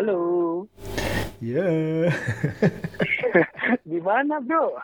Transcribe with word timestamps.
Halo. 0.00 0.64
Ya, 1.44 1.60
Di 3.92 4.00
mana, 4.00 4.40
Bro? 4.40 4.80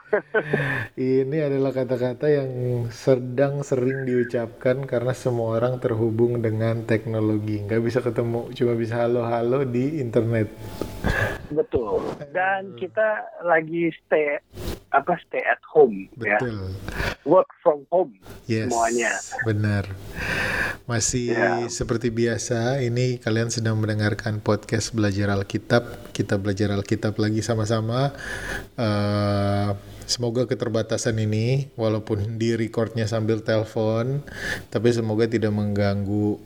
ini 1.01 1.41
adalah 1.41 1.73
kata-kata 1.73 2.29
yang 2.29 2.53
sedang 2.93 3.65
sering 3.65 4.05
diucapkan 4.05 4.85
karena 4.85 5.17
semua 5.17 5.57
orang 5.57 5.81
terhubung 5.81 6.45
dengan 6.45 6.85
teknologi. 6.85 7.65
Nggak 7.65 7.81
bisa 7.81 8.05
ketemu, 8.05 8.53
cuma 8.53 8.77
bisa 8.77 9.09
halo-halo 9.09 9.65
di 9.65 10.05
internet. 10.05 10.53
Betul. 11.49 12.13
Dan 12.37 12.77
kita 12.77 13.41
lagi 13.41 13.89
stay 14.05 14.37
apa 14.97 15.13
stay 15.21 15.45
at 15.45 15.61
home 15.69 16.09
ya. 16.17 16.41
Betul. 16.41 16.73
Work 17.29 17.51
from 17.61 17.85
home 17.93 18.17
Yes, 18.49 18.73
semuanya. 18.73 19.13
benar. 19.45 19.85
Masih 20.87 21.35
Ya. 21.35 21.67
seperti 21.67 22.09
biasa, 22.09 22.79
ini 22.81 23.19
kalian 23.19 23.51
sedang 23.51 23.77
mendengarkan 23.77 24.39
podcast 24.39 24.95
Belajar 24.95 25.35
Alkitab. 25.35 26.15
Kita 26.15 26.39
belajar 26.39 26.71
Alkitab 26.73 27.19
lagi 27.19 27.43
sama-sama. 27.43 28.15
Eh, 28.79 29.69
semoga 30.07 30.47
keterbatasan 30.47 31.19
ini, 31.19 31.75
walaupun 31.75 32.39
di 32.39 32.55
recordnya 32.55 33.11
sambil 33.11 33.43
telepon, 33.43 34.23
tapi 34.71 34.95
semoga 34.95 35.27
tidak 35.27 35.51
mengganggu 35.51 36.39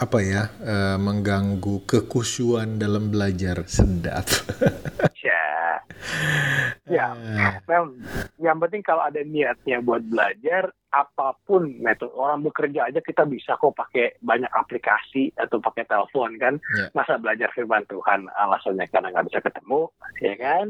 apa 0.00 0.18
ya, 0.24 0.48
eh, 0.64 0.96
mengganggu 0.96 1.84
kekusyuan 1.84 2.80
dalam 2.80 3.12
belajar. 3.12 3.68
Sedap. 3.68 4.24
Ya. 6.90 7.14
Eh, 7.14 7.54
Mem, 7.70 8.02
yang 8.42 8.58
penting 8.58 8.82
kalau 8.82 9.06
ada 9.06 9.22
niatnya 9.22 9.78
buat 9.78 10.02
belajar, 10.10 10.74
apa 10.90 11.38
pun 11.46 11.70
metode 11.78 12.10
orang 12.18 12.42
bekerja 12.42 12.90
aja 12.90 12.98
kita 12.98 13.22
bisa 13.30 13.54
kok 13.54 13.78
pakai 13.78 14.18
banyak 14.18 14.50
aplikasi 14.50 15.30
atau 15.38 15.62
pakai 15.62 15.86
telepon 15.86 16.34
kan. 16.42 16.58
Ya. 16.58 16.90
Masa 16.90 17.14
belajar 17.22 17.46
firman 17.54 17.86
Tuhan 17.86 18.26
alasannya 18.34 18.90
karena 18.90 19.14
nggak 19.14 19.26
bisa 19.30 19.38
ketemu, 19.38 19.80
ya 20.18 20.34
kan? 20.34 20.66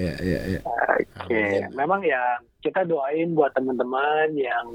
ya, 0.00 0.12
ya, 0.24 0.40
ya. 0.48 0.60
Oke, 1.20 1.44
memang 1.76 2.00
ya 2.08 2.40
kita 2.64 2.88
doain 2.88 3.36
buat 3.36 3.52
teman-teman 3.52 4.32
yang 4.32 4.66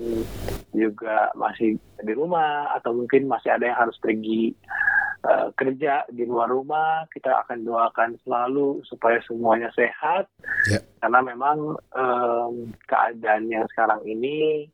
juga 0.69 1.33
masih 1.33 1.81
di 2.05 2.13
rumah 2.13 2.69
atau 2.77 2.93
mungkin 2.93 3.25
masih 3.25 3.57
ada 3.57 3.73
yang 3.73 3.79
harus 3.89 3.97
pergi 3.97 4.53
eh, 5.25 5.47
kerja 5.57 6.05
di 6.13 6.23
luar 6.29 6.53
rumah. 6.53 7.09
Kita 7.09 7.45
akan 7.45 7.65
doakan 7.65 8.15
selalu 8.21 8.85
supaya 8.85 9.17
semuanya 9.25 9.73
sehat. 9.73 10.29
Ya. 10.69 10.79
Karena 11.01 11.19
memang 11.21 11.77
em, 11.93 12.73
keadaan 12.85 13.49
yang 13.49 13.65
sekarang 13.73 14.01
ini 14.05 14.69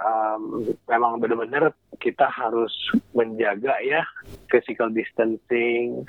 em, 0.00 0.42
memang 0.88 1.20
benar-benar 1.20 1.72
kita 1.98 2.30
harus 2.30 2.72
menjaga 3.16 3.74
ya 3.82 4.04
physical 4.52 4.92
distancing. 4.92 6.06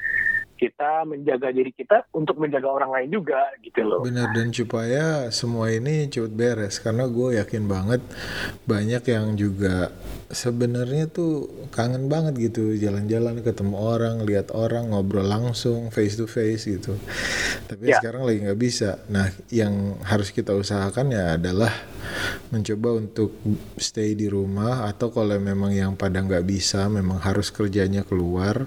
Kita 0.60 1.08
menjaga 1.08 1.50
diri 1.50 1.72
kita 1.72 2.04
untuk 2.12 2.36
menjaga 2.36 2.68
orang 2.68 2.92
lain 2.92 3.10
juga 3.16 3.48
gitu 3.64 3.80
loh. 3.80 4.04
Benar 4.04 4.36
dan 4.36 4.52
supaya 4.52 5.32
semua 5.32 5.72
ini 5.72 6.06
cepet 6.06 6.30
beres 6.30 6.84
karena 6.84 7.08
gue 7.08 7.40
yakin 7.40 7.64
banget 7.64 8.04
banyak 8.68 9.04
yang 9.08 9.34
juga 9.34 9.96
sebenarnya 10.30 11.08
tuh 11.08 11.48
kangen 11.72 12.06
banget 12.06 12.52
gitu 12.52 12.76
jalan-jalan 12.76 13.42
ketemu 13.42 13.76
orang 13.80 14.22
lihat 14.22 14.52
orang 14.52 14.92
ngobrol 14.92 15.26
langsung 15.26 15.90
face 15.90 16.14
to 16.14 16.28
face 16.28 16.68
gitu 16.68 17.00
tapi 17.66 17.90
Ya. 17.90 17.98
sekarang 17.98 18.28
lagi 18.28 18.46
nggak 18.46 18.60
bisa 18.60 19.02
nah 19.10 19.26
yang 19.50 19.98
harus 20.06 20.30
kita 20.30 20.54
usahakan 20.54 21.10
ya 21.10 21.34
adalah 21.34 21.74
mencoba 22.50 22.90
untuk 22.98 23.30
stay 23.76 24.14
di 24.14 24.26
rumah 24.26 24.86
atau 24.86 25.10
kalau 25.10 25.38
memang 25.38 25.70
yang 25.70 25.94
pada 25.94 26.18
nggak 26.18 26.44
bisa 26.44 26.86
memang 26.88 27.18
harus 27.18 27.50
kerjanya 27.50 28.02
keluar 28.02 28.66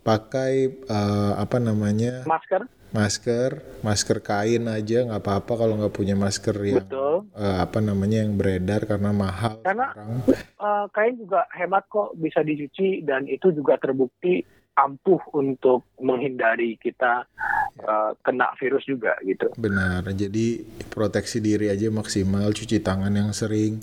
pakai 0.00 0.52
eh, 0.80 1.32
apa 1.34 1.56
namanya? 1.56 2.24
Masker, 2.24 2.68
masker 2.90 3.50
masker 3.80 4.18
kain 4.20 4.66
aja 4.66 5.06
nggak 5.06 5.16
apa-apa 5.18 5.52
kalau 5.56 5.78
nggak 5.78 5.94
punya 5.94 6.12
masker 6.12 6.56
yang 6.60 6.82
betul. 6.82 7.24
eh, 7.32 7.56
apa 7.58 7.78
namanya 7.78 8.20
yang 8.20 8.34
beredar 8.34 8.84
karena 8.84 9.10
mahal 9.10 9.62
Karena- 9.62 9.92
sekarang. 9.94 10.20
Eh, 10.60 10.84
kain 10.92 11.14
juga 11.16 11.40
hemat 11.52 11.84
kok 11.86 12.12
bisa 12.14 12.42
dicuci 12.42 13.00
dan 13.00 13.24
itu 13.24 13.48
juga 13.50 13.78
terbukti 13.78 14.44
ampuh 14.72 15.20
untuk 15.32 15.84
menghindari 15.98 16.74
kita 16.76 17.26
eh, 17.78 18.10
kena 18.20 18.54
virus 18.56 18.84
juga 18.84 19.14
gitu. 19.20 19.50
benar 19.54 20.06
jadi 20.06 20.62
proteksi 20.88 21.38
diri 21.38 21.68
aja 21.68 21.88
maksimal 21.88 22.50
cuci 22.50 22.78
tangan 22.78 23.12
yang 23.12 23.30
sering 23.30 23.82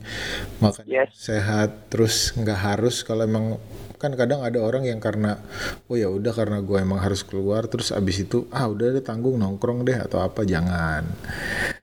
makan 0.57 0.85
Yes. 0.85 1.13
sehat 1.13 1.89
terus 1.89 2.33
nggak 2.33 2.57
harus 2.57 3.01
kalau 3.01 3.23
emang 3.23 3.59
kan 3.97 4.13
kadang 4.13 4.41
ada 4.41 4.61
orang 4.61 4.85
yang 4.85 5.01
karena 5.01 5.41
oh 5.85 5.97
ya 5.97 6.05
udah 6.07 6.29
karena 6.29 6.61
gue 6.61 6.77
emang 6.77 7.01
harus 7.01 7.21
keluar 7.21 7.65
terus 7.65 7.89
abis 7.89 8.21
itu 8.21 8.45
ah 8.49 8.65
udah 8.65 8.93
deh 8.93 9.01
tanggung 9.01 9.35
nongkrong 9.35 9.81
deh 9.81 9.97
atau 9.97 10.21
apa 10.21 10.45
jangan 10.45 11.01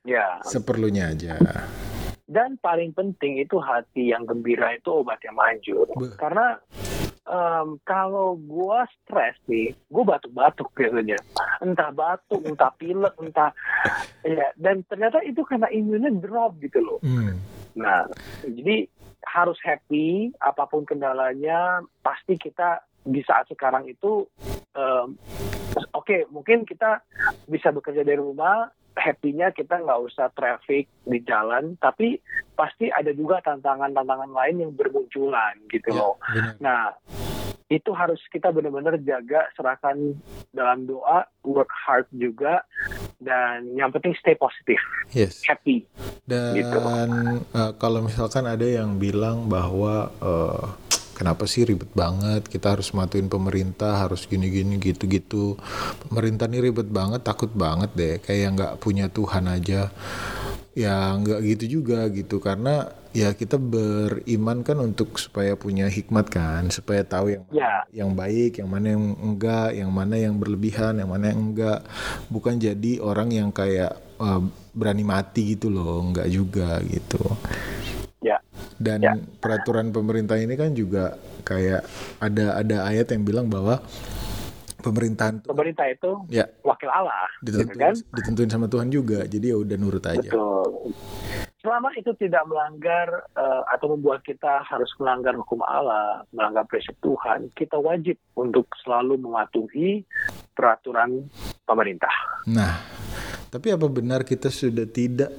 Ya. 0.04 0.38
seperlunya 0.42 1.10
aja 1.10 1.38
Dan 2.24 2.56
paling 2.56 2.90
penting 2.90 3.38
itu 3.38 3.56
hati 3.56 4.10
yang 4.10 4.24
gembira 4.24 4.72
itu 4.72 4.88
obat 4.90 5.20
yang 5.20 5.36
manjur. 5.36 5.84
Be- 5.92 6.16
Karena 6.16 6.56
em, 7.24 7.80
kalau 7.84 8.36
gua 8.36 8.84
stres 8.88 9.36
nih, 9.48 9.72
gua 9.88 10.16
batuk-batuk 10.16 10.70
biasanya. 10.76 11.18
Entah 11.64 11.90
batuk, 11.90 12.44
entah 12.44 12.72
pilek, 12.76 13.14
entah 13.20 13.50
ya. 14.24 14.52
Dan 14.56 14.84
ternyata 14.88 15.20
itu 15.24 15.40
karena 15.44 15.68
imunnya 15.72 16.12
drop 16.20 16.56
gitu 16.60 16.80
loh. 16.80 16.98
Hmm, 17.04 17.36
Nah, 17.74 18.06
jadi 18.46 18.86
harus 19.26 19.58
happy 19.64 20.30
apa 20.38 20.68
pun 20.70 20.86
kendalanya. 20.86 21.82
Pasti 22.04 22.38
kita 22.38 22.86
di 23.04 23.20
saat 23.26 23.50
sekarang 23.50 23.84
itu, 23.90 24.24
em, 24.78 25.18
oke 25.92 26.30
mungkin 26.30 26.62
kita 26.64 27.02
bisa 27.50 27.74
bekerja 27.74 28.06
dari 28.06 28.20
rumah. 28.20 28.70
Happy-nya 28.94 29.50
kita 29.50 29.82
nggak 29.82 30.00
usah 30.06 30.30
traffic 30.38 30.86
di 31.02 31.18
jalan, 31.26 31.74
tapi 31.82 32.22
pasti 32.54 32.88
ada 32.94 33.10
juga 33.10 33.42
tantangan-tantangan 33.42 34.30
lain 34.30 34.56
yang 34.62 34.72
bermunculan 34.72 35.58
gitu 35.66 35.90
ya, 35.90 35.98
loh. 35.98 36.14
benar 36.30 36.54
Nah, 36.62 36.82
itu 37.72 37.90
harus 37.90 38.20
kita 38.30 38.54
benar-benar 38.54 39.00
jaga, 39.02 39.50
serahkan 39.58 40.14
dalam 40.54 40.86
doa, 40.86 41.26
work 41.42 41.72
hard 41.72 42.06
juga, 42.14 42.62
dan 43.18 43.66
yang 43.74 43.90
penting 43.90 44.14
stay 44.20 44.36
positif, 44.38 44.78
yes 45.10 45.42
happy. 45.42 45.82
Dan 46.22 46.54
Gitu. 46.60 46.78
eh, 47.50 47.72
kalau 47.80 48.04
misalkan 48.04 48.46
ada 48.46 48.64
yang 48.64 49.00
bilang 49.00 49.50
bahwa 49.50 50.12
eh, 50.22 50.64
kenapa 51.14 51.46
sih 51.46 51.62
ribet 51.62 51.88
banget, 51.94 52.44
kita 52.50 52.74
harus 52.74 52.90
matuin 52.90 53.30
pemerintah, 53.30 54.02
harus 54.02 54.26
gini-gini 54.26 54.76
gitu-gitu. 54.82 55.56
Pemerintah 56.10 56.50
ini 56.50 56.58
ribet 56.60 56.90
banget, 56.90 57.22
takut 57.22 57.48
banget 57.54 57.90
deh, 57.94 58.14
kayak 58.20 58.58
nggak 58.58 58.72
punya 58.82 59.06
Tuhan 59.08 59.46
aja. 59.48 59.94
Ya 60.74 61.14
nggak 61.14 61.38
gitu 61.54 61.78
juga 61.80 62.10
gitu, 62.10 62.42
karena 62.42 62.90
ya 63.14 63.30
kita 63.30 63.62
beriman 63.62 64.66
kan 64.66 64.82
untuk 64.82 65.22
supaya 65.22 65.54
punya 65.54 65.86
hikmat 65.86 66.26
kan, 66.26 66.66
supaya 66.74 67.06
tahu 67.06 67.30
yang 67.38 67.44
Ya. 67.54 67.86
yang 67.94 68.10
baik, 68.18 68.58
yang 68.58 68.66
mana 68.66 68.98
yang 68.98 69.14
enggak, 69.22 69.70
yang 69.70 69.94
mana 69.94 70.18
yang 70.18 70.34
berlebihan, 70.34 70.98
yang 70.98 71.06
mana 71.14 71.30
yang 71.30 71.54
enggak. 71.54 71.86
Bukan 72.26 72.58
jadi 72.58 72.98
orang 72.98 73.30
yang 73.30 73.54
kayak 73.54 73.94
eh, 74.18 74.42
berani 74.74 75.06
mati 75.06 75.54
gitu 75.54 75.70
loh, 75.70 76.02
enggak 76.02 76.26
juga 76.26 76.82
gitu. 76.90 77.22
Ya. 78.84 79.00
Dan 79.00 79.00
Ya. 79.00 79.12
peraturan 79.40 79.88
pemerintah 79.96 80.36
ini 80.36 80.60
kan 80.60 80.76
juga 80.76 81.16
kayak 81.40 81.88
ada 82.20 82.60
ada 82.60 82.76
ayat 82.84 83.08
yang 83.16 83.24
bilang 83.24 83.48
bahwa 83.48 83.80
pemerintahan 84.84 85.40
Pemerintah 85.48 85.88
itu 85.88 86.12
ya 86.28 86.44
wakil 86.60 86.92
Allah, 86.92 87.24
gitu 87.40 87.64
ditentuin, 87.64 87.80
kan? 87.80 87.94
ditentuin 88.12 88.50
sama 88.52 88.66
Tuhan 88.68 88.92
juga. 88.92 89.24
Jadi 89.24 89.46
ya 89.48 89.56
udah 89.56 89.76
nurut 89.80 90.04
aja. 90.04 90.28
Betul. 90.28 90.92
Selama 91.64 91.88
itu 91.96 92.12
tidak 92.20 92.44
melanggar 92.44 93.24
eh, 93.32 93.62
atau 93.72 93.96
membuat 93.96 94.20
kita 94.20 94.60
harus 94.68 94.92
melanggar 95.00 95.32
hukum 95.32 95.64
Allah, 95.64 96.20
melanggar 96.36 96.68
prinsip 96.68 96.92
Tuhan, 97.00 97.48
kita 97.56 97.80
wajib 97.80 98.20
untuk 98.36 98.68
selalu 98.84 99.16
mematuhi 99.16 100.04
peraturan 100.52 101.24
pemerintah. 101.64 102.12
Nah, 102.52 102.84
tapi 103.48 103.72
apa 103.72 103.88
benar 103.88 104.28
kita 104.28 104.52
sudah 104.52 104.84
tidak 104.84 105.32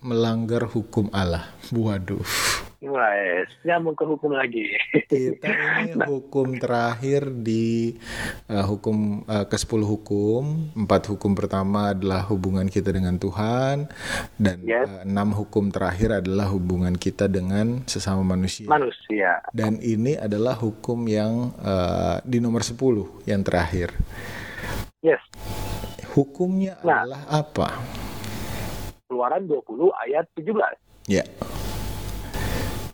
melanggar 0.00 0.64
hukum 0.66 1.08
Allah? 1.10 1.48
Waduh. 1.70 2.22
Mulai 2.76 3.42
nyambung 3.64 3.96
ke 3.96 4.04
hukum 4.04 4.30
lagi. 4.30 4.68
Kita 4.92 5.16
ini 5.16 5.40
hukum 6.12 6.54
terakhir 6.56 7.26
di 7.32 7.96
uh, 8.46 8.62
hukum 8.62 9.24
uh, 9.24 9.42
ke-10 9.42 9.80
hukum. 9.82 10.42
Empat 10.76 11.08
hukum 11.08 11.32
pertama 11.32 11.90
adalah 11.90 12.22
hubungan 12.28 12.68
kita 12.68 12.92
dengan 12.92 13.16
Tuhan 13.16 13.88
dan 14.36 14.60
Yes. 14.62 14.86
uh, 14.86 15.02
enam 15.02 15.32
hukum 15.32 15.72
terakhir 15.72 16.20
adalah 16.20 16.52
hubungan 16.52 16.94
kita 16.94 17.26
dengan 17.26 17.82
sesama 17.88 18.22
manusia. 18.22 18.68
Manusia. 18.68 19.40
Dan 19.50 19.80
ini 19.80 20.14
adalah 20.14 20.54
hukum 20.54 21.08
yang 21.08 21.56
uh, 21.58 22.20
di 22.22 22.38
nomor 22.38 22.60
10 22.60 22.76
yang 23.24 23.40
terakhir. 23.42 23.96
Yes. 25.00 25.24
Hukumnya 26.12 26.76
Nah. 26.80 27.02
adalah 27.02 27.22
apa? 27.26 27.68
Keluaran 29.16 29.48
20 29.48 29.96
ayat 29.96 30.28
17. 30.36 30.76
Ya. 31.08 31.24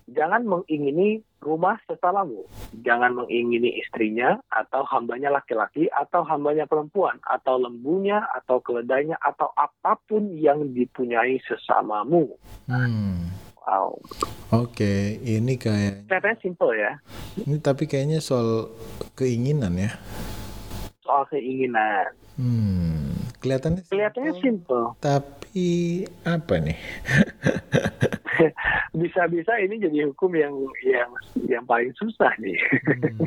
Jangan 0.07 0.47
mengingini 0.47 1.19
rumah 1.43 1.83
sesamamu. 1.91 2.47
Jangan 2.87 3.19
mengingini 3.19 3.83
istrinya, 3.83 4.39
atau 4.47 4.87
hambanya 4.87 5.35
laki-laki, 5.35 5.91
atau 5.91 6.23
hambanya 6.23 6.71
perempuan, 6.71 7.19
atau 7.27 7.59
lembunya, 7.59 8.23
atau 8.39 8.63
keledainya, 8.63 9.19
atau 9.19 9.51
apa 9.59 9.99
pun 10.07 10.31
yang 10.39 10.71
dipunyai 10.71 11.43
sesamamu. 11.43 12.31
Hmm. 12.71 13.35
Wow. 13.67 13.99
Oke, 14.55 15.19
ini 15.27 15.59
kayak 15.59 16.07
Kelihatannya 16.07 16.39
simple 16.39 16.71
ya, 16.79 17.03
ini 17.35 17.59
tapi 17.59 17.91
kayaknya 17.91 18.23
soal 18.23 18.71
keinginan 19.19 19.75
ya. 19.75 19.91
soal 21.03 21.27
keinginan. 21.27 22.15
Hmm. 22.39 22.72
Kelihatannya 23.43 23.83
Kelihatannya 23.91 24.33
simple. 24.39 24.95
tapi 25.03 26.07
apa 26.23 26.55
nih? 26.63 26.79
Bisa-bisa 29.03 29.59
ini 29.59 29.83
jadi 29.83 30.07
hukum 30.07 30.31
yang 30.39 30.55
yang 30.87 31.11
yang 31.51 31.65
paling 31.67 31.91
susah 31.99 32.31
nih. 32.39 32.55
Hmm. 32.87 33.27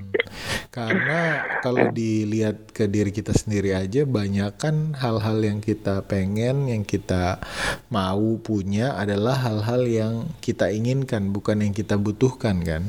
Karena 0.71 1.43
kalau 1.59 1.91
dilihat 1.95 2.71
ke 2.71 2.87
diri 2.87 3.11
kita 3.11 3.35
sendiri 3.35 3.75
aja 3.75 4.07
banyak 4.07 4.55
kan 4.55 4.95
hal-hal 4.95 5.43
yang 5.43 5.59
kita 5.59 5.99
pengen, 6.07 6.71
yang 6.71 6.87
kita 6.87 7.43
mau 7.91 8.39
punya 8.39 8.95
adalah 8.95 9.35
hal-hal 9.35 9.83
yang 9.83 10.13
kita 10.39 10.71
inginkan, 10.71 11.35
bukan 11.35 11.59
yang 11.59 11.75
kita 11.75 11.99
butuhkan 11.99 12.63
kan? 12.63 12.83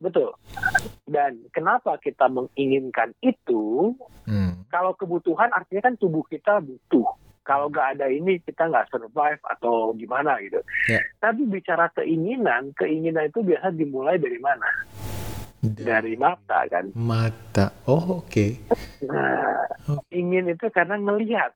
Betul. 0.00 0.32
Dan 1.04 1.44
kenapa 1.52 2.00
kita 2.00 2.32
menginginkan 2.32 3.12
itu? 3.20 3.92
Hmm. 4.24 4.64
Kalau 4.72 4.96
kebutuhan 4.96 5.52
artinya 5.52 5.92
kan 5.92 5.94
tubuh 6.00 6.24
kita 6.24 6.64
butuh. 6.64 7.04
Kalau 7.44 7.68
nggak 7.68 8.00
ada 8.00 8.08
ini 8.08 8.40
kita 8.40 8.72
nggak 8.72 8.88
survive 8.88 9.40
atau 9.44 9.92
gimana 9.92 10.40
gitu. 10.40 10.64
Ya. 10.88 11.04
Tapi 11.20 11.44
bicara 11.44 11.92
keinginan, 11.92 12.72
keinginan 12.72 13.28
itu 13.28 13.44
biasa 13.44 13.68
dimulai 13.76 14.16
dari 14.16 14.40
mana? 14.40 14.64
Dari 15.60 16.16
mata 16.16 16.64
kan. 16.72 16.88
Mata. 16.96 17.72
Oh, 17.84 18.24
oke. 18.24 18.46
Nah, 19.04 19.68
Oke. 19.88 20.08
ingin 20.12 20.52
itu 20.52 20.68
karena 20.72 20.96
ngelihat. 20.96 21.52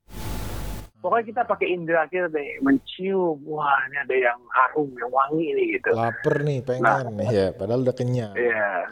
Pokoknya 0.99 1.25
kita 1.31 1.43
pakai 1.47 1.69
indera 1.71 2.11
kita 2.11 2.27
deh, 2.27 2.59
mencium, 2.59 3.39
wah 3.47 3.79
ini 3.87 4.03
ada 4.03 4.17
yang 4.19 4.41
harum, 4.51 4.91
yang 4.99 5.11
wangi 5.15 5.55
ini 5.55 5.79
gitu. 5.79 5.95
Lapar 5.95 6.43
nih, 6.43 6.59
pengen 6.67 7.15
nih 7.15 7.29
ya, 7.31 7.47
padahal 7.55 7.87
udah 7.87 7.95
kenyang. 7.95 8.35
Iya. 8.35 8.91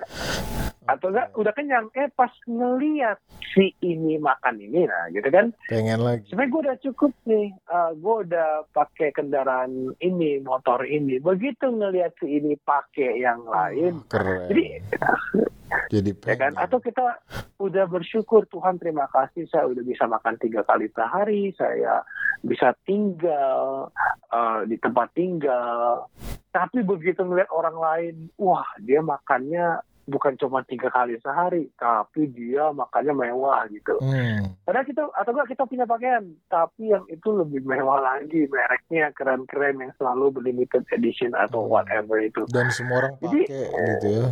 Atau 0.87 1.11
enggak 1.11 1.35
udah 1.35 1.53
kenyang, 1.53 1.87
eh 1.99 2.09
pas 2.15 2.31
ngeliat 2.47 3.19
si 3.55 3.75
ini 3.83 4.19
makan 4.19 4.63
ini, 4.63 4.87
nah 4.87 5.11
gitu 5.11 5.29
kan. 5.29 5.51
Pengen 5.67 6.01
lagi. 6.03 6.31
Sebenarnya 6.31 6.53
gue 6.53 6.63
udah 6.63 6.79
cukup 6.87 7.13
nih, 7.27 7.47
uh, 7.71 7.91
gue 7.95 8.15
udah 8.31 8.49
pakai 8.71 9.11
kendaraan 9.11 9.95
ini, 9.99 10.39
motor 10.41 10.87
ini. 10.87 11.19
Begitu 11.19 11.69
ngelihat 11.71 12.15
si 12.23 12.39
ini 12.39 12.55
pakai 12.63 13.19
yang 13.19 13.43
lain, 13.45 14.03
Keren. 14.07 14.49
jadi 14.51 14.65
Jadi 15.91 16.11
ya 16.15 16.35
kan 16.39 16.55
pengen. 16.55 16.63
atau 16.63 16.79
kita 16.79 17.07
udah 17.59 17.85
bersyukur 17.91 18.47
Tuhan 18.51 18.79
terima 18.79 19.07
kasih 19.11 19.47
saya 19.51 19.67
udah 19.71 19.83
bisa 19.83 20.07
makan 20.07 20.39
tiga 20.39 20.63
kali 20.63 20.87
sehari 20.95 21.51
saya 21.59 22.03
bisa 22.43 22.75
tinggal 22.87 23.91
uh, 24.31 24.61
di 24.67 24.79
tempat 24.79 25.11
tinggal 25.15 26.07
tapi 26.55 26.87
begitu 26.87 27.23
ngeliat 27.23 27.51
orang 27.51 27.77
lain 27.77 28.15
wah 28.39 28.67
dia 28.83 29.03
makannya 29.03 29.83
bukan 30.07 30.39
cuma 30.39 30.63
tiga 30.63 30.87
kali 30.87 31.19
sehari 31.19 31.67
tapi 31.75 32.31
dia 32.31 32.71
makannya 32.71 33.13
mewah 33.13 33.67
gitu 33.69 33.99
Hmm. 33.99 34.55
Padahal 34.63 34.83
kita 34.83 35.03
atau 35.09 35.31
enggak 35.31 35.51
kita 35.51 35.63
punya 35.63 35.85
pakaian, 35.85 36.25
tapi 36.47 36.91
yang 36.91 37.07
itu 37.07 37.31
lebih 37.31 37.63
mewah 37.63 37.99
lagi, 37.99 38.47
mereknya 38.47 39.15
keren-keren 39.15 39.79
yang 39.79 39.93
selalu 39.95 40.35
limited 40.43 40.83
edition 40.91 41.31
atau 41.33 41.65
Hmm. 41.65 41.71
whatever 41.71 42.19
itu. 42.19 42.43
Dan 42.51 42.71
semua 42.71 42.99
orang 43.01 43.15
Jadi- 43.21 43.47
pakai 43.47 43.87
gitu 43.95 44.07
ya. 44.11 44.27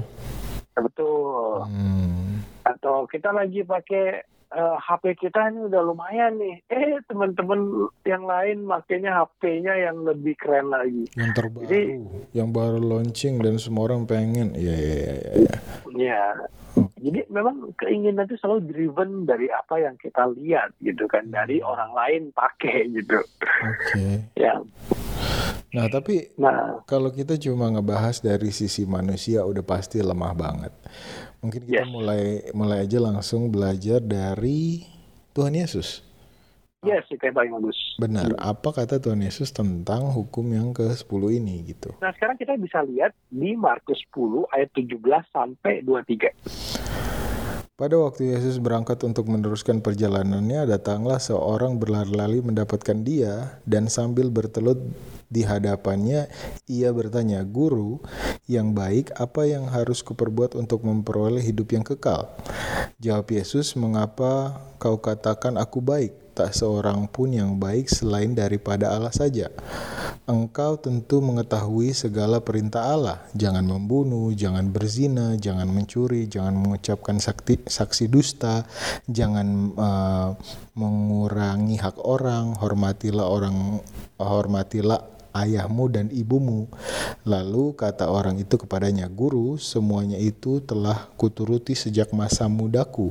Betul. 0.75 1.55
Hmm. 1.71 2.43
Atau 2.67 3.07
kita 3.07 3.31
lagi 3.31 3.63
pakai 3.63 4.27
eh, 4.55 4.77
HP 4.79 5.19
kita 5.19 5.51
ini 5.51 5.67
udah 5.67 5.83
lumayan 5.83 6.39
nih. 6.39 6.63
Eh 6.71 7.03
teman-teman 7.05 7.91
yang 8.07 8.25
lain 8.25 8.65
makainya 8.65 9.11
HP-nya 9.13 9.75
yang 9.91 10.07
lebih 10.07 10.39
keren 10.39 10.71
lagi. 10.71 11.05
Yang 11.19 11.31
terbaru, 11.35 11.67
Jadi- 11.67 11.99
yang 12.33 12.49
baru 12.55 12.79
launching 12.79 13.43
dan 13.43 13.59
semua 13.59 13.91
orang 13.91 14.07
pengen. 14.07 14.55
Iya, 14.55 14.75
iya, 14.75 14.95
iya, 14.95 15.13
iya. 15.13 15.33
iya. 15.35 15.57
Ya. 15.95 16.25
Jadi 16.99 17.21
memang 17.31 17.71
keinginan 17.79 18.27
itu 18.27 18.35
selalu 18.41 18.67
driven 18.67 19.11
dari 19.29 19.47
apa 19.47 19.79
yang 19.79 19.95
kita 19.95 20.27
lihat 20.35 20.75
gitu 20.83 21.07
kan, 21.07 21.29
dari 21.31 21.63
orang 21.63 21.95
lain 21.95 22.23
pakai 22.35 22.91
gitu. 22.91 23.19
Oke. 23.63 24.07
Ya. 24.35 24.59
Nah, 25.75 25.91
tapi 25.91 26.31
Nah, 26.39 26.87
kalau 26.87 27.11
kita 27.11 27.35
cuma 27.35 27.67
ngebahas 27.67 28.23
dari 28.23 28.55
sisi 28.55 28.87
manusia 28.87 29.43
udah 29.43 29.63
pasti 29.67 29.99
lemah 29.99 30.35
banget. 30.35 30.71
Mungkin 31.45 31.61
kita 31.69 31.85
Yes. 31.85 31.93
mulai 31.93 32.23
mulai 32.57 32.79
aja 32.83 32.97
langsung 32.99 33.53
belajar 33.53 34.01
dari 34.01 34.81
Tuhan 35.31 35.53
Yesus. 35.53 36.01
yes 36.81 37.01
itu 37.09 37.21
yang 37.21 37.33
paling 37.33 37.53
bagus. 37.55 37.77
Benar, 37.97 38.37
apa 38.37 38.69
kata 38.69 39.01
Tuhan 39.01 39.21
Yesus 39.21 39.49
tentang 39.49 40.13
hukum 40.13 40.45
yang 40.53 40.69
ke-10 40.73 41.23
ini 41.33 41.65
gitu. 41.65 41.97
Nah, 41.97 42.13
sekarang 42.13 42.37
kita 42.37 42.61
bisa 42.61 42.85
lihat 42.85 43.17
di 43.29 43.57
Markus 43.57 43.97
10 44.13 44.45
ayat 44.53 44.69
17 44.73 45.01
sampai 45.33 45.81
23. 45.81 46.29
Pada 47.75 47.99
waktu 47.99 48.31
Yesus 48.31 48.63
berangkat 48.63 49.03
untuk 49.03 49.27
meneruskan 49.27 49.83
perjalanannya, 49.83 50.63
datanglah 50.63 51.19
seorang 51.19 51.75
berlari-lari 51.83 52.39
mendapatkan 52.39 53.03
dia, 53.03 53.59
dan 53.67 53.91
sambil 53.91 54.31
bertelut 54.31 54.79
di 55.27 55.43
hadapannya, 55.43 56.31
ia 56.71 56.95
bertanya, 56.95 57.43
Guru, 57.43 57.99
yang 58.47 58.79
baik, 58.79 59.11
apa 59.19 59.51
yang 59.51 59.67
harus 59.67 60.07
kuperbuat 60.07 60.55
untuk 60.55 60.87
memperoleh 60.87 61.43
hidup 61.43 61.75
yang 61.75 61.83
kekal? 61.83 62.31
Jawab 63.03 63.27
Yesus, 63.35 63.75
mengapa 63.75 64.55
kau 64.79 65.03
katakan 65.03 65.59
aku 65.59 65.83
baik? 65.83 66.24
Tak 66.35 66.51
seorang 66.51 67.07
pun 67.07 67.31
yang 67.31 67.63
baik 67.63 67.87
selain 67.87 68.35
daripada 68.35 68.91
Allah 68.91 69.15
saja. 69.15 69.55
Engkau 70.27 70.75
tentu 70.75 71.23
mengetahui 71.23 71.95
segala 71.95 72.43
perintah 72.43 72.91
Allah. 72.91 73.23
Jangan 73.39 73.63
membunuh, 73.63 74.35
jangan 74.35 74.67
berzina, 74.75 75.39
jangan 75.39 75.71
mencuri, 75.71 76.27
jangan 76.27 76.59
mengucapkan 76.59 77.23
sakti, 77.23 77.63
saksi 77.63 78.11
dusta, 78.11 78.67
jangan 79.07 79.49
eh, 79.79 80.31
mengurangi 80.75 81.79
hak 81.79 82.03
orang, 82.03 82.59
hormatilah 82.59 83.31
orang, 83.31 83.79
hormatilah 84.19 85.14
ayahmu 85.35 85.91
dan 85.91 86.07
ibumu. 86.15 86.71
Lalu 87.27 87.75
kata 87.75 88.07
orang 88.09 88.39
itu 88.39 88.55
kepadanya, 88.55 89.11
Guru, 89.11 89.59
semuanya 89.59 90.17
itu 90.17 90.63
telah 90.63 91.11
kuturuti 91.19 91.75
sejak 91.75 92.15
masa 92.15 92.47
mudaku. 92.47 93.11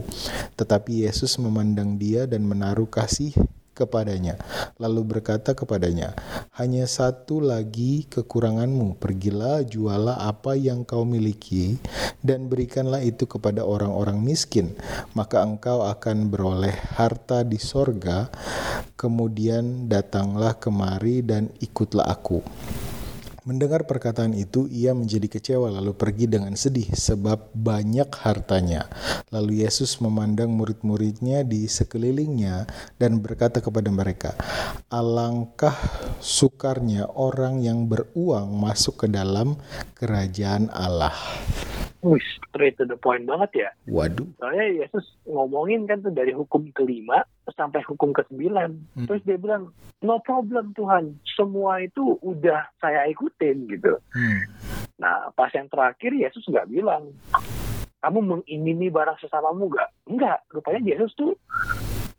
Tetapi 0.55 1.03
Yesus 1.05 1.36
memandang 1.38 2.00
dia 2.00 2.24
dan 2.24 2.48
menaruh 2.48 2.88
kasih 2.88 3.36
kepadanya. 3.74 4.38
Lalu 4.77 5.18
berkata 5.18 5.58
kepadanya, 5.58 6.13
hanya 6.56 6.86
satu 6.86 7.42
lagi 7.42 8.06
kekuranganmu. 8.08 9.01
Pergilah, 9.01 9.65
jualah 9.65 10.30
apa 10.30 10.53
yang 10.53 10.86
kau 10.86 11.03
miliki, 11.03 11.82
dan 12.22 12.48
berikanlah 12.48 13.01
itu 13.01 13.25
kepada 13.25 13.65
orang-orang 13.65 14.22
miskin. 14.22 14.77
Maka 15.18 15.42
engkau 15.42 15.84
akan 15.84 16.30
beroleh 16.30 16.74
harta 16.96 17.42
di 17.42 17.58
sorga. 17.58 18.30
Kemudian 18.94 19.89
datanglah 19.92 20.56
kemari 20.56 21.25
dan 21.25 21.51
ikutlah 21.60 22.08
aku. 22.08 22.39
Mendengar 23.43 23.83
perkataan 23.83 24.31
itu, 24.39 24.71
ia 24.71 24.95
menjadi 24.95 25.27
kecewa 25.27 25.67
lalu 25.67 25.91
pergi 25.91 26.31
dengan 26.31 26.55
sedih 26.55 26.88
sebab 26.95 27.51
banyak 27.51 28.07
hartanya. 28.23 28.88
Lalu 29.35 29.67
Yesus 29.67 30.00
memandang 30.00 30.47
murid-muridnya 30.55 31.43
di 31.43 31.67
sekelilingnya 31.67 32.63
dan 32.95 33.19
berkata 33.19 33.59
kepada 33.59 33.91
mereka, 33.91 34.31
"Alangkah 34.88 35.75
sukarnya 36.23 37.12
orang 37.19 37.59
yang 37.59 37.83
beruang 37.91 38.55
masuk 38.55 39.03
ke 39.03 39.07
dalam 39.12 39.59
kerajaan 40.00 40.71
Allah." 40.71 41.12
Wih, 42.00 42.23
straight 42.47 42.79
to 42.79 42.88
the 42.88 42.95
point 42.95 43.27
banget 43.27 43.67
ya. 43.67 43.69
Waduh. 43.91 44.27
Soalnya 44.39 44.88
Yesus 44.88 45.03
ngomongin 45.27 45.83
kan 45.83 46.00
tuh 46.00 46.15
dari 46.15 46.31
hukum 46.31 46.71
kelima 46.71 47.27
sampai 47.51 47.83
hukum 47.83 48.15
kesembilan. 48.15 48.71
Hmm. 48.95 49.07
Terus 49.09 49.21
dia 49.27 49.35
bilang, 49.35 49.75
no 50.00 50.23
problem 50.23 50.71
Tuhan, 50.71 51.19
semua 51.35 51.83
itu 51.83 52.15
udah 52.23 52.71
saya 52.79 53.03
ikutin 53.12 53.67
gitu. 53.67 54.00
Hmm. 54.15 54.39
Nah, 55.00 55.33
pas 55.35 55.51
yang 55.51 55.67
terakhir 55.67 56.15
Yesus 56.15 56.47
nggak 56.47 56.71
bilang, 56.71 57.12
kamu 58.00 58.19
mengingini 58.23 58.88
barang 58.88 59.19
sesamamu 59.19 59.67
nggak? 59.67 59.89
Enggak, 60.07 60.39
rupanya 60.51 60.81
Yesus 60.83 61.12
tuh 61.15 61.35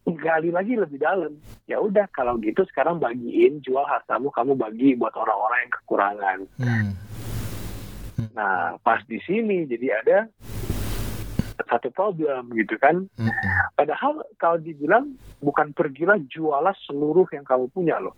gali 0.05 0.53
lagi 0.53 0.77
lebih 0.77 1.01
dalam. 1.01 1.37
Ya 1.65 1.81
udah, 1.81 2.05
kalau 2.13 2.37
gitu 2.41 2.65
sekarang 2.69 3.01
bagiin, 3.01 3.65
jual 3.65 3.85
hartamu, 3.85 4.29
kamu 4.29 4.53
bagi 4.57 4.97
buat 4.97 5.13
orang-orang 5.17 5.59
yang 5.65 5.73
kekurangan. 5.81 6.39
Hmm. 6.61 6.91
Nah, 8.37 8.77
pas 8.85 9.01
di 9.09 9.21
sini 9.25 9.65
jadi 9.65 10.01
ada 10.05 10.19
satu 11.69 11.89
problem 11.91 12.53
gitu 12.55 12.77
kan. 12.81 13.07
Hmm. 13.19 13.33
Padahal 13.75 14.23
kalau 14.39 14.59
dibilang 14.61 15.17
bukan 15.41 15.73
pergilah 15.77 16.19
jualah 16.29 16.73
seluruh 16.87 17.27
yang 17.33 17.45
kamu 17.45 17.67
punya 17.73 17.97
loh. 18.01 18.15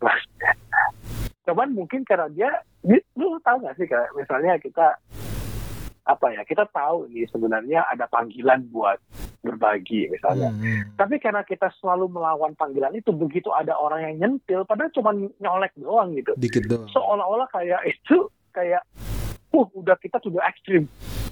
Lah, 0.00 0.16
cuman 1.46 1.72
mungkin 1.74 2.04
karena 2.04 2.28
dia, 2.32 2.50
lu 2.86 3.36
tahu 3.44 3.64
nggak 3.64 3.76
sih 3.76 3.86
kayak 3.88 4.10
misalnya 4.16 4.56
kita 4.60 4.96
apa 6.10 6.26
ya 6.34 6.42
kita 6.42 6.66
tahu 6.74 7.06
nih 7.12 7.28
sebenarnya 7.30 7.86
ada 7.86 8.10
panggilan 8.10 8.66
buat 8.72 8.98
berbagi 9.40 10.10
misalnya 10.10 10.50
Hmm, 10.50 10.60
hmm. 10.60 10.82
tapi 10.98 11.22
karena 11.22 11.46
kita 11.46 11.70
selalu 11.78 12.10
melawan 12.10 12.52
panggilan 12.58 12.92
itu 12.96 13.14
begitu 13.14 13.52
ada 13.54 13.76
orang 13.78 14.02
yang 14.02 14.14
nyentil 14.18 14.66
padahal 14.66 14.90
cuma 14.90 15.14
nyolek 15.38 15.72
doang 15.78 16.12
gitu 16.18 16.34
Dikit 16.36 16.66
doang. 16.66 16.88
seolah-olah 16.90 17.48
kayak 17.54 17.80
itu 17.86 18.26
kayak 18.50 18.82
uh 19.54 19.68
udah 19.76 19.96
kita 20.02 20.18
sudah 20.20 20.42
ekstrim 20.50 20.90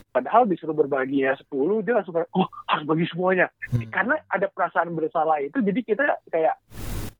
padahal 0.08 0.44
disuruh 0.44 0.74
berbaginya 0.74 1.36
10 1.36 1.84
dia 1.84 1.94
langsung 1.96 2.14
kayak 2.16 2.30
oh 2.32 2.48
harus 2.66 2.84
bagi 2.84 3.06
semuanya 3.08 3.46
Hmm. 3.68 3.84
karena 3.92 4.16
ada 4.32 4.48
perasaan 4.48 4.96
bersalah 4.96 5.44
itu 5.44 5.60
jadi 5.60 5.80
kita 5.84 6.04
kayak 6.32 6.56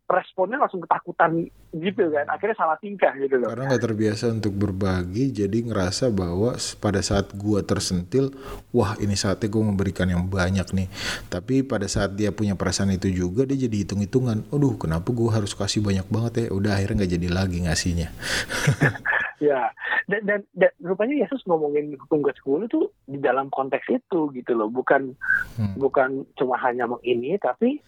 responnya 0.09 0.57
langsung 0.57 0.81
ketakutan 0.81 1.53
gitu 1.69 2.09
kan 2.09 2.25
akhirnya 2.33 2.57
salah 2.57 2.81
tingkah 2.81 3.13
gitu 3.21 3.37
loh 3.37 3.53
Karena 3.53 3.69
nggak 3.69 3.85
terbiasa 3.85 4.33
untuk 4.33 4.57
berbagi, 4.57 5.29
jadi 5.29 5.69
ngerasa 5.69 6.09
bahwa 6.09 6.57
pada 6.81 7.05
saat 7.05 7.37
gua 7.37 7.61
tersentil, 7.61 8.33
wah 8.73 8.97
ini 8.97 9.13
saatnya 9.13 9.53
gue 9.53 9.61
memberikan 9.61 10.09
yang 10.09 10.25
banyak 10.25 10.65
nih. 10.73 10.89
Tapi 11.29 11.61
pada 11.61 11.85
saat 11.93 12.17
dia 12.17 12.33
punya 12.33 12.57
perasaan 12.57 12.89
itu 12.89 13.13
juga, 13.13 13.45
dia 13.45 13.69
jadi 13.69 13.85
hitung-hitungan. 13.85 14.49
Aduh, 14.49 14.81
kenapa 14.81 15.13
gue 15.13 15.29
harus 15.29 15.53
kasih 15.53 15.85
banyak 15.85 16.09
banget 16.09 16.33
ya? 16.41 16.57
Udah 16.57 16.81
akhirnya 16.81 17.05
nggak 17.05 17.13
jadi 17.13 17.29
lagi 17.29 17.59
ngasihnya. 17.69 18.09
ya 19.39 19.71
dan, 20.05 20.21
dan 20.23 20.41
dan 20.53 20.71
rupanya 20.79 21.23
Yesus 21.23 21.43
ngomongin 21.45 21.95
hukum 21.97 22.21
ke 22.21 22.35
10 22.37 22.67
tuh 22.67 22.91
di 23.05 23.19
dalam 23.19 23.47
konteks 23.49 23.87
itu 23.89 24.31
gitu 24.33 24.53
loh 24.53 24.67
bukan 24.69 25.15
Hmm. 25.55 25.75
bukan 25.75 26.11
cuma 26.35 26.55
hanya 26.59 26.87
mengini 26.87 27.35
tapi 27.37 27.83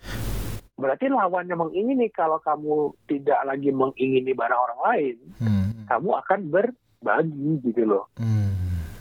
berarti 0.74 1.06
lawannya 1.06 1.54
mengingini 1.54 2.10
kalau 2.10 2.38
kamu 2.38 2.90
tidak 3.06 3.38
lagi 3.44 3.70
mengingini 3.70 4.32
barang 4.32 4.58
orang 4.60 4.80
lain 4.84 5.16
Hmm. 5.38 5.86
kamu 5.86 6.10
akan 6.18 6.40
berbagi 6.50 7.50
gitu 7.64 7.82
loh 7.84 8.04
Hmm. 8.16 8.48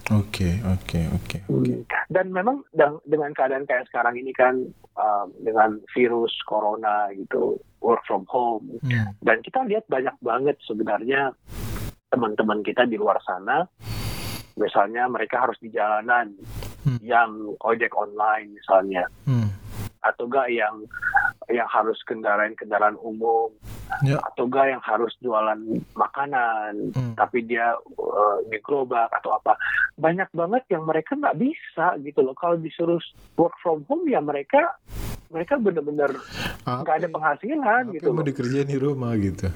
Oke, 0.09 0.57
oke, 0.65 0.97
oke, 1.13 1.37
oke. 1.45 1.85
dan 2.09 2.33
memang 2.33 2.65
dengan 3.05 3.29
keadaan 3.29 3.69
kayak 3.69 3.85
sekarang 3.85 4.17
ini 4.17 4.33
kan 4.33 4.57
um, 4.97 5.29
dengan 5.39 5.77
virus 5.93 6.33
corona 6.43 7.13
gitu 7.13 7.61
work 7.79 8.01
from 8.03 8.25
home 8.25 8.65
Hmm. 8.81 9.13
dan 9.21 9.37
kita 9.41 9.61
lihat 9.65 9.85
banyak 9.85 10.17
banget 10.19 10.57
sebenarnya 10.65 11.29
teman-teman 12.09 12.65
kita 12.65 12.83
di 12.83 12.97
luar 12.97 13.21
sana 13.21 13.63
misalnya 14.57 15.07
mereka 15.07 15.47
harus 15.47 15.55
di 15.61 15.71
jalanan 15.71 16.33
Hmm. 16.79 16.95
yang 17.03 17.31
ojek 17.59 17.91
online 17.91 18.55
misalnya 18.55 19.03
Hmm. 19.27 19.51
atau 19.99 20.31
enggak 20.31 20.47
yang 20.47 20.79
yang 21.51 21.67
harus 21.67 21.99
kendaraan 22.07 22.55
kendaraan 22.55 22.95
umum 22.95 23.51
Ya. 23.99 24.15
atau 24.23 24.47
enggak 24.47 24.71
yang 24.71 24.79
harus 24.79 25.11
jualan 25.19 25.59
makanan 25.91 26.95
Hmm. 26.95 27.13
tapi 27.19 27.43
dia 27.43 27.75
uh, 27.99 28.37
di 28.47 28.63
gerobak 28.63 29.11
atau 29.11 29.35
apa 29.35 29.59
banyak 29.99 30.31
banget 30.31 30.63
yang 30.71 30.87
mereka 30.87 31.19
nggak 31.19 31.35
bisa 31.35 31.99
gitu 31.99 32.23
loh 32.23 32.31
kalau 32.31 32.55
disuruh 32.55 33.03
work 33.35 33.53
from 33.59 33.83
home 33.91 34.07
ya 34.07 34.23
mereka 34.23 34.79
mereka 35.27 35.59
benar-benar 35.59 36.15
nggak 36.63 36.95
ada 36.95 37.07
penghasilan 37.11 37.59
apa 37.59 37.91
gitu 37.91 38.07
mau 38.15 38.23
dikerjain 38.23 38.71
di 38.71 38.79
rumah 38.79 39.19
gitu? 39.19 39.51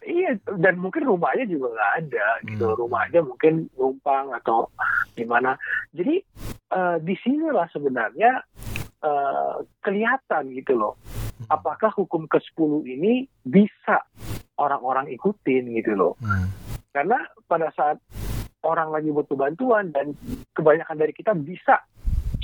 Iya, 0.00 0.40
dan 0.56 0.80
mungkin 0.80 1.04
rumahnya 1.04 1.44
juga 1.44 1.76
nggak 1.76 1.92
ada 2.04 2.26
gitu. 2.48 2.66
Hmm. 2.72 2.78
Rumah 2.86 3.00
aja 3.08 3.20
mungkin 3.20 3.68
numpang 3.76 4.32
atau 4.40 4.72
gimana. 5.12 5.60
Jadi 5.92 6.24
eh, 6.72 6.96
di 7.04 7.14
sinilah 7.20 7.68
sebenarnya 7.68 8.40
eh, 9.04 9.54
kelihatan 9.84 10.56
gitu 10.56 10.72
loh. 10.76 10.94
Apakah 11.48 11.92
hukum 11.96 12.28
ke-10 12.28 12.84
ini 12.84 13.24
bisa 13.44 14.04
orang-orang 14.60 15.08
ikutin 15.12 15.72
gitu 15.76 15.92
loh. 15.96 16.12
Hmm. 16.20 16.48
Karena 16.92 17.16
pada 17.48 17.72
saat 17.72 17.96
orang 18.60 18.92
lagi 18.92 19.08
butuh 19.08 19.36
bantuan 19.36 19.88
dan 19.92 20.12
kebanyakan 20.52 20.96
dari 21.00 21.12
kita 21.16 21.32
bisa 21.32 21.80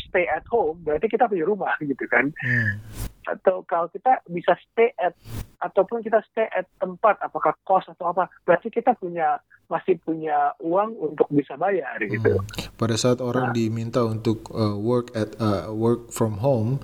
stay 0.01 0.25
at 0.33 0.45
home, 0.49 0.81
berarti 0.81 1.13
kita 1.13 1.29
punya 1.29 1.45
rumah 1.45 1.77
gitu 1.83 2.09
kan 2.09 2.33
Hmm. 2.41 2.81
Atau 3.27 3.67
kalau 3.67 3.91
kita 3.91 4.23
bisa 4.31 4.55
stay 4.71 4.95
at 4.97 5.13
ataupun 5.61 6.01
kita 6.01 6.23
stay 6.31 6.47
at 6.55 6.67
tempat 6.79 7.19
apakah 7.21 7.53
kos 7.67 7.87
atau 7.91 8.15
apa 8.15 8.31
berarti 8.47 8.71
kita 8.71 8.95
punya 8.97 9.43
masih 9.67 9.99
punya 9.99 10.55
uang 10.63 10.95
untuk 10.95 11.27
bisa 11.35 11.59
bayar 11.59 11.99
gitu 12.07 12.39
Hmm. 12.39 12.66
Pada 12.77 12.93
saat 13.01 13.25
orang 13.25 13.51
Nah. 13.51 13.55
diminta 13.57 14.05
untuk 14.05 14.53
uh, 14.53 14.77
work 14.77 15.17
at 15.17 15.33
uh, 15.41 15.73
work 15.73 16.13
from 16.13 16.45
home, 16.45 16.77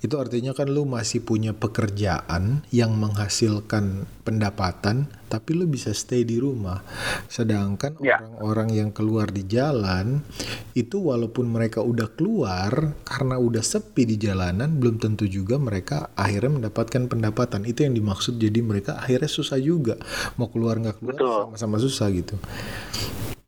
itu 0.00 0.16
artinya 0.16 0.56
kan 0.56 0.72
lu 0.72 0.88
masih 0.88 1.20
punya 1.20 1.52
pekerjaan 1.52 2.64
yang 2.72 2.96
menghasilkan 2.96 4.08
pendapatan, 4.24 5.04
tapi 5.28 5.52
lu 5.52 5.68
bisa 5.68 5.92
stay 5.92 6.24
di 6.24 6.40
rumah. 6.40 6.80
Sedangkan 7.28 8.00
Ya. 8.00 8.24
orang-orang 8.24 8.68
yang 8.72 8.90
keluar 8.96 9.28
di 9.28 9.44
jalan 9.44 10.24
itu 10.72 10.96
walaupun 10.96 11.52
mereka 11.52 11.84
udah 11.84 12.08
keluar 12.16 12.96
karena 13.04 13.36
udah 13.36 13.60
sepi 13.60 14.08
di 14.08 14.16
jalanan, 14.16 14.80
belum 14.80 14.96
tentu 14.96 15.28
juga 15.28 15.60
mereka 15.60 16.08
akhirnya 16.16 16.56
mendapatkan 16.56 17.04
pendapatan. 17.04 17.68
Itu 17.68 17.84
yang 17.84 17.92
dimaksud. 17.92 18.40
Jadi 18.40 18.64
mereka 18.64 18.96
akhirnya 18.96 19.28
susah 19.28 19.60
juga 19.60 20.00
mau 20.40 20.48
keluar 20.48 20.80
nggak 20.80 21.04
keluar 21.04 21.52
sama-sama 21.52 21.76
susah 21.76 22.08
gitu. 22.16 22.40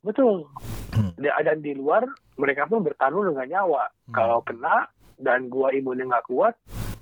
Betul 0.07 0.47
Hmm. 0.95 1.13
dan 1.19 1.61
di 1.61 1.75
luar 1.75 2.07
mereka 2.39 2.65
pun 2.65 2.81
bertaruh 2.81 3.29
dengan 3.29 3.45
nyawa 3.45 3.85
Hmm. 4.07 4.15
kalau 4.15 4.39
kena 4.41 4.89
dan 5.19 5.51
gua 5.51 5.69
imunnya 5.69 6.07
nggak 6.07 6.25
kuat 6.25 6.55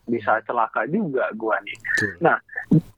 bisa 0.04 0.42
celaka 0.42 0.82
juga 0.87 1.30
gua 1.32 1.61
nih 1.61 1.78
Betul. 1.94 2.34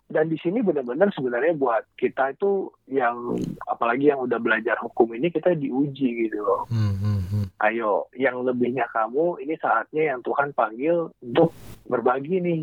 dan 0.07 0.25
di 0.27 0.39
sini 0.39 0.63
benar-benar 0.63 1.11
sebenarnya 1.11 1.53
buat 1.53 1.85
kita 1.95 2.33
itu 2.33 2.71
yang 2.87 3.37
apalagi 3.67 4.09
yang 4.09 4.23
udah 4.23 4.39
belajar 4.39 4.79
hukum 4.79 5.13
ini 5.13 5.29
kita 5.29 5.53
diuji 5.53 6.27
gitu 6.27 6.41
loh 6.41 6.65
Hmm, 6.67 6.95
hmm, 6.97 7.21
hmm. 7.29 7.47
ayo 7.61 8.07
yang 8.15 8.41
lebihnya 8.41 8.89
kamu 8.89 9.43
ini 9.43 9.59
saatnya 9.59 10.15
yang 10.15 10.21
Tuhan 10.23 10.51
panggil 10.53 11.13
untuk 11.21 11.51
berbagi 11.85 12.41
nih 12.41 12.61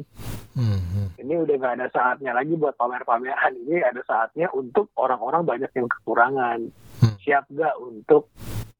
Hmm, 0.53 1.09
ini 1.17 1.33
udah 1.33 1.55
gak 1.57 1.75
ada 1.81 1.87
saatnya 1.89 2.31
lagi 2.37 2.53
buat 2.53 2.77
pamer-pameran. 2.77 3.57
Ini 3.65 3.81
ada 3.89 4.01
saatnya 4.05 4.53
untuk 4.53 4.93
orang-orang 4.97 5.41
banyak 5.45 5.71
yang 5.73 5.89
kekurangan. 5.89 6.69
Hmm. 7.01 7.17
siap 7.25 7.49
gak 7.49 7.73
untuk 7.81 8.29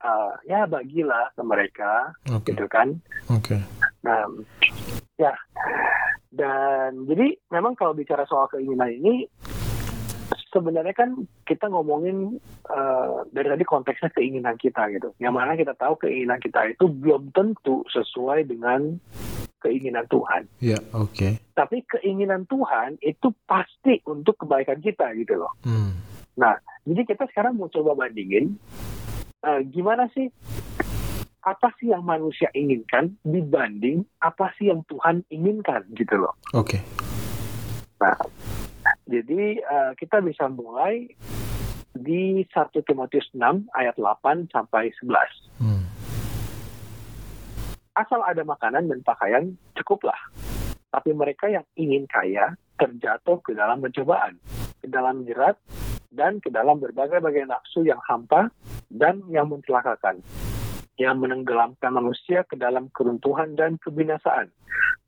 uh, 0.06 0.38
ya 0.46 0.70
bagilah 0.70 1.34
ke 1.34 1.42
mereka 1.42 2.14
Oke, 2.30 2.54
gitu 2.54 2.70
kan? 2.70 2.94
Oke. 3.34 3.58
nah 4.06 4.28
ya. 5.18 5.34
Dan 6.34 7.06
jadi 7.06 7.38
memang 7.54 7.78
kalau 7.78 7.94
bicara 7.94 8.26
soal 8.26 8.50
keinginan 8.50 8.90
ini 8.90 9.30
sebenarnya 10.54 10.94
kan 10.94 11.10
kita 11.50 11.66
ngomongin 11.70 12.38
uh, 12.70 13.26
dari 13.34 13.50
tadi 13.50 13.66
konteksnya 13.66 14.14
keinginan 14.14 14.58
kita 14.58 14.90
gitu. 14.94 15.14
Yang 15.18 15.34
mana 15.34 15.58
kita 15.58 15.74
tahu 15.74 15.98
keinginan 15.98 16.38
kita 16.38 16.70
itu 16.70 16.86
belum 16.90 17.34
tentu 17.34 17.82
sesuai 17.90 18.46
dengan 18.46 18.98
keinginan 19.64 20.04
Tuhan 20.06 20.44
Ya, 20.60 20.76
oke. 20.92 21.40
tapi 21.56 21.82
keinginan 21.88 22.44
Tuhan 22.46 23.00
itu 23.00 23.32
pasti 23.44 24.04
untuk 24.04 24.36
kebaikan 24.38 24.78
kita 24.78 25.16
gitu 25.16 25.40
loh. 25.40 25.56
Hmm, 25.64 25.96
Jadi 26.84 27.02
kita 27.08 27.24
sekarang 27.32 27.56
mau 27.56 27.72
coba 27.72 27.96
bandingin 27.96 28.60
eh, 29.40 29.62
gimana 29.66 30.12
sih 30.12 30.28
apa 31.40 31.72
sih 31.76 31.92
yang 31.92 32.04
manusia 32.04 32.48
inginkan 32.52 33.16
dibanding 33.22 34.04
apa 34.20 34.52
sih 34.56 34.68
yang 34.68 34.84
Tuhan 34.88 35.24
inginkan 35.28 35.84
gitu 35.92 36.16
loh. 36.18 36.36
Oke. 36.52 36.80
Nah, 38.00 38.16
jadi 39.06 39.60
eh, 39.60 39.92
kita 39.96 40.20
bisa 40.20 40.48
mulai 40.48 41.08
di 41.94 42.42
1 42.42 42.52
Timotius 42.84 43.30
6 43.32 43.70
ayat 43.72 43.96
8 43.96 44.50
sampai 44.50 44.90
11. 44.98 45.62
Hmm, 45.62 45.84
Asal 47.94 48.26
ada 48.26 48.42
makanan 48.42 48.90
dan 48.90 49.00
pakaian 49.06 49.54
cukuplah. 49.78 50.18
Tapi 50.90 51.14
mereka 51.14 51.46
yang 51.46 51.62
ingin 51.78 52.10
kaya 52.10 52.58
terjatuh 52.82 53.38
ke 53.46 53.54
dalam 53.54 53.86
pencobaan, 53.86 54.42
ke 54.82 54.90
dalam 54.90 55.22
jerat, 55.30 55.62
dan 56.10 56.42
ke 56.42 56.50
dalam 56.50 56.82
berbagai-bagai 56.82 57.46
nafsu 57.46 57.86
yang 57.86 58.02
hampa 58.10 58.50
dan 58.90 59.22
yang 59.30 59.46
mencelakakan, 59.46 60.26
yang 60.98 61.22
menenggelamkan 61.22 61.94
manusia 61.94 62.42
ke 62.50 62.58
dalam 62.58 62.90
keruntuhan 62.98 63.54
dan 63.54 63.78
kebinasaan. 63.78 64.50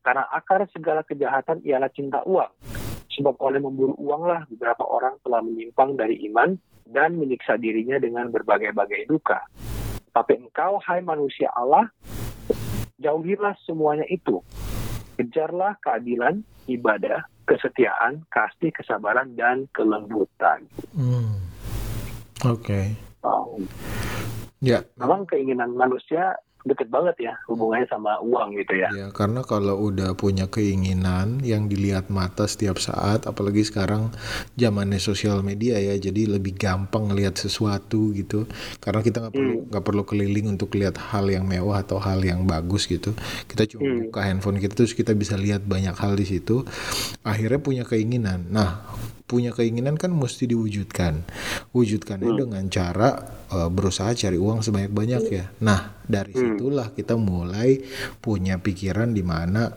Karena 0.06 0.22
akar 0.30 0.62
segala 0.70 1.02
kejahatan 1.02 1.66
ialah 1.66 1.90
cinta 1.90 2.22
uang. 2.22 2.54
Sebab 3.18 3.34
oleh 3.42 3.58
memburu 3.58 3.98
uanglah 3.98 4.46
beberapa 4.46 4.86
orang 4.86 5.18
telah 5.26 5.42
menyimpang 5.42 5.98
dari 5.98 6.22
iman 6.30 6.54
dan 6.86 7.18
menyiksa 7.18 7.58
dirinya 7.58 7.98
dengan 7.98 8.30
berbagai-bagai 8.30 9.10
duka. 9.10 9.42
Tapi 10.14 10.38
engkau, 10.38 10.78
hai 10.86 11.02
manusia 11.02 11.50
Allah, 11.50 11.90
jauhilah 13.00 13.56
semuanya 13.64 14.04
itu. 14.08 14.40
Kejarlah 15.16 15.80
keadilan, 15.80 16.44
ibadah, 16.68 17.24
kesetiaan, 17.48 18.24
kasih, 18.28 18.72
kesabaran, 18.72 19.32
dan 19.36 19.64
kelembutan. 19.72 20.68
hmm. 20.92 21.36
Oke. 22.44 22.92
Um, 23.24 23.64
Ya. 24.60 24.80
memang 24.96 25.28
keinginan 25.28 25.76
manusia 25.76 26.36
deket 26.66 26.90
banget 26.90 27.30
ya 27.30 27.34
hubungannya 27.46 27.86
sama 27.86 28.18
uang 28.18 28.58
gitu 28.58 28.74
ya. 28.74 28.90
Ya, 28.90 29.06
karena 29.14 29.46
kalau 29.46 29.78
udah 29.86 30.18
punya 30.18 30.50
keinginan 30.50 31.38
yang 31.46 31.70
dilihat 31.70 32.10
mata 32.10 32.50
setiap 32.50 32.82
saat, 32.82 33.24
apalagi 33.30 33.62
sekarang 33.62 34.10
zamannya 34.58 34.98
sosial 34.98 35.46
media 35.46 35.78
ya, 35.78 35.94
jadi 35.94 36.26
lebih 36.26 36.58
gampang 36.58 37.14
ngelihat 37.14 37.38
sesuatu 37.38 38.10
gitu. 38.12 38.50
Karena 38.82 39.00
kita 39.06 39.22
nggak 39.22 39.34
perlu 39.38 39.54
nggak 39.70 39.84
perlu 39.86 40.02
keliling 40.02 40.58
untuk 40.58 40.74
lihat 40.74 40.98
hal 40.98 41.30
yang 41.30 41.46
mewah 41.46 41.86
atau 41.86 42.02
hal 42.02 42.18
yang 42.26 42.42
bagus 42.44 42.90
gitu. 42.90 43.14
Kita 43.46 43.62
cuma 43.70 44.10
buka 44.10 44.26
handphone 44.26 44.58
kita 44.58 44.74
terus 44.74 44.92
kita 44.92 45.14
bisa 45.14 45.38
lihat 45.38 45.62
banyak 45.62 45.94
hal 45.94 46.18
di 46.18 46.26
situ. 46.26 46.66
Akhirnya 47.22 47.62
punya 47.62 47.84
keinginan. 47.86 48.50
Nah, 48.50 48.82
punya 49.26 49.50
keinginan 49.50 49.98
kan 49.98 50.14
mesti 50.14 50.46
diwujudkan. 50.46 51.26
Wujudkannya 51.74 52.30
dengan 52.38 52.64
cara 52.70 53.18
uh, 53.50 53.68
berusaha 53.70 54.14
cari 54.14 54.38
uang 54.38 54.62
sebanyak-banyak 54.62 55.22
ya. 55.30 55.44
Nah, 55.62 55.98
dari 56.06 56.32
situlah 56.56 56.88
kita 56.96 57.14
mulai 57.20 57.84
punya 58.24 58.56
pikiran 58.56 59.12
di 59.12 59.20
mana 59.20 59.68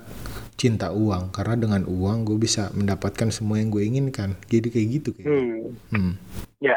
cinta 0.60 0.92
uang 0.92 1.32
karena 1.32 1.56
dengan 1.56 1.84
uang 1.88 2.28
gue 2.28 2.36
bisa 2.40 2.68
mendapatkan 2.76 3.32
semua 3.32 3.64
yang 3.64 3.72
gue 3.72 3.84
inginkan. 3.84 4.36
Jadi 4.52 4.68
kayak 4.72 4.88
gitu 5.00 5.10
kayak. 5.16 5.28
Hmm. 5.28 5.60
Hmm. 5.92 6.14
Ya, 6.60 6.76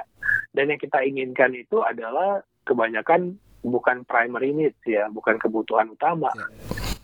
dan 0.55 0.71
yang 0.71 0.79
kita 0.79 1.03
inginkan 1.03 1.51
itu 1.59 1.83
adalah 1.83 2.47
kebanyakan 2.63 3.39
bukan 3.67 4.07
primary 4.07 4.55
needs 4.55 4.79
ya, 4.87 5.11
bukan 5.11 5.39
kebutuhan 5.39 5.91
utama, 5.91 6.31
Ya. 6.35 6.47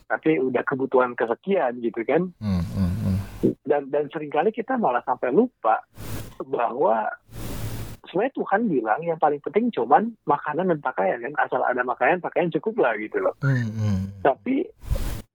tapi 0.06 0.38
udah 0.38 0.62
kebutuhan 0.62 1.14
kesekian 1.18 1.82
gitu 1.82 2.02
kan. 2.06 2.30
Hmm, 2.38 2.62
hmm, 2.62 2.92
hmm. 3.02 3.18
Dan 3.66 3.90
dan 3.90 4.06
sering 4.14 4.30
kali 4.30 4.54
kita 4.54 4.78
malah 4.78 5.02
sampai 5.02 5.34
lupa 5.34 5.82
bahwa 6.46 7.10
sebenarnya 8.08 8.34
Tuhan 8.34 8.60
bilang 8.66 9.00
yang 9.04 9.20
paling 9.20 9.40
penting 9.44 9.70
cuman 9.70 10.12
makanan 10.24 10.72
dan 10.72 10.80
pakaian 10.80 11.20
kan, 11.20 11.34
asal 11.44 11.60
ada 11.62 11.84
makanan 11.84 12.24
pakaian 12.24 12.50
cukup 12.50 12.80
lah 12.80 12.96
gitu 12.98 13.20
loh. 13.22 13.36
Hmm, 13.44 13.68
hmm. 13.68 14.24
Tapi 14.24 14.66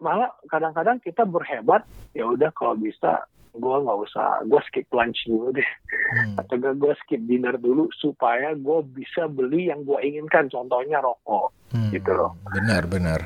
malah 0.03 0.33
kadang-kadang 0.51 0.99
kita 0.99 1.23
berhebat, 1.23 1.87
ya 2.11 2.27
udah 2.27 2.51
kalau 2.51 2.75
bisa 2.75 3.23
gue 3.53 3.75
nggak 3.79 3.99
usah, 4.01 4.41
gue 4.43 4.61
skip 4.65 4.89
lunch 4.89 5.23
dulu 5.23 5.53
deh 5.53 5.69
Hmm. 6.13 6.37
atau 6.37 6.55
gak 6.55 6.77
gue 6.77 6.93
skip 6.99 7.21
dinner 7.23 7.55
dulu 7.55 7.89
supaya 7.95 8.53
gue 8.53 8.79
bisa 8.87 9.25
beli 9.25 9.69
yang 9.69 9.81
gue 9.81 9.97
inginkan 9.99 10.45
contohnya 10.47 10.99
rokok 10.99 11.49
Hmm. 11.69 11.89
gitu 11.89 12.13
loh. 12.13 12.37
Benar, 12.51 12.85
benar. 12.85 13.19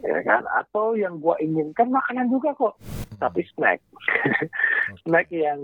ya 0.00 0.20
kan 0.22 0.44
atau 0.54 0.94
yang 0.94 1.18
gue 1.18 1.34
inginkan 1.40 1.90
makanan 1.90 2.28
juga 2.28 2.54
kok 2.54 2.78
tapi 3.16 3.42
snack 3.48 3.80
snack 5.02 5.26
yang 5.28 5.58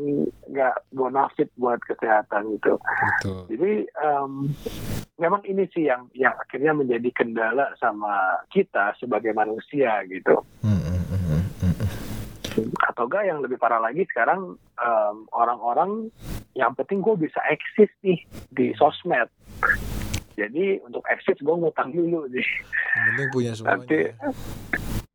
nggak 0.46 0.76
bonafit 0.90 1.46
buat 1.54 1.78
kesehatan 1.80 2.58
gitu 2.58 2.74
Betul. 2.80 3.38
jadi 3.48 3.72
em, 3.86 4.32
memang 5.16 5.44
ini 5.44 5.62
sih 5.70 5.86
yang 5.86 6.08
yang 6.12 6.34
akhirnya 6.34 6.74
menjadi 6.74 7.08
kendala 7.12 7.70
sama 7.76 8.12
kita 8.48 8.96
sebagai 8.96 9.30
manusia 9.30 10.02
gitu 10.06 10.42
Hmm, 10.60 10.74
hmm, 10.74 10.82
hmm, 10.82 11.04
hmm, 11.06 11.16
hmm. 11.16 11.21
Atau 12.82 13.04
enggak 13.04 13.24
yang 13.24 13.38
lebih 13.38 13.56
parah 13.56 13.78
lagi 13.78 14.04
sekarang 14.06 14.54
em, 14.74 15.16
orang-orang 15.30 16.08
yang 16.52 16.72
penting 16.72 16.98
gue 16.98 17.16
bisa 17.18 17.40
eksis 17.46 17.88
nih 18.00 18.20
di 18.48 18.72
sosmed 18.72 19.28
jadi 20.32 20.80
untuk 20.82 21.04
eksis 21.06 21.38
gue 21.38 21.54
ngutang 21.54 21.90
dulu 21.90 22.24
nih 22.26 22.44
Yang 22.90 23.04
penting 23.06 23.28
punya 23.30 23.52
semuanya. 23.52 23.72
nanti 23.74 23.98
ya. 23.98 24.12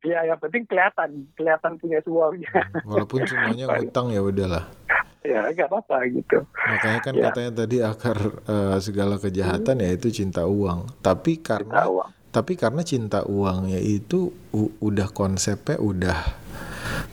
ya 0.00 0.20
yang 0.26 0.38
penting 0.38 0.62
kelihatan 0.64 1.10
kelihatan 1.32 1.72
punya 1.76 1.98
semuanya 2.00 2.50
Walaupun 2.84 3.20
semuanya 3.24 3.64
ngutang 3.68 4.06
ya 4.08 4.20
udahlah. 4.20 4.64
ya 5.20 5.42
nggak 5.44 5.66
apa-apa 5.66 6.06
gitu 6.08 6.38
Makanya 6.54 7.00
kan 7.00 7.12
Ya. 7.12 7.22
katanya 7.28 7.52
tadi 7.56 7.76
akar 7.80 8.18
eh, 8.40 8.76
segala 8.78 9.14
kejahatan 9.16 9.76
yaitu 9.80 10.08
cinta 10.10 10.42
uang. 10.42 10.86
Tapi 10.98 11.38
karena 11.38 11.82
tahu 11.82 12.00
tapi 12.28 12.54
karena 12.54 12.80
cinta 12.80 13.24
uangnya 13.24 13.76
itu 13.76 14.28
u- 14.50 14.74
udah 14.80 15.08
konsepnya 15.08 15.76
udah 15.76 16.18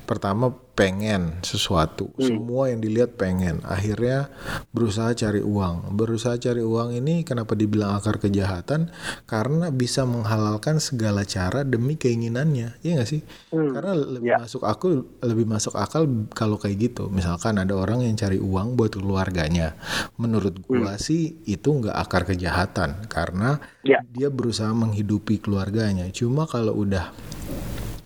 pertama 0.05 0.53
pengen 0.75 1.39
sesuatu. 1.39 2.11
Semua 2.19 2.67
yang 2.67 2.83
dilihat 2.83 3.15
pengen. 3.15 3.63
Akhirnya 3.63 4.27
berusaha 4.75 5.15
cari 5.15 5.39
uang. 5.39 5.95
Berusaha 5.95 6.35
cari 6.35 6.59
uang 6.59 6.91
ini 6.99 7.23
kenapa 7.23 7.55
dibilang 7.55 7.95
akar 7.95 8.19
kejahatan? 8.19 8.91
Karena 9.23 9.71
bisa 9.71 10.03
menghalalkan 10.03 10.83
segala 10.83 11.23
cara 11.23 11.63
demi 11.63 11.95
keinginannya. 11.95 12.75
Iya 12.83 12.91
nggak 12.99 13.09
sih? 13.09 13.23
Hmm, 13.55 13.71
karena 13.71 13.95
lebih 13.95 14.35
ya. 14.35 14.37
masuk 14.43 14.67
aku 14.67 14.87
lebih 15.23 15.47
masuk 15.47 15.73
akal 15.79 16.03
kalau 16.35 16.59
kayak 16.59 16.91
gitu. 16.91 17.07
Misalkan 17.07 17.55
ada 17.55 17.71
orang 17.71 18.03
yang 18.03 18.19
cari 18.19 18.37
uang 18.37 18.75
buat 18.75 18.99
keluarganya. 18.99 19.79
Menurut 20.19 20.59
gua 20.67 20.99
sih 20.99 21.39
itu 21.47 21.71
nggak 21.71 21.95
akar 21.95 22.27
kejahatan. 22.27 23.07
Karena 23.07 23.63
Ya. 23.87 24.03
dia 24.11 24.27
berusaha 24.27 24.75
menghidupi 24.75 25.39
keluarganya. 25.39 26.11
Cuma 26.11 26.43
kalau 26.49 26.73
udah 26.83 27.15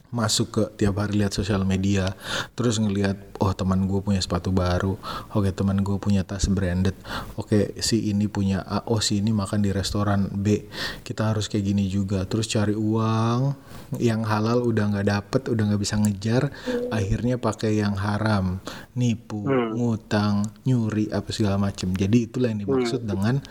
masuk 0.09 0.47
ke 0.49 0.63
tiap 0.81 0.97
hari 1.01 1.21
lihat 1.21 1.33
sosial 1.33 1.65
media 1.65 2.13
terus 2.57 2.81
ngelihat 2.81 3.17
oh 3.39 3.53
teman 3.53 3.85
gue 3.85 3.99
punya 4.01 4.19
sepatu 4.19 4.49
baru 4.49 4.97
oke 5.33 5.49
teman 5.53 5.81
gue 5.81 5.97
punya 6.01 6.25
tas 6.25 6.49
branded 6.49 6.97
oke 7.37 7.77
si 7.79 8.09
ini 8.09 8.25
punya 8.25 8.61
A 8.65 8.83
oh 8.89 8.99
si 8.99 9.21
ini 9.21 9.31
makan 9.31 9.61
di 9.63 9.71
restoran 9.71 10.29
B 10.33 10.69
kita 11.03 11.33
harus 11.33 11.49
kayak 11.49 11.65
gini 11.65 11.85
juga. 11.89 12.25
Terus 12.25 12.49
cari 12.49 12.73
uang 12.77 13.53
yang 13.97 14.21
halal 14.25 14.61
udah 14.61 14.85
nggak 14.93 15.07
dapet 15.07 15.41
udah 15.49 15.63
nggak 15.73 15.81
bisa 15.81 15.95
ngejar 15.97 16.53
akhirnya 16.93 17.41
pakai 17.41 17.81
yang 17.81 17.97
haram. 17.97 18.61
Nipu 18.97 19.45
ngutang 19.49 20.45
nyuri 20.65 21.09
apa 21.09 21.29
segala 21.33 21.57
macem. 21.57 21.93
Jadi 21.93 22.29
itulah 22.29 22.51
yang 22.51 22.61
dimaksud 22.65 23.05
dengan 23.05 23.41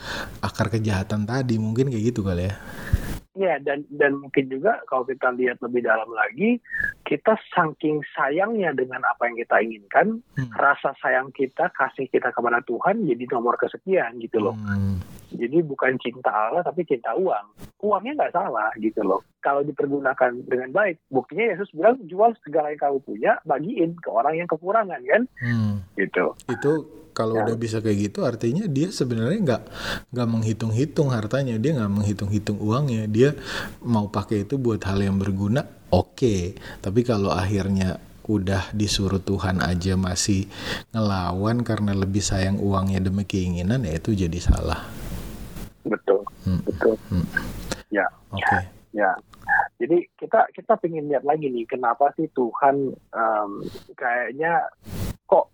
akar 0.42 0.70
kejahatan 0.70 1.26
tadi. 1.26 1.56
Mungkin 1.58 1.90
kayak 1.90 2.04
gitu 2.14 2.22
kali 2.22 2.50
ya 2.50 2.54
Ya, 3.38 3.54
dan 3.62 3.86
dan 3.94 4.18
mungkin 4.18 4.50
juga 4.50 4.82
kalau 4.90 5.06
kita 5.06 5.30
lihat 5.38 5.62
lebih 5.62 5.86
dalam 5.86 6.10
lagi, 6.10 6.58
kita 7.06 7.38
saking 7.54 8.02
sayangnya 8.18 8.74
dengan 8.74 8.98
apa 9.06 9.30
yang 9.30 9.38
kita 9.38 9.62
inginkan, 9.62 10.18
Hmm. 10.34 10.50
rasa 10.58 10.90
sayang 10.98 11.30
kita, 11.30 11.70
kasih 11.70 12.10
kita 12.10 12.34
kepada 12.34 12.58
Tuhan 12.66 13.06
jadi 13.06 13.24
nomor 13.30 13.54
kesekian 13.54 14.18
gitu 14.18 14.42
loh. 14.42 14.58
Hmm. 14.58 14.98
Jadi 15.30 15.62
bukan 15.62 15.94
cinta 16.02 16.34
Allah 16.34 16.66
tapi 16.66 16.82
cinta 16.82 17.14
uang. 17.14 17.78
Uangnya 17.78 18.26
nggak 18.26 18.34
salah 18.34 18.74
gitu 18.82 19.06
loh. 19.06 19.22
Kalau 19.38 19.62
dipergunakan 19.62 20.34
dengan 20.50 20.74
baik, 20.74 20.98
buktinya 21.14 21.54
Yesus 21.54 21.70
bilang 21.70 21.94
jual 22.10 22.34
segala 22.42 22.74
yang 22.74 22.82
kamu 22.82 22.98
punya, 23.06 23.32
bagiin 23.46 23.94
ke 24.02 24.10
orang 24.10 24.34
yang 24.34 24.50
kekurangan 24.50 24.98
kan, 25.06 25.22
Hmm. 25.38 25.78
gitu. 25.94 26.34
itu 26.50 26.72
kalau 27.18 27.34
Ya. 27.34 27.50
udah 27.50 27.56
bisa 27.58 27.82
kayak 27.82 27.98
gitu 28.14 28.22
artinya 28.22 28.62
dia 28.70 28.94
sebenarnya 28.94 29.38
nggak 29.42 29.62
nggak 30.14 30.28
menghitung-hitung 30.30 31.10
hartanya 31.10 31.58
dia 31.58 31.74
nggak 31.74 31.90
menghitung-hitung 31.90 32.62
uangnya 32.62 33.10
dia 33.10 33.34
mau 33.82 34.06
pakai 34.06 34.46
itu 34.46 34.54
buat 34.54 34.78
hal 34.86 35.02
yang 35.02 35.18
berguna 35.18 35.66
oke 35.90 36.54
tapi 36.78 37.00
kalau 37.02 37.34
akhirnya 37.34 37.98
udah 38.28 38.70
disuruh 38.70 39.18
Tuhan 39.18 39.58
aja 39.58 39.96
masih 39.96 40.46
ngelawan 40.92 41.64
karena 41.66 41.96
lebih 41.96 42.20
sayang 42.20 42.60
uangnya 42.60 43.00
demi 43.00 43.24
keinginan 43.24 43.82
ya 43.82 43.98
itu 43.98 44.14
jadi 44.14 44.38
salah 44.38 44.86
Betul, 45.82 46.20
Hmm. 46.44 46.60
betul. 46.62 46.94
Hmm. 47.10 47.26
Ya, 47.88 48.04
oke 48.30 48.78
Ya, 48.88 49.14
jadi 49.76 50.04
kita 50.16 50.48
kita 50.52 50.74
pengen 50.76 51.08
lihat 51.08 51.22
lagi 51.22 51.48
nih 51.48 51.64
kenapa 51.64 52.12
sih 52.12 52.28
Tuhan 52.28 52.92
em, 52.92 53.50
kayaknya 53.94 54.64
kok 55.24 55.48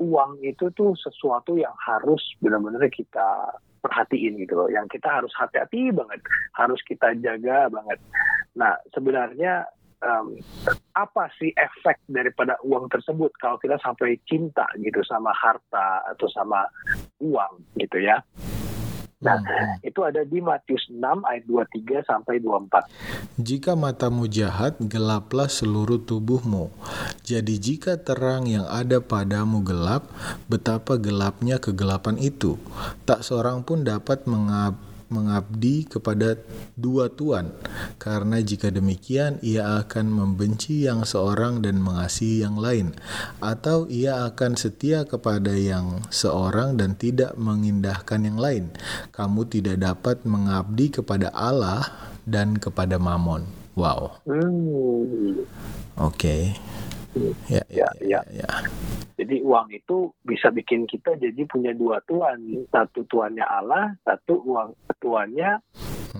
uang 0.00 0.40
itu 0.40 0.72
tuh 0.72 0.96
sesuatu 0.96 1.60
yang 1.60 1.76
harus 1.76 2.20
benar-benar 2.40 2.88
kita 2.88 3.60
perhatiin 3.80 4.40
gitu 4.40 4.56
loh, 4.56 4.68
yang 4.68 4.88
kita 4.88 5.08
harus 5.08 5.32
hati-hati 5.36 5.92
banget, 5.92 6.20
harus 6.56 6.80
kita 6.84 7.16
jaga 7.20 7.68
banget. 7.68 7.98
Nah 8.56 8.76
sebenarnya 8.92 9.68
em, 10.04 10.40
apa 10.96 11.32
sih 11.36 11.52
efek 11.56 12.00
daripada 12.08 12.56
uang 12.64 12.88
tersebut 12.92 13.32
kalau 13.40 13.56
kita 13.60 13.80
sampai 13.80 14.20
cinta 14.28 14.68
gitu 14.80 15.00
sama 15.04 15.32
harta 15.36 16.04
atau 16.12 16.28
sama 16.28 16.64
uang 17.20 17.64
gitu 17.76 18.00
ya? 18.00 18.20
Nah, 19.20 19.36
Hmm. 19.36 19.76
itu 19.84 20.00
ada 20.00 20.24
di 20.24 20.40
Matius 20.40 20.88
6 20.88 21.20
ayat 21.28 21.44
23 21.44 22.00
sampai 22.08 22.40
24. 22.40 22.88
Jika 23.36 23.76
matamu 23.76 24.24
jahat, 24.24 24.80
gelaplah 24.80 25.44
seluruh 25.44 26.00
tubuhmu. 26.00 26.72
Jadi 27.20 27.60
jika 27.60 28.00
terang 28.00 28.48
yang 28.48 28.64
ada 28.64 29.04
padamu 29.04 29.60
gelap, 29.60 30.08
betapa 30.48 30.96
gelapnya 30.96 31.60
kegelapan 31.60 32.16
itu. 32.16 32.56
Tak 33.04 33.20
seorang 33.20 33.60
pun 33.60 33.84
dapat 33.84 34.24
mengab- 34.24 34.89
mengabdi 35.10 35.84
kepada 35.84 36.38
dua 36.78 37.10
tuan, 37.10 37.50
karena 37.98 38.38
jika 38.40 38.70
demikian 38.70 39.42
ia 39.42 39.82
akan 39.82 40.08
membenci 40.08 40.86
yang 40.86 41.02
seorang 41.02 41.60
dan 41.60 41.82
mengasihi 41.82 42.46
yang 42.46 42.56
lain, 42.56 42.94
atau 43.42 43.90
ia 43.90 44.24
akan 44.30 44.56
setia 44.56 45.04
kepada 45.04 45.52
yang 45.52 46.06
seorang 46.08 46.78
dan 46.78 46.94
tidak 46.94 47.34
mengindahkan 47.36 48.22
yang 48.24 48.38
lain. 48.38 48.64
Kamu 49.10 49.50
tidak 49.50 49.82
dapat 49.82 50.22
mengabdi 50.22 50.94
kepada 50.94 51.34
Allah 51.34 51.84
dan 52.24 52.56
kepada 52.56 52.96
Mamon. 52.96 53.44
Wow, 53.74 54.22
Hmm. 54.26 55.46
oke. 55.98 56.36
Ya, 57.16 57.32
ya, 57.50 57.62
Ya, 57.70 57.88
ya, 58.00 58.20
ya. 58.30 58.48
Jadi 59.20 59.44
uang 59.44 59.68
itu 59.68 60.16
bisa 60.24 60.48
bikin 60.48 60.88
kita 60.88 61.12
jadi 61.20 61.44
punya 61.44 61.76
dua 61.76 62.00
tuan. 62.08 62.40
Satu 62.72 63.04
tuannya 63.04 63.44
Allah, 63.44 63.92
satu 64.00 64.40
uang 64.48 64.72
tuannya 64.96 65.60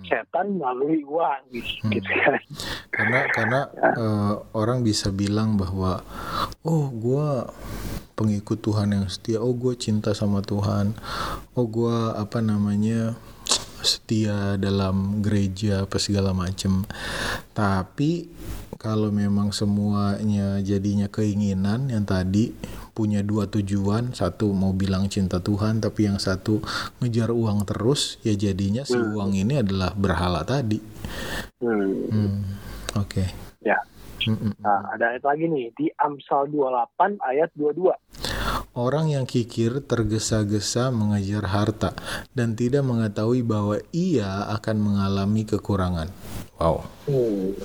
setan 0.04 0.60
melalui 0.60 1.00
uang. 1.08 1.42
Gitu 1.88 2.12
kan. 2.12 2.40
Karena 2.92 3.20
karena 3.32 3.60
uh, 3.96 4.34
orang 4.52 4.84
bisa 4.84 5.08
bilang 5.08 5.56
bahwa 5.56 6.04
oh 6.60 6.92
gua 6.92 7.48
pengikut 8.20 8.60
Tuhan 8.60 8.92
yang 8.92 9.08
setia. 9.08 9.40
Oh 9.40 9.56
gue 9.56 9.72
cinta 9.80 10.12
sama 10.12 10.44
Tuhan. 10.44 10.92
Oh 11.56 11.64
gue 11.64 11.96
apa 12.12 12.44
namanya 12.44 13.16
setia 13.80 14.60
dalam 14.60 15.24
gereja 15.24 15.88
apa 15.88 15.96
segala 15.96 16.36
macem. 16.36 16.84
Tapi 17.56 18.28
kalau 18.80 19.12
memang 19.12 19.52
semuanya 19.52 20.56
jadinya 20.64 21.04
keinginan 21.12 21.92
yang 21.92 22.08
tadi 22.08 22.56
punya 22.96 23.20
dua 23.20 23.44
tujuan 23.44 24.16
satu 24.16 24.56
mau 24.56 24.72
bilang 24.72 25.12
cinta 25.12 25.36
Tuhan 25.36 25.84
tapi 25.84 26.08
yang 26.08 26.16
satu 26.16 26.64
ngejar 27.04 27.28
uang 27.28 27.68
terus 27.68 28.16
ya 28.24 28.32
jadinya 28.32 28.88
si 28.88 28.96
hmm. 28.96 29.12
uang 29.12 29.32
ini 29.36 29.60
adalah 29.60 29.92
berhala 29.92 30.48
tadi 30.48 30.80
hmm. 31.60 31.92
hmm. 32.08 32.40
oke 32.96 33.04
okay. 33.04 33.28
ya 33.60 33.76
Nah, 34.60 34.92
ada 34.92 35.16
ayat 35.16 35.24
lagi 35.24 35.48
nih 35.48 35.72
di 35.72 35.88
Amsal 35.96 36.52
28 36.52 37.24
ayat 37.24 37.48
22. 37.56 37.88
Orang 38.76 39.08
yang 39.08 39.24
kikir 39.24 39.80
tergesa-gesa 39.80 40.92
mengejar 40.92 41.48
harta 41.48 41.96
dan 42.36 42.52
tidak 42.52 42.84
mengetahui 42.84 43.40
bahwa 43.40 43.80
ia 43.96 44.44
akan 44.52 44.76
mengalami 44.76 45.48
kekurangan. 45.48 46.12
Wow. 46.60 46.84
Hmm. 47.08 47.56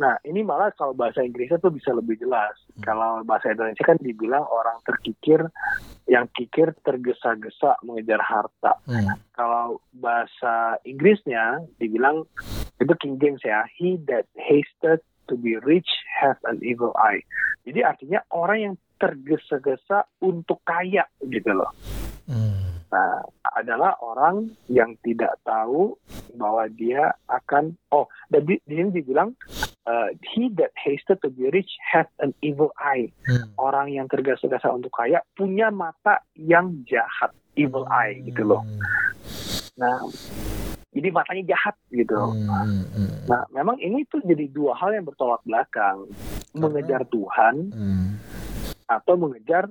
Nah, 0.00 0.16
ini 0.24 0.40
malah 0.40 0.72
kalau 0.72 0.96
bahasa 0.96 1.20
Inggrisnya 1.20 1.60
tuh 1.60 1.76
bisa 1.76 1.92
lebih 1.92 2.16
jelas. 2.16 2.56
Hmm. 2.72 2.88
Kalau 2.88 3.20
bahasa 3.20 3.52
Indonesia 3.52 3.84
kan 3.84 4.00
dibilang 4.00 4.48
orang 4.48 4.80
terkikir 4.88 5.44
yang 6.08 6.24
kikir 6.32 6.72
tergesa-gesa 6.80 7.76
mengejar 7.84 8.24
harta. 8.24 8.80
Hmm. 8.88 9.12
Kalau 9.36 9.84
bahasa 9.92 10.80
Inggrisnya 10.88 11.60
dibilang 11.76 12.24
itu 12.80 12.92
King 12.96 13.20
James 13.20 13.44
ya, 13.44 13.68
he 13.76 14.00
that 14.08 14.24
hasted 14.40 15.04
to 15.28 15.36
be 15.36 15.60
rich 15.60 15.88
have 16.16 16.40
an 16.48 16.56
evil 16.64 16.96
eye. 16.96 17.20
Jadi 17.68 17.84
artinya 17.84 18.24
orang 18.32 18.58
yang 18.58 18.74
tergesa-gesa 18.96 20.08
untuk 20.24 20.64
kaya 20.64 21.04
gitu 21.28 21.52
loh. 21.52 21.76
Hmm. 22.24 22.80
Nah, 22.90 23.22
adalah 23.54 23.94
orang 24.02 24.50
yang 24.66 24.96
tidak 25.04 25.38
tahu 25.46 25.94
bahwa 26.34 26.66
dia 26.72 27.14
akan 27.30 27.76
oh 27.94 28.10
dan 28.26 28.42
di, 28.42 28.58
di 28.66 28.74
sini 28.82 28.90
dibilang 28.90 29.30
uh, 29.86 30.12
he 30.20 30.50
that 30.56 30.72
hasted 30.76 31.20
to 31.22 31.30
be 31.30 31.48
rich 31.52 31.70
has 31.80 32.06
an 32.20 32.34
evil 32.42 32.72
eye. 32.80 33.12
Hmm. 33.24 33.52
Orang 33.56 33.92
yang 33.92 34.10
tergesa-gesa 34.10 34.72
untuk 34.72 34.92
kaya 34.92 35.24
punya 35.36 35.72
mata 35.72 36.24
yang 36.36 36.84
jahat, 36.88 37.32
evil 37.56 37.86
eye 37.88 38.20
gitu 38.24 38.42
loh. 38.44 38.62
Hmm. 38.64 38.80
Nah, 39.80 39.98
jadi 40.90 41.08
matanya 41.14 41.54
jahat 41.54 41.76
gitu. 41.94 42.18
Hmm, 42.18 42.50
hmm, 42.50 42.84
hmm. 42.92 43.10
Nah, 43.30 43.46
memang 43.54 43.78
ini 43.78 44.02
tuh 44.10 44.20
jadi 44.26 44.50
dua 44.50 44.74
hal 44.74 44.92
yang 44.92 45.06
bertolak 45.06 45.40
belakang, 45.46 46.10
Karena, 46.10 46.60
mengejar 46.60 47.02
Tuhan 47.08 47.54
hmm. 47.70 48.08
atau 48.90 49.14
mengejar 49.14 49.70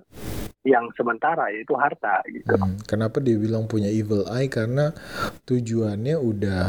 yang 0.68 0.92
sementara 0.96 1.48
yaitu 1.56 1.72
harta 1.80 2.20
gitu. 2.28 2.52
Hmm. 2.52 2.76
Kenapa 2.84 3.24
dia 3.24 3.40
bilang 3.40 3.66
punya 3.66 3.88
evil 3.88 4.28
eye? 4.28 4.52
Karena 4.52 4.92
tujuannya 5.48 6.16
udah 6.20 6.66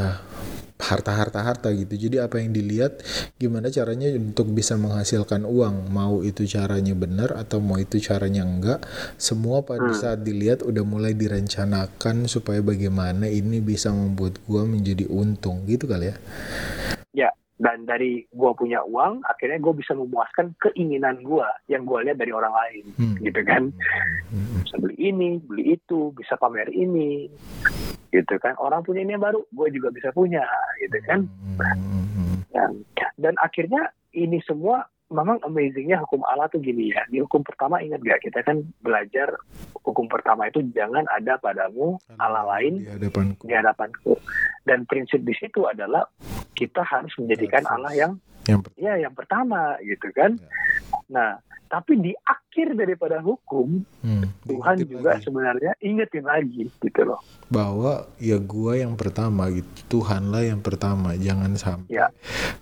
harta-harta-harta 0.81 1.69
gitu. 1.77 2.09
Jadi 2.09 2.17
apa 2.23 2.41
yang 2.41 2.57
dilihat 2.57 3.05
gimana 3.37 3.69
caranya 3.69 4.09
untuk 4.17 4.51
bisa 4.55 4.79
menghasilkan 4.81 5.45
uang. 5.45 5.93
Mau 5.93 6.25
itu 6.25 6.49
caranya 6.49 6.97
benar 6.97 7.37
atau 7.37 7.61
mau 7.61 7.77
itu 7.77 8.01
caranya 8.01 8.47
enggak. 8.47 8.81
Semua 9.21 9.67
pada 9.67 9.93
hmm. 9.93 9.99
saat 9.99 10.23
dilihat 10.25 10.65
udah 10.65 10.83
mulai 10.87 11.13
direncanakan 11.13 12.31
supaya 12.31 12.65
bagaimana 12.65 13.29
ini 13.29 13.61
bisa 13.61 13.93
membuat 13.93 14.41
gua 14.49 14.65
menjadi 14.65 15.07
untung 15.11 15.69
gitu 15.69 15.85
kali 15.85 16.11
ya. 16.11 16.17
Dan 17.61 17.85
dari 17.85 18.25
gue 18.25 18.51
punya 18.57 18.81
uang 18.89 19.21
akhirnya 19.29 19.61
gue 19.61 19.75
bisa 19.77 19.93
memuaskan 19.93 20.57
keinginan 20.57 21.21
gue 21.21 21.45
yang 21.69 21.85
gue 21.85 21.99
lihat 22.09 22.17
dari 22.17 22.33
orang 22.33 22.57
lain 22.57 22.85
hmm. 22.97 23.17
gitu 23.21 23.41
kan 23.45 23.69
hmm. 24.33 24.65
bisa 24.65 24.77
beli 24.81 24.97
ini 24.97 25.37
beli 25.45 25.77
itu 25.77 26.09
bisa 26.17 26.41
pamer 26.41 26.73
ini 26.73 27.29
gitu 28.09 28.35
kan 28.41 28.57
orang 28.57 28.81
punya 28.81 29.05
ini 29.05 29.13
yang 29.13 29.23
baru 29.23 29.45
gue 29.53 29.69
juga 29.77 29.93
bisa 29.93 30.09
punya 30.17 30.43
gitu 30.81 30.99
kan 31.05 31.29
hmm. 31.29 32.49
dan, 32.49 32.81
dan 33.21 33.35
akhirnya 33.45 33.93
ini 34.17 34.41
semua 34.49 34.89
memang 35.11 35.43
amazingnya 35.43 35.99
hukum 36.07 36.23
Allah 36.23 36.47
tuh 36.47 36.63
gini 36.63 36.95
ya. 36.95 37.03
Di 37.11 37.19
hukum 37.19 37.43
pertama 37.43 37.83
ingat 37.83 38.01
gak 38.07 38.23
kita 38.23 38.47
kan 38.47 38.63
belajar 38.81 39.35
hukum 39.83 40.07
pertama 40.07 40.47
itu 40.47 40.63
jangan 40.71 41.03
ada 41.11 41.37
padamu 41.43 41.99
Allah 42.17 42.47
lain 42.57 42.87
di 42.87 42.89
hadapanku. 42.89 43.45
Di 43.45 43.55
hadapanku. 43.59 44.15
Dan 44.63 44.87
prinsip 44.87 45.21
di 45.27 45.35
situ 45.35 45.67
adalah 45.67 46.07
kita 46.61 46.85
harus 46.85 47.13
menjadikan 47.17 47.65
Allah 47.65 47.93
yang 47.97 48.13
yang 48.45 48.61
ya 48.77 49.01
yang 49.01 49.17
pertama 49.17 49.81
gitu 49.81 50.13
kan. 50.13 50.37
Ya. 50.37 50.49
Nah, 51.09 51.31
tapi 51.71 51.97
di 51.97 52.13
akhir 52.27 52.77
daripada 52.77 53.23
hukum 53.23 53.81
hmm, 54.05 54.45
Tuhan 54.45 54.77
juga 54.85 55.17
lagi. 55.17 55.25
sebenarnya 55.25 55.73
ingetin 55.81 56.27
lagi 56.29 56.69
gitu 56.69 57.01
loh. 57.09 57.21
Bahwa 57.49 58.11
ya 58.21 58.37
gua 58.37 58.77
yang 58.77 58.99
pertama 59.01 59.49
gitu. 59.49 60.01
Tuhanlah 60.01 60.45
yang 60.45 60.61
pertama. 60.61 61.17
Jangan 61.17 61.57
sampai 61.57 61.97
ya. 61.97 62.07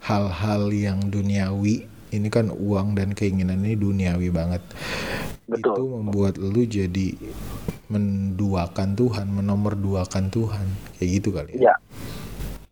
hal-hal 0.07 0.71
ya. 0.71 0.93
yang 0.93 1.11
duniawi 1.11 1.89
ini 2.09 2.29
kan 2.33 2.49
uang 2.49 2.97
dan 2.97 3.13
keinginan 3.13 3.65
ini 3.65 3.77
duniawi 3.77 4.29
banget. 4.33 4.63
Betul. 5.49 5.77
Itu 5.77 5.85
membuat 5.89 6.37
lu 6.37 6.65
jadi 6.69 7.17
menduakan 7.89 8.93
Tuhan, 8.93 9.27
menomorduakan 9.33 10.29
Tuhan, 10.29 10.67
kayak 11.01 11.11
gitu 11.21 11.29
kali 11.33 11.57
ya. 11.57 11.61
Iya, 11.73 11.75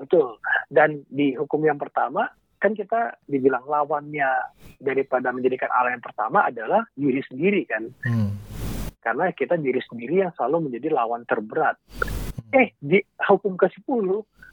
betul. 0.01 0.41
Dan 0.71 1.05
di 1.09 1.35
hukum 1.37 1.65
yang 1.65 1.77
pertama 1.81 2.29
kan 2.57 2.73
kita 2.73 3.21
dibilang 3.29 3.69
lawannya 3.69 4.57
daripada 4.81 5.29
menjadikan 5.31 5.69
Allah 5.73 5.93
yang 5.93 6.05
pertama 6.05 6.49
adalah 6.49 6.83
diri 6.97 7.21
sendiri 7.25 7.63
kan. 7.69 7.85
Hmm. 8.05 8.33
Karena 9.01 9.31
kita 9.31 9.55
diri 9.61 9.79
sendiri 9.87 10.27
yang 10.27 10.33
selalu 10.35 10.71
menjadi 10.71 10.91
lawan 10.91 11.23
terberat. 11.29 11.79
Hmm. 12.37 12.61
Eh 12.61 12.69
di 12.79 12.99
hukum 13.27 13.57
ke-10 13.57 14.07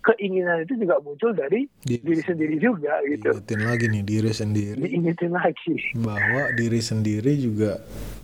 keinginan 0.04 0.68
itu 0.68 0.76
juga 0.76 1.00
muncul 1.00 1.32
dari 1.32 1.64
diri, 1.80 2.04
diri 2.04 2.22
sendiri 2.22 2.56
juga 2.60 3.00
gitu. 3.08 3.32
Diingetin 3.32 3.62
lagi 3.64 3.86
nih 3.88 4.04
diri 4.04 4.32
sendiri. 4.36 4.80
Diingetin 4.84 5.32
lagi. 5.32 5.76
Bahwa 5.96 6.52
diri 6.52 6.82
sendiri 6.84 7.32
juga 7.40 7.80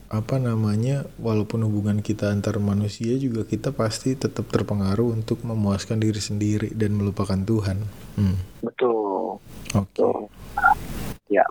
apa 0.10 0.42
namanya 0.42 1.06
walaupun 1.22 1.62
hubungan 1.70 2.02
kita 2.02 2.34
antar 2.34 2.58
manusia 2.58 3.14
juga 3.22 3.46
kita 3.46 3.70
pasti 3.70 4.18
tetap 4.18 4.50
terpengaruh 4.50 5.14
untuk 5.14 5.46
memuaskan 5.46 6.02
diri 6.02 6.18
sendiri 6.18 6.74
dan 6.76 6.98
melupakan 6.98 7.38
Tuhan. 7.38 7.78
Hmm. 8.18 8.38
Betul. 8.66 9.38
Oke. 9.78 9.94
Okay. 9.96 10.20
Ya. 11.30 11.46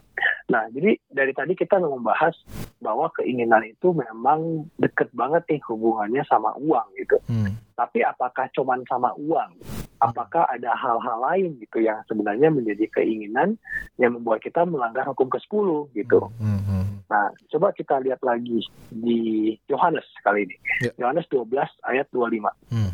Nah, 0.49 0.65
jadi 0.73 0.97
dari 1.13 1.37
tadi 1.37 1.53
kita 1.53 1.77
membahas 1.77 2.33
bahwa 2.81 3.13
keinginan 3.21 3.69
itu 3.69 3.93
memang 3.93 4.65
deket 4.81 5.13
banget 5.13 5.45
nih 5.45 5.61
hubungannya 5.69 6.25
sama 6.25 6.57
uang 6.57 6.89
gitu. 6.97 7.21
Hmm. 7.29 7.53
Tapi 7.77 8.01
apakah 8.01 8.49
cuman 8.57 8.81
sama 8.89 9.13
uang? 9.21 9.61
Apakah 10.01 10.49
ada 10.49 10.73
hal-hal 10.73 11.19
lain 11.21 11.61
gitu 11.61 11.85
yang 11.85 12.01
sebenarnya 12.09 12.49
menjadi 12.49 12.89
keinginan 12.97 13.61
yang 14.01 14.17
membuat 14.17 14.41
kita 14.41 14.65
melanggar 14.65 15.05
hukum 15.13 15.29
ke-10 15.29 15.93
gitu. 15.93 16.33
Hmm. 16.41 16.65
Hmm. 16.65 17.05
Nah, 17.13 17.29
coba 17.53 17.77
kita 17.77 18.01
lihat 18.01 18.25
lagi 18.25 18.65
di 18.89 19.53
Yohanes 19.69 20.09
kali 20.25 20.49
ini. 20.49 20.57
Ya. 20.81 20.93
Yohanes 21.05 21.29
yeah. 21.29 21.45
12 21.45 21.93
ayat 21.93 22.07
25. 22.09 22.73
Hmm. 22.73 22.93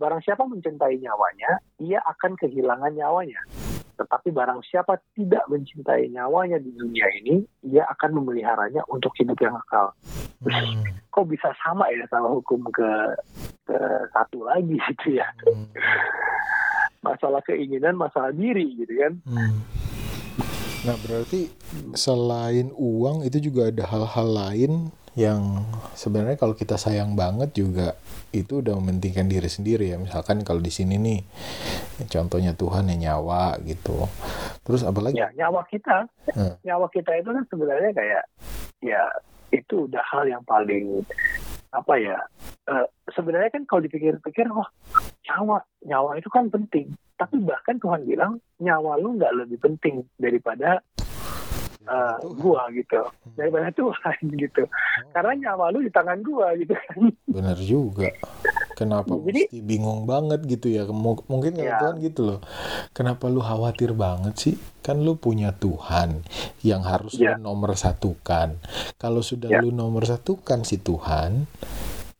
Barang 0.00 0.20
siapa 0.24 0.44
mencintai 0.44 1.00
nyawanya, 1.04 1.60
ia 1.84 2.00
akan 2.00 2.36
kehilangan 2.40 2.92
nyawanya. 2.96 3.40
Tetapi 3.96 4.28
barang 4.28 4.60
siapa 4.68 5.00
tidak 5.16 5.48
mencintai 5.48 6.12
nyawanya 6.12 6.60
di 6.60 6.68
dunia 6.76 7.08
ini, 7.20 7.40
ia 7.64 7.88
akan 7.96 8.20
memeliharanya 8.20 8.84
untuk 8.92 9.12
hidup 9.16 9.40
yang 9.40 9.56
kekal. 9.64 9.92
Hmm. 10.44 10.84
Kok 11.16 11.26
bisa 11.32 11.48
sama 11.64 11.88
ya 11.88 12.04
sama 12.12 12.28
hukum 12.28 12.68
ke, 12.68 12.90
ke 13.64 13.78
satu 14.12 14.44
lagi 14.44 14.76
gitu 14.76 15.16
ya? 15.16 15.28
Hmm. 15.48 15.72
Masalah 17.00 17.40
keinginan, 17.48 17.96
masalah 17.96 18.36
diri 18.36 18.76
gitu 18.76 18.92
kan? 19.00 19.12
Hmm. 19.24 19.64
Nah 20.84 20.96
berarti 21.02 21.50
selain 21.96 22.70
uang 22.76 23.24
itu 23.24 23.50
juga 23.50 23.72
ada 23.72 23.88
hal-hal 23.88 24.28
lain 24.28 24.72
yang 25.16 25.64
sebenarnya 25.96 26.36
kalau 26.36 26.52
kita 26.52 26.76
sayang 26.76 27.16
banget 27.16 27.56
juga 27.56 27.96
itu 28.36 28.60
udah 28.60 28.76
mementingkan 28.76 29.24
diri 29.24 29.48
sendiri 29.48 29.88
ya. 29.88 29.96
Misalkan 29.96 30.44
kalau 30.44 30.60
di 30.60 30.68
sini 30.68 31.00
nih 31.00 31.24
contohnya 32.12 32.52
Tuhan 32.52 32.92
ya 32.92 32.96
nyawa 33.10 33.56
gitu. 33.64 34.04
Terus 34.60 34.84
apalagi? 34.84 35.16
Ya 35.16 35.32
nyawa 35.32 35.64
kita. 35.72 36.04
Hmm. 36.36 36.60
nyawa 36.60 36.92
kita 36.92 37.16
itu 37.16 37.32
kan 37.32 37.44
sebenarnya 37.48 37.90
kayak 37.96 38.24
ya 38.84 39.02
itu 39.56 39.88
udah 39.88 40.04
hal 40.04 40.28
yang 40.28 40.44
paling 40.44 41.00
apa 41.72 41.94
ya 41.96 42.18
uh, 42.68 42.86
sebenarnya 43.16 43.56
kan 43.56 43.64
kalau 43.64 43.84
dipikir-pikir 43.88 44.48
oh 44.52 44.68
nyawa 45.32 45.64
nyawa 45.80 46.20
itu 46.20 46.28
kan 46.28 46.52
penting. 46.52 46.92
Tapi 47.16 47.40
bahkan 47.40 47.80
Tuhan 47.80 48.04
bilang 48.04 48.36
nyawa 48.60 49.00
lu 49.00 49.16
nggak 49.16 49.32
lebih 49.32 49.64
penting 49.64 50.04
daripada 50.20 50.84
uh, 51.86 52.16
gua 52.34 52.66
gitu. 52.70 53.00
Daripada 53.32 53.70
Tuhan 53.70 54.16
gitu. 54.42 54.62
Oh. 54.66 55.10
karena 55.10 55.32
nyawa 55.48 55.70
lu 55.70 55.80
di 55.80 55.90
tangan 55.90 56.18
gua 56.20 56.52
gitu 56.54 56.74
kan. 56.74 56.98
Benar 57.24 57.58
juga. 57.58 58.10
Kenapa 58.72 59.16
Jadi- 59.16 59.48
mesti 59.48 59.58
bingung 59.60 60.04
banget 60.04 60.44
gitu 60.44 60.68
ya? 60.68 60.84
M- 60.84 61.24
mungkin 61.24 61.56
Ya. 61.56 61.80
Tuhan 61.80 61.96
gitu 62.00 62.20
loh. 62.26 62.40
Kenapa 62.90 63.26
lu 63.26 63.40
khawatir 63.40 63.90
banget 63.90 64.34
sih? 64.36 64.54
Kan 64.80 65.00
lu 65.00 65.16
punya 65.16 65.50
Tuhan 65.50 66.20
yang 66.60 66.82
harus 66.82 67.16
Ya. 67.16 67.34
lu 67.34 67.46
nomor 67.46 67.72
satukan. 67.72 68.60
Kalau 68.94 69.20
sudah 69.20 69.48
Ya. 69.48 69.58
lu 69.58 69.70
nomor 69.70 70.04
satukan 70.04 70.62
si 70.62 70.76
Tuhan 70.76 71.48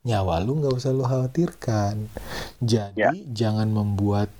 nyawa 0.01 0.39
lu 0.39 0.57
nggak 0.57 0.73
usah 0.73 0.91
lu 0.91 1.03
khawatirkan. 1.03 2.07
Jadi 2.57 2.97
Ya. 2.97 3.11
jangan 3.27 3.67
membuat 3.67 4.31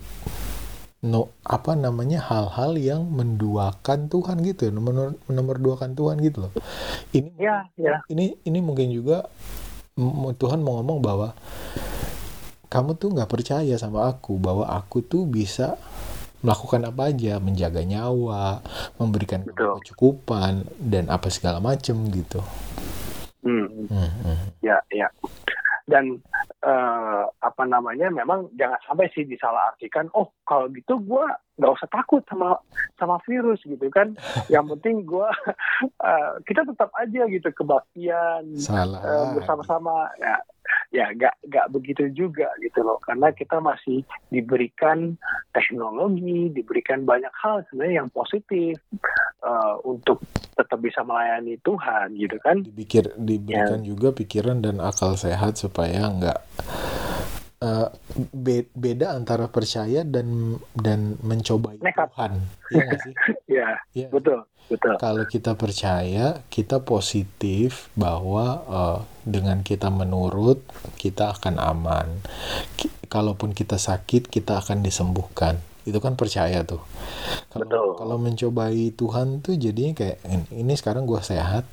no 1.05 1.29
apa 1.45 1.77
namanya 1.77 2.17
hal-hal 2.25 2.73
yang 2.73 3.05
menduakan 3.05 4.09
Tuhan 4.09 4.41
gitu 4.41 4.67
ya 4.67 4.71
nomor 4.73 5.13
nomor 5.29 5.55
duakan 5.61 5.93
Tuhan 5.93 6.17
gitu 6.25 6.49
loh 6.49 6.53
ini 7.13 7.29
Ya, 7.37 7.69
ya. 7.77 8.01
ini 8.09 8.33
ini 8.41 8.59
mungkin 8.65 8.89
juga 8.89 9.29
Tuhan 10.37 10.61
mau 10.61 10.81
ngomong 10.81 10.99
bahwa 11.01 11.29
kamu 12.67 12.97
tuh 12.97 13.13
nggak 13.13 13.29
percaya 13.29 13.77
sama 13.77 14.09
aku 14.09 14.41
bahwa 14.41 14.65
aku 14.67 15.05
tuh 15.05 15.29
bisa 15.29 15.77
melakukan 16.41 16.85
apa 16.89 17.09
aja 17.13 17.37
menjaga 17.41 17.81
nyawa 17.81 18.61
memberikan 18.97 19.41
Betul. 19.45 19.81
kecukupan 19.81 20.65
dan 20.81 21.09
apa 21.13 21.29
segala 21.29 21.61
macem 21.61 21.93
gitu 22.09 22.41
Hmm. 23.47 23.87
Hmm, 23.87 24.11
hmm. 24.27 24.59
ya 24.59 24.75
ya 24.91 25.07
dan 25.87 26.19
eh, 26.67 27.23
apa 27.39 27.63
namanya 27.63 28.11
memang 28.11 28.51
jangan 28.59 28.79
sampai 28.83 29.07
sih 29.15 29.23
disalahartikan 29.23 30.11
oh 30.11 30.35
kalau 30.43 30.67
gitu 30.75 30.99
gue 30.99 31.25
nggak 31.57 31.73
usah 31.73 31.89
takut 31.89 32.21
sama 32.27 32.59
sama 32.99 33.17
virus 33.25 33.63
gitu 33.63 33.87
kan. 33.89 34.13
Yang 34.53 34.77
penting 34.77 35.07
gue 35.07 35.29
eh, 36.03 36.31
kita 36.43 36.67
tetap 36.67 36.91
aja 36.99 37.21
gitu 37.31 37.49
kebaktian 37.55 38.43
salah. 38.59 38.99
eh, 39.01 39.25
bersama-sama 39.39 40.11
ya 40.19 40.37
ya 40.93 41.11
nggak 41.13 41.35
nggak 41.47 41.67
begitu 41.71 42.09
juga 42.13 42.47
gitu 42.63 42.83
loh. 42.83 42.99
Karena 43.03 43.31
kita 43.31 43.59
masih 43.59 44.03
diberikan 44.31 45.15
teknologi 45.51 46.51
diberikan 46.51 47.03
banyak 47.03 47.31
hal 47.37 47.63
sebenarnya 47.69 48.05
yang 48.05 48.11
positif 48.11 48.75
eh, 49.43 49.75
untuk 49.87 50.23
tetap 50.57 50.81
bisa 50.81 51.05
melayani 51.05 51.61
Tuhan 51.61 52.17
gitu 52.17 52.37
kan. 52.41 52.65
Dipikir 52.65 53.13
diberikan 53.17 53.85
juga 53.85 54.09
pikiran 54.09 54.57
dan 54.59 54.81
akal 54.81 55.13
sehat 55.13 55.61
supaya 55.61 56.09
nggak 56.09 56.39
eh, 57.59 57.87
be- 58.31 58.69
beda 58.71 59.11
antara 59.11 59.47
percaya 59.47 60.01
dan 60.01 60.55
dan 60.73 61.17
mencobai 61.19 61.79
Nekat. 61.79 62.09
Tuhan. 62.11 62.33
Iya 62.69 62.87
sih? 62.99 63.13
Ya 63.57 63.79
Iya. 63.91 64.07
betul 64.09 64.39
betul. 64.67 64.93
Kalau 64.97 65.23
kita 65.23 65.55
percaya 65.55 66.43
kita 66.47 66.83
positif 66.83 67.87
bahwa 67.93 68.45
eh, 68.63 68.99
dengan 69.23 69.61
kita 69.61 69.87
menurut 69.87 70.61
kita 70.95 71.33
akan 71.33 71.57
aman. 71.57 72.07
Ki- 72.75 72.93
kalaupun 73.07 73.51
kita 73.51 73.75
sakit 73.75 74.27
kita 74.27 74.59
akan 74.59 74.83
disembuhkan. 74.83 75.57
Itu 75.87 76.03
kan 76.03 76.19
percaya 76.19 76.67
tuh. 76.67 76.83
Kalau 77.47 77.63
Betul. 77.63 77.87
kalau 77.95 78.17
mencobai 78.19 78.91
Tuhan 78.91 79.39
tuh 79.39 79.55
jadinya 79.55 79.95
kayak 79.95 80.19
"In- 80.27 80.51
ini 80.51 80.75
sekarang 80.75 81.07
gua 81.07 81.23
sehat 81.23 81.63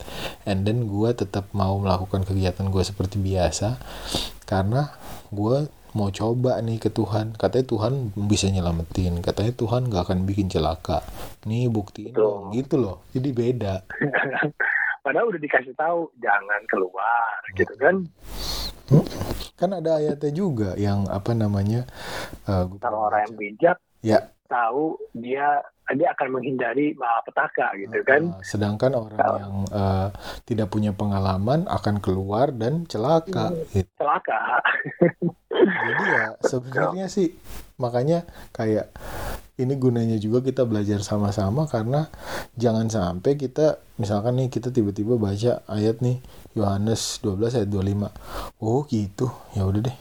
and 0.46 0.62
then 0.62 0.86
gua 0.86 1.10
tetap 1.12 1.50
mau 1.50 1.74
melakukan 1.76 2.22
kegiatan 2.22 2.70
gua 2.70 2.86
seperti 2.86 3.18
biasa. 3.18 3.82
Karena 4.46 4.94
gua 5.32 5.68
mau 5.94 6.10
coba 6.10 6.58
nih 6.58 6.82
ke 6.82 6.90
Tuhan. 6.90 7.38
Katanya 7.38 7.66
Tuhan 7.70 7.92
bisa 8.28 8.50
nyelamatin. 8.50 9.22
Katanya 9.22 9.54
Tuhan 9.54 9.86
nggak 9.88 10.02
akan 10.10 10.18
bikin 10.26 10.50
celaka. 10.50 11.06
Nih 11.46 11.70
buktiin 11.70 12.12
dong. 12.12 12.50
Gitu 12.50 12.74
loh. 12.76 13.06
Jadi 13.14 13.30
beda. 13.30 13.86
Padahal 15.04 15.30
udah 15.30 15.40
dikasih 15.40 15.76
tahu 15.76 16.08
jangan 16.18 16.60
keluar 16.66 17.36
gitu 17.54 17.74
kan? 17.76 18.08
Kan 19.54 19.70
ada 19.72 20.00
ayatnya 20.00 20.32
juga 20.32 20.76
yang 20.76 21.08
apa 21.08 21.32
namanya 21.32 21.86
gua 22.44 22.80
kalau 22.80 23.08
orang 23.08 23.28
yang 23.28 23.34
bijak 23.36 23.76
ya. 24.04 24.20
tahu 24.48 24.96
dia 25.16 25.60
dia 25.92 26.08
akan 26.10 26.28
menghindari 26.32 26.96
malapetaka 26.96 27.76
gitu 27.76 28.00
kan 28.02 28.32
eh, 28.32 28.40
sedangkan 28.40 28.92
orang 28.96 29.14
Kalau- 29.14 29.38
yang 29.38 29.54
eh, 29.68 30.08
tidak 30.44 30.68
punya 30.68 30.90
pengalaman 30.90 31.68
akan 31.68 32.00
keluar 32.00 32.48
dan 32.50 32.88
celaka 32.88 33.52
gitu. 33.70 33.88
celaka 33.94 34.64
Jadi 35.54 36.02
ya 36.08 36.26
sebenarnya 36.40 37.06
sih 37.06 37.30
makanya 37.76 38.24
kayak 38.50 38.90
ini 39.54 39.78
gunanya 39.78 40.18
juga 40.18 40.42
kita 40.42 40.66
belajar 40.66 40.98
sama-sama 40.98 41.64
karena 41.64 42.10
jangan 42.54 42.90
sampai 42.90 43.38
kita 43.38 43.78
misalkan 43.96 44.34
nih 44.34 44.50
kita 44.50 44.74
tiba-tiba 44.74 45.14
baca 45.14 45.62
ayat 45.70 46.02
nih 46.02 46.18
Yohanes 46.54 47.22
12 47.22 47.54
ayat 47.54 47.70
25. 47.70 48.10
Oh 48.58 48.82
gitu. 48.84 49.30
Ya 49.54 49.62
udah 49.62 49.78
deh. 49.80 49.96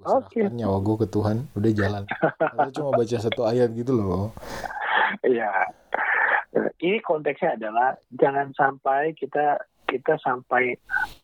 Gua 0.00 0.22
Oke. 0.22 0.38
serahkan 0.38 0.54
nyawa 0.54 0.78
gue 0.80 0.96
ke 1.02 1.06
Tuhan, 1.10 1.36
udah 1.52 1.70
jalan. 1.72 2.02
Atau 2.38 2.70
cuma 2.72 2.90
baca 2.94 3.16
satu 3.18 3.42
ayat 3.44 3.68
gitu 3.74 3.92
loh. 3.92 4.32
Ya 5.24 5.52
ini 6.80 6.98
konteksnya 7.04 7.56
adalah 7.56 7.96
jangan 8.16 8.52
sampai 8.56 9.12
kita 9.16 9.60
kita 9.86 10.18
sampai 10.18 10.74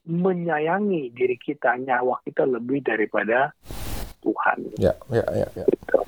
menyayangi 0.07 1.11
diri 1.13 1.35
kita 1.41 1.75
nyawa 1.83 2.21
kita 2.23 2.47
lebih 2.47 2.81
daripada 2.87 3.51
Tuhan 4.23 4.71
Ya, 4.79 4.95
ya, 5.11 5.25
ya, 5.35 5.47
ya. 5.59 5.67
gitu. 5.67 5.99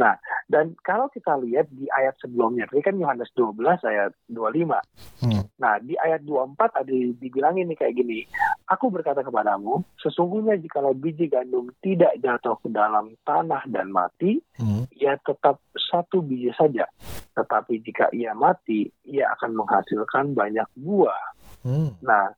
Nah, 0.00 0.16
dan 0.48 0.72
kalau 0.80 1.12
kita 1.12 1.36
lihat 1.44 1.68
di 1.68 1.84
ayat 1.92 2.16
sebelumnya, 2.16 2.64
tadi 2.72 2.80
kan 2.80 2.96
Yohanes 2.96 3.28
12 3.36 3.84
ayat 3.84 4.16
25. 4.32 4.80
Hmm. 5.20 5.44
Nah, 5.60 5.76
di 5.84 5.92
ayat 6.00 6.24
24 6.24 6.80
ada 6.80 6.88
dibilangin 7.20 7.68
nih 7.68 7.76
kayak 7.76 8.00
gini, 8.00 8.24
Aku 8.70 8.86
berkata 8.86 9.26
kepadamu, 9.26 9.82
sesungguhnya 9.98 10.54
jikalau 10.62 10.94
biji 10.94 11.26
gandum 11.26 11.74
tidak 11.82 12.14
jatuh 12.22 12.54
ke 12.62 12.70
dalam 12.70 13.18
tanah 13.26 13.66
dan 13.66 13.90
mati, 13.90 14.38
Hmm. 14.62 14.86
ia 14.94 15.18
tetap 15.26 15.58
satu 15.74 16.22
biji 16.22 16.54
saja. 16.54 16.86
Tetapi 17.34 17.82
jika 17.82 18.14
ia 18.14 18.30
mati, 18.30 18.86
ia 19.10 19.26
akan 19.34 19.58
menghasilkan 19.58 20.38
banyak 20.38 20.70
buah. 20.78 21.24
Hmm. 21.66 21.98
Nah, 21.98 22.30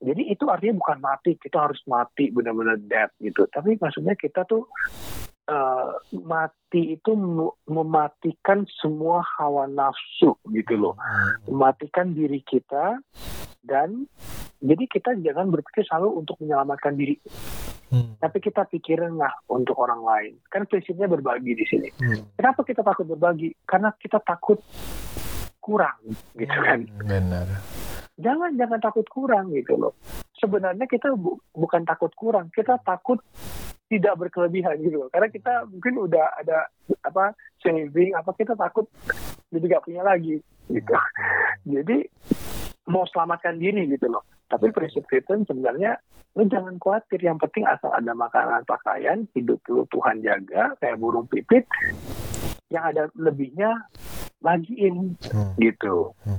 jadi 0.00 0.24
itu 0.24 0.48
artinya 0.48 0.80
bukan 0.80 0.98
mati, 1.04 1.36
kita 1.36 1.68
harus 1.68 1.84
mati 1.84 2.32
benar-benar 2.32 2.80
dead 2.80 3.12
gitu. 3.20 3.44
Tapi 3.52 3.76
maksudnya 3.76 4.16
kita 4.16 4.48
tuh 4.48 4.64
eh, 5.48 5.90
mati 6.22 6.96
itu 6.96 7.12
mematikan 7.68 8.64
semua 8.80 9.20
hawa 9.38 9.68
nafsu 9.68 10.36
gitu 10.52 10.74
loh. 10.74 10.94
Hmm. 10.96 11.54
Mematikan 11.54 12.12
diri 12.16 12.40
kita 12.44 12.98
dan 13.64 14.08
jadi 14.64 14.84
kita 14.88 15.16
jangan 15.20 15.52
berpikir 15.52 15.84
selalu 15.84 16.24
untuk 16.24 16.40
menyelamatkan 16.40 16.96
diri, 16.96 17.20
Hmm. 17.92 18.16
tapi 18.16 18.40
kita 18.40 18.64
pikirin 18.66 19.20
lah 19.20 19.30
untuk 19.46 19.76
orang 19.76 20.00
lain. 20.00 20.32
Kan 20.48 20.64
prinsipnya 20.64 21.06
berbagi 21.06 21.52
di 21.52 21.64
sini. 21.68 21.88
Hmm. 22.00 22.26
Kenapa 22.34 22.64
kita 22.64 22.80
takut 22.80 23.06
berbagi? 23.06 23.52
Karena 23.68 23.92
kita 23.94 24.18
takut 24.24 24.58
kurang 25.60 26.00
gitu 26.36 26.58
kan. 26.64 26.84
Benar. 27.04 27.46
jangan 28.14 28.54
jangan 28.54 28.78
takut 28.78 29.06
kurang 29.10 29.50
gitu 29.52 29.74
loh. 29.78 29.92
Sebenarnya 30.44 30.84
kita 30.84 31.16
bu- 31.16 31.40
bukan 31.50 31.88
takut 31.88 32.12
kurang, 32.12 32.52
kita 32.52 32.76
takut 32.84 33.16
tidak 33.88 34.12
berkelebihan 34.18 34.76
gitu 34.78 35.00
loh. 35.00 35.08
Karena 35.08 35.32
kita 35.32 35.64
mungkin 35.64 36.04
udah 36.04 36.36
ada 36.36 36.68
apa 37.00 37.32
saving, 37.58 38.12
apa 38.12 38.28
kita 38.32 38.52
takut 38.52 38.84
jadi 39.48 39.64
gak 39.70 39.84
punya 39.84 40.04
lagi 40.04 40.36
gitu. 40.68 40.92
Jadi 41.64 42.04
mau 42.84 43.08
selamatkan 43.08 43.56
diri 43.56 43.88
gitu 43.88 44.04
loh. 44.06 44.20
Tapi 44.44 44.68
prinsip 44.68 45.08
Kristen 45.08 45.48
sebenarnya 45.48 45.96
lu 46.34 46.44
jangan 46.44 46.76
khawatir. 46.76 47.16
Yang 47.18 47.48
penting 47.48 47.64
asal 47.64 47.88
ada 47.88 48.12
makanan, 48.12 48.68
pakaian, 48.68 49.24
hidup 49.32 49.64
lu 49.64 49.88
Tuhan 49.88 50.20
jaga 50.20 50.76
kayak 50.76 51.00
burung 51.00 51.24
pipit. 51.24 51.64
Yang 52.68 52.84
ada 52.84 53.02
lebihnya 53.16 53.88
bagiin 54.40 55.16
Hmm. 55.24 55.56
gitu. 55.56 56.12
Hmm. 56.20 56.36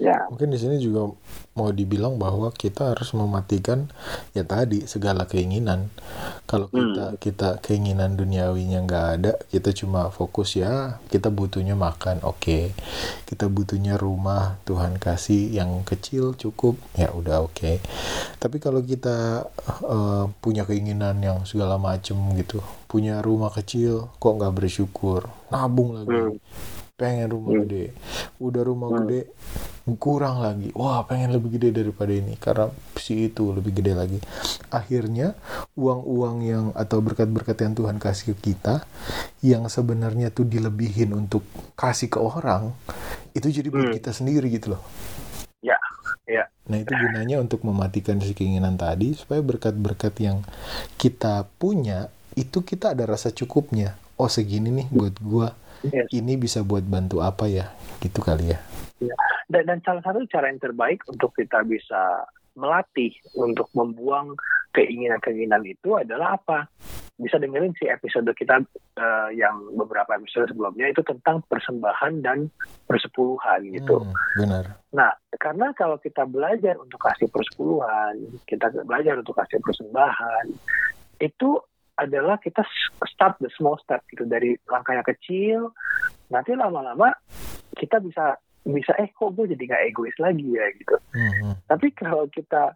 Ya, 0.00 0.26
Mungkin 0.26 0.50
di 0.50 0.58
sini 0.58 0.76
juga 0.82 1.12
mau 1.54 1.70
dibilang 1.70 2.18
bahwa 2.18 2.50
kita 2.50 2.92
harus 2.96 3.14
mematikan 3.14 3.86
ya 4.34 4.42
tadi 4.42 4.84
segala 4.90 5.24
keinginan. 5.30 5.86
Kalau 6.50 6.66
kita 6.66 7.14
kita 7.22 7.48
keinginan 7.62 8.18
duniawinya 8.18 8.82
nggak 8.84 9.06
ada, 9.20 9.32
kita 9.52 9.70
cuma 9.70 10.10
fokus 10.10 10.58
ya 10.58 10.98
kita 11.08 11.30
butuhnya 11.30 11.78
makan, 11.78 12.20
oke. 12.26 12.74
Kita 13.28 13.46
butuhnya 13.46 13.94
rumah, 13.94 14.58
Tuhan 14.66 14.98
kasih 14.98 15.54
yang 15.54 15.86
kecil 15.86 16.34
cukup, 16.34 16.74
ya 16.98 17.14
udah 17.14 17.46
oke. 17.46 17.78
Tapi 18.42 18.56
kalau 18.58 18.82
kita 18.82 19.46
eh, 19.86 20.24
punya 20.42 20.66
keinginan 20.66 21.22
yang 21.22 21.38
segala 21.46 21.78
macem 21.78 22.16
gitu, 22.34 22.60
punya 22.90 23.22
rumah 23.22 23.50
kecil, 23.54 24.10
kok 24.18 24.34
nggak 24.38 24.54
bersyukur, 24.58 25.30
nabung 25.54 25.94
lagi 26.02 26.10
Hmm. 26.14 26.36
Pengen 27.04 27.28
rumah 27.28 27.52
Hmm. 27.52 27.62
gede 27.68 27.84
udah 28.40 28.62
rumah 28.64 28.88
Hmm. 28.88 28.96
gede 29.04 29.20
kurang 30.00 30.40
lagi 30.40 30.72
wah 30.72 31.04
pengen 31.04 31.36
lebih 31.36 31.60
gede 31.60 31.84
daripada 31.84 32.08
ini 32.08 32.40
karena 32.40 32.72
si 32.96 33.28
itu 33.28 33.52
lebih 33.52 33.76
gede 33.76 33.92
lagi 33.92 34.16
akhirnya 34.72 35.36
uang-uang 35.76 36.36
yang 36.40 36.66
atau 36.72 37.04
berkat-berkat 37.04 37.60
yang 37.60 37.76
Tuhan 37.76 38.00
kasih 38.00 38.32
ke 38.32 38.56
kita 38.56 38.80
yang 39.44 39.68
sebenarnya 39.68 40.32
tuh 40.32 40.48
dilebihin 40.48 41.12
untuk 41.12 41.44
kasih 41.76 42.08
ke 42.08 42.16
orang 42.16 42.72
itu 43.36 43.52
jadi 43.52 43.68
buat 43.68 43.92
Hmm. 43.92 43.96
kita 44.00 44.16
sendiri 44.16 44.48
gitu 44.48 44.72
loh 44.72 44.82
ya, 45.60 45.76
ya. 46.24 46.48
Nah 46.64 46.80
itu 46.80 46.96
gunanya 46.96 47.44
untuk 47.44 47.60
mematikan 47.60 48.16
si 48.24 48.32
keinginan 48.32 48.80
tadi 48.80 49.12
supaya 49.12 49.44
berkat-berkat 49.44 50.16
yang 50.16 50.40
kita 50.96 51.44
punya 51.60 52.08
itu 52.34 52.64
kita 52.64 52.96
ada 52.96 53.04
rasa 53.04 53.28
cukupnya. 53.28 54.00
Oh 54.16 54.32
segini 54.32 54.72
nih 54.72 54.88
buat 54.88 55.14
gua. 55.20 55.52
Yes. 55.92 56.08
Ini 56.12 56.40
bisa 56.40 56.64
buat 56.64 56.84
bantu 56.86 57.20
apa 57.20 57.44
ya? 57.44 57.68
Gitu 58.00 58.20
kali 58.24 58.54
ya. 58.54 58.58
Dan, 59.50 59.68
dan 59.68 59.78
salah 59.84 60.00
satu 60.00 60.24
cara 60.30 60.48
yang 60.48 60.60
terbaik 60.62 61.04
untuk 61.10 61.36
kita 61.36 61.60
bisa 61.66 62.24
melatih 62.54 63.12
untuk 63.34 63.66
membuang 63.74 64.38
keinginan-keinginan 64.72 65.62
itu 65.66 65.98
adalah 65.98 66.38
apa? 66.38 66.70
Bisa 67.14 67.38
dengerin 67.38 67.74
si 67.78 67.86
episode 67.86 68.26
kita 68.34 68.58
uh, 68.98 69.30
yang 69.30 69.54
beberapa 69.78 70.18
episode 70.18 70.50
sebelumnya 70.50 70.90
itu 70.90 71.02
tentang 71.06 71.46
persembahan 71.46 72.22
dan 72.26 72.50
persepuluhan 72.90 73.70
gitu. 73.70 74.02
Hmm, 74.02 74.14
benar. 74.42 74.64
Nah, 74.90 75.14
karena 75.38 75.70
kalau 75.78 75.98
kita 76.02 76.26
belajar 76.26 76.74
untuk 76.78 76.98
kasih 76.98 77.30
persepuluhan, 77.30 78.18
kita 78.50 78.70
belajar 78.82 79.14
untuk 79.22 79.34
kasih 79.38 79.62
persembahan, 79.62 80.46
itu 81.22 81.50
adalah 81.94 82.38
kita 82.42 82.66
start 83.06 83.38
the 83.38 83.50
small 83.54 83.78
step 83.82 84.02
gitu 84.10 84.26
dari 84.26 84.58
langkah 84.66 84.94
yang 84.94 85.06
kecil. 85.06 85.74
Nanti 86.30 86.54
lama-lama 86.56 87.14
kita 87.74 87.98
bisa 88.02 88.38
bisa 88.64 88.96
eh 88.96 89.12
kok 89.12 89.36
gue 89.36 89.52
jadi 89.52 89.62
nggak 89.68 89.84
egois 89.92 90.16
lagi 90.16 90.48
ya 90.56 90.66
gitu. 90.80 90.96
Hmm, 91.12 91.52
Tapi 91.68 91.92
kalau 91.92 92.24
kita 92.32 92.72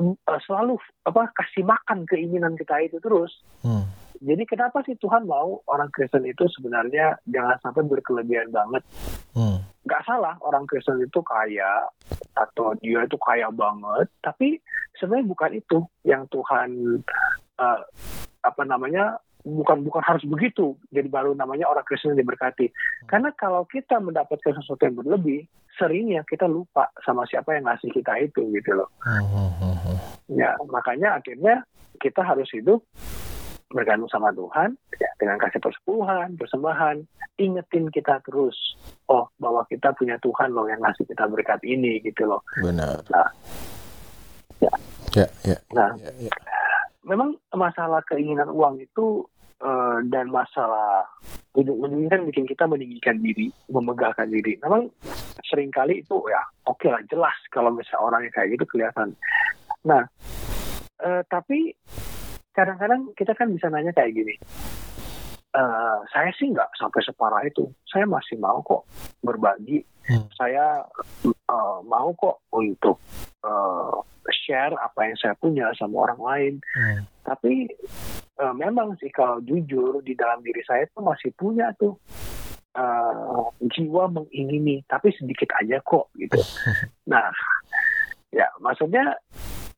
mm, 0.00 0.16
uh, 0.24 0.40
selalu 0.48 0.80
apa 1.04 1.28
kasih 1.36 1.68
makan 1.68 2.08
keinginan 2.08 2.56
kita 2.56 2.80
itu 2.80 2.96
terus, 3.04 3.44
hmm, 3.60 3.84
jadi 4.24 4.42
kenapa 4.48 4.80
sih 4.88 4.96
Tuhan 4.96 5.28
mau 5.28 5.60
orang 5.68 5.92
Kristen 5.92 6.24
itu 6.24 6.48
sebenarnya 6.56 7.20
jangan 7.28 7.60
sampai 7.60 7.84
berkelebihan 7.84 8.48
banget? 8.48 8.82
hmm, 9.36 9.60
Nggak 9.84 10.04
salah 10.08 10.34
orang 10.40 10.64
Kristen 10.64 11.04
itu 11.04 11.20
kaya 11.20 11.84
atau 12.32 12.72
dia 12.80 13.04
itu 13.04 13.20
kaya 13.20 13.52
banget, 13.52 14.08
tapi 14.24 14.56
sebenarnya 14.96 15.26
bukan 15.28 15.52
itu 15.52 15.78
yang 16.08 16.24
Tuhan 16.32 17.04
uh, 17.58 17.80
apa 18.46 18.62
namanya 18.64 19.18
bukan 19.46 19.86
bukan 19.86 20.02
harus 20.02 20.24
begitu 20.26 20.74
jadi 20.90 21.06
baru 21.06 21.32
namanya 21.34 21.70
orang 21.70 21.86
Kristen 21.86 22.14
yang 22.14 22.26
diberkati 22.26 22.70
karena 23.06 23.30
kalau 23.38 23.64
kita 23.70 24.02
mendapatkan 24.02 24.54
sesuatu 24.58 24.82
yang 24.82 24.98
berlebih 24.98 25.46
seringnya 25.78 26.26
kita 26.26 26.50
lupa 26.50 26.90
sama 27.06 27.22
siapa 27.30 27.54
yang 27.54 27.70
ngasih 27.70 27.90
kita 27.94 28.18
itu 28.18 28.42
gitu 28.50 28.70
loh 28.74 28.88
ya 30.28 30.58
makanya 30.68 31.22
akhirnya 31.22 31.62
kita 32.02 32.20
harus 32.22 32.50
hidup 32.50 32.82
bergantung 33.68 34.08
sama 34.08 34.32
Tuhan 34.32 34.80
ya, 34.96 35.10
dengan 35.20 35.36
kasih 35.38 35.60
persepuluhan 35.60 36.40
persembahan 36.40 37.04
ingetin 37.36 37.92
kita 37.92 38.18
terus 38.24 38.56
oh 39.12 39.28
bahwa 39.38 39.62
kita 39.68 39.92
punya 39.94 40.16
Tuhan 40.24 40.56
loh 40.56 40.66
yang 40.66 40.80
ngasih 40.82 41.04
kita 41.04 41.28
berkat 41.28 41.60
ini 41.62 42.00
gitu 42.00 42.26
loh 42.26 42.40
Benar. 42.58 43.04
Nah. 43.12 43.30
Ya. 44.58 44.72
Ya, 45.14 45.26
ya, 45.46 45.56
Nah. 45.72 45.94
ya, 46.02 46.10
ya. 46.28 46.32
Memang 47.08 47.34
masalah 47.56 48.04
keinginan 48.04 48.52
uang 48.52 48.84
itu 48.84 49.24
eh, 49.64 49.98
dan 50.12 50.28
masalah 50.28 51.08
ujung-ujungnya 51.56 52.12
kan 52.12 52.22
bikin 52.28 52.46
kita 52.46 52.68
meninggikan 52.68 53.18
diri, 53.18 53.50
memegahkan 53.72 54.28
diri. 54.28 54.60
Memang 54.62 54.92
sering 55.48 55.72
kali 55.72 56.04
itu 56.04 56.16
ya 56.28 56.44
oke 56.68 56.86
lah 56.86 57.00
jelas 57.08 57.34
kalau 57.48 57.72
misalnya 57.72 58.04
orang 58.04 58.20
yang 58.28 58.34
kayak 58.36 58.48
gitu 58.54 58.64
kelihatan. 58.68 59.08
Nah, 59.88 60.04
eh, 61.02 61.22
tapi 61.26 61.72
kadang-kadang 62.52 63.16
kita 63.16 63.32
kan 63.32 63.48
bisa 63.50 63.72
nanya 63.72 63.90
kayak 63.96 64.12
gini. 64.12 64.34
Eh, 65.48 65.98
saya 66.12 66.30
sih 66.36 66.52
nggak 66.52 66.76
sampai 66.76 67.00
separah 67.04 67.42
itu. 67.48 67.68
Saya 67.88 68.04
masih 68.04 68.36
mau 68.36 68.60
kok 68.60 68.84
berbagi. 69.24 69.80
Hmm. 70.08 70.28
Saya 70.36 70.84
eh, 71.24 71.78
mau 71.88 72.12
kok 72.16 72.44
untuk 72.52 73.00
eh, 73.44 73.96
share 74.32 74.76
apa 74.76 75.08
yang 75.08 75.16
saya 75.20 75.34
punya 75.36 75.72
sama 75.76 76.08
orang 76.08 76.20
lain 76.20 76.54
Hmm, 76.76 77.04
tapi 77.24 77.68
eh, 78.40 78.54
memang 78.56 78.96
sih 79.00 79.12
kalau 79.12 79.40
jujur 79.44 80.00
di 80.04 80.16
dalam 80.16 80.40
diri 80.44 80.60
saya 80.64 80.88
tuh 80.92 81.04
masih 81.04 81.32
punya 81.36 81.72
tuh 81.76 81.96
eh, 82.76 83.44
jiwa 83.76 84.08
mengingini 84.08 84.84
tapi 84.88 85.12
sedikit 85.16 85.52
aja 85.60 85.80
kok 85.84 86.12
gitu 86.16 86.40
nah 87.12 87.28
ya 88.32 88.48
maksudnya 88.60 89.16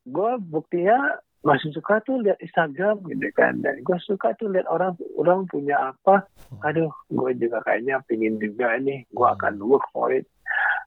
gue 0.07 0.31
buktinya 0.39 1.19
masih 1.41 1.73
suka 1.73 1.97
tuh 2.05 2.21
lihat 2.21 2.37
Instagram 2.41 3.01
gitu 3.09 3.27
kan. 3.33 3.57
Dan 3.61 3.81
gue 3.81 3.97
suka 4.05 4.33
tuh 4.37 4.49
lihat 4.53 4.69
orang 4.69 4.93
orang 5.17 5.45
punya 5.49 5.93
apa. 5.93 6.25
Aduh 6.65 6.91
gue 7.09 7.31
juga 7.37 7.61
kayaknya 7.65 8.01
pingin 8.05 8.37
juga 8.37 8.77
nih 8.77 9.05
gue 9.09 9.27
akan 9.27 9.61
work 9.61 9.85
for 9.93 10.13
it 10.13 10.25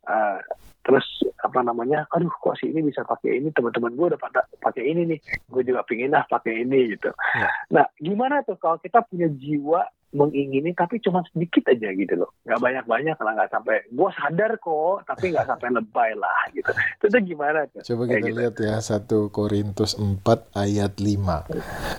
Eh, 0.04 0.38
terus 0.84 1.06
apa 1.40 1.64
namanya 1.64 2.04
aduh 2.12 2.28
kok 2.28 2.60
sih 2.60 2.68
ini 2.68 2.84
bisa 2.84 3.00
pakai 3.02 3.40
ini 3.40 3.48
teman-teman 3.50 3.96
gue 3.96 4.06
udah 4.12 4.20
pada 4.20 4.44
pakai 4.60 4.84
ini 4.84 5.08
nih 5.08 5.18
gue 5.48 5.62
juga 5.64 5.80
pingin 5.80 6.12
lah 6.12 6.28
pakai 6.28 6.60
ini 6.60 6.92
gitu 6.92 7.08
Ya. 7.32 7.48
nah 7.72 7.84
gimana 7.96 8.44
tuh 8.44 8.60
kalau 8.60 8.76
kita 8.76 9.00
punya 9.00 9.32
jiwa 9.32 9.80
mengingini 10.12 10.70
tapi 10.70 11.00
cuma 11.00 11.24
sedikit 11.26 11.66
aja 11.66 11.88
gitu 11.90 12.14
loh 12.14 12.36
nggak 12.44 12.60
banyak-banyak 12.60 13.16
lah 13.16 13.32
nggak 13.32 13.50
sampai 13.50 13.80
gue 13.88 14.10
sadar 14.12 14.52
kok 14.60 15.08
tapi 15.08 15.32
nggak 15.32 15.48
sampai 15.48 15.68
lebay 15.72 16.10
lah 16.14 16.40
gitu 16.52 16.68
itu 16.70 17.06
tuh 17.08 17.22
gimana 17.24 17.58
tuh 17.66 17.80
Coba 17.82 18.02
Kayak 18.04 18.12
kita 18.12 18.28
gitu. 18.28 18.38
lihat 18.38 18.56
ya 18.60 18.76
1 18.78 19.08
Korintus 19.32 19.92
4 19.96 20.20
ayat 20.54 20.92
5. 20.94 21.48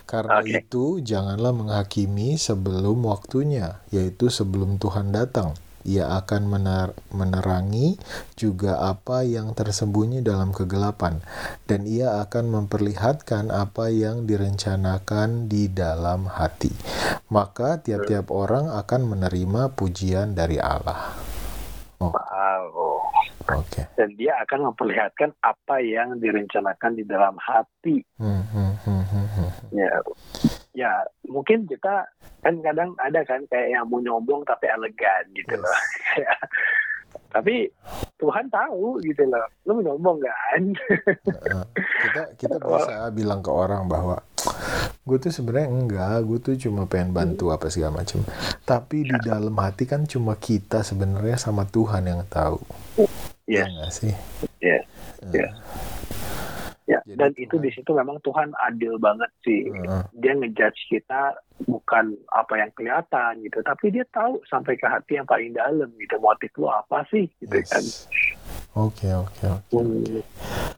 Karena 0.06 0.40
Oke. 0.40 0.62
itu 0.62 0.84
janganlah 1.02 1.52
menghakimi 1.52 2.38
sebelum 2.38 3.02
waktunya, 3.04 3.82
yaitu 3.90 4.30
sebelum 4.30 4.78
Tuhan 4.78 5.10
datang. 5.10 5.58
Ia 5.86 6.18
akan 6.20 6.42
mener- 6.50 6.98
menerangi 7.14 7.96
juga 8.34 8.82
apa 8.82 9.22
yang 9.22 9.54
tersembunyi 9.54 10.26
dalam 10.26 10.50
kegelapan, 10.52 11.22
dan 11.70 11.86
ia 11.86 12.20
akan 12.26 12.50
memperlihatkan 12.50 13.54
apa 13.54 13.94
yang 13.94 14.26
direncanakan 14.26 15.46
di 15.46 15.70
dalam 15.70 16.26
hati. 16.26 16.74
Maka 17.30 17.80
tiap-tiap 17.80 18.34
orang 18.34 18.74
akan 18.74 19.02
menerima 19.06 19.78
pujian 19.78 20.34
dari 20.34 20.58
Allah. 20.58 21.14
Wow. 22.02 22.96
Oke. 23.46 23.86
dan 23.94 24.10
dia 24.18 24.34
akan 24.42 24.74
memperlihatkan 24.74 25.38
apa 25.46 25.78
yang 25.78 26.18
direncanakan 26.18 26.98
di 26.98 27.06
dalam 27.06 27.38
hati 27.38 28.02
Hmm, 28.18 28.42
hmm, 28.42 28.74
hmm, 28.82 29.04
hmm, 29.06 29.28
hmm. 29.30 29.50
ya 29.70 30.02
ya 30.76 30.92
mungkin 31.32 31.64
kita 31.66 32.04
kan 32.44 32.56
kadang 32.62 32.92
ada 33.00 33.24
kan 33.24 33.42
kayak 33.48 33.74
yang 33.74 33.88
mau 33.88 34.04
nyombong 34.04 34.44
tapi 34.44 34.68
elegan 34.68 35.24
gitu 35.34 35.56
loh. 35.56 35.78
Kayak, 36.14 36.38
tapi 37.34 37.56
Tuhan 38.20 38.46
tahu 38.52 39.00
gitu 39.02 39.24
loh. 39.26 39.48
Lu 39.66 39.80
mau 39.80 39.84
nyombong 39.92 40.18
kan? 40.22 40.62
Heeh. 41.32 41.64
kita 42.06 42.22
kita 42.38 42.56
bisa 42.68 43.10
bilang 43.16 43.40
ke 43.40 43.50
orang 43.50 43.88
bahwa 43.88 44.20
gue 45.06 45.18
tuh 45.18 45.34
sebenarnya 45.34 45.70
enggak 45.70 46.18
gue 46.22 46.38
tuh 46.38 46.54
cuma 46.58 46.86
pengen 46.86 47.14
bantu 47.14 47.50
apa 47.50 47.70
segala 47.70 48.02
macam 48.02 48.22
tapi 48.66 49.06
di 49.06 49.18
dalam 49.22 49.54
hati 49.58 49.86
kan 49.90 50.06
cuma 50.06 50.38
kita 50.38 50.82
sebenarnya 50.86 51.38
sama 51.38 51.66
Tuhan 51.66 52.06
yang 52.06 52.22
tahu. 52.30 52.62
Yes. 53.46 53.70
ya 53.70 53.88
sih? 53.90 54.14
Yes. 54.62 54.86
Heeh. 55.22 55.46
Yes. 55.46 55.54
Ya 56.86 57.02
Jadi 57.02 57.18
dan 57.18 57.32
itu 57.34 57.58
Tuhan- 57.58 57.64
di 57.66 57.70
situ 57.74 57.92
memang 57.92 58.18
Tuhan 58.22 58.54
adil 58.62 59.02
banget 59.02 59.32
sih 59.42 59.66
Heeh. 59.66 60.04
dia 60.14 60.34
ngejudge 60.38 60.82
kita 60.88 61.34
bukan 61.64 62.12
apa 62.36 62.60
yang 62.60 62.68
kelihatan 62.76 63.40
gitu 63.48 63.64
tapi 63.64 63.88
dia 63.88 64.04
tahu 64.12 64.44
sampai 64.44 64.76
ke 64.76 64.84
hati 64.84 65.16
yang 65.16 65.24
paling 65.24 65.56
dalam 65.56 65.88
gitu 65.96 66.20
motif 66.20 66.52
lu 66.60 66.68
apa 66.68 67.08
sih 67.08 67.32
gitu 67.40 67.56
kan 67.72 67.80
Yes. 67.80 68.12
oke 68.76 69.08
oke 69.08 69.46
oke 69.48 69.72
Hmm. 69.72 70.20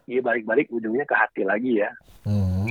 Iya 0.07 0.23
balik-balik 0.23 0.71
ujungnya 0.71 1.03
ke 1.03 1.11
hati 1.11 1.43
lagi 1.43 1.83
ya. 1.83 1.91
Hmm. 2.23 2.63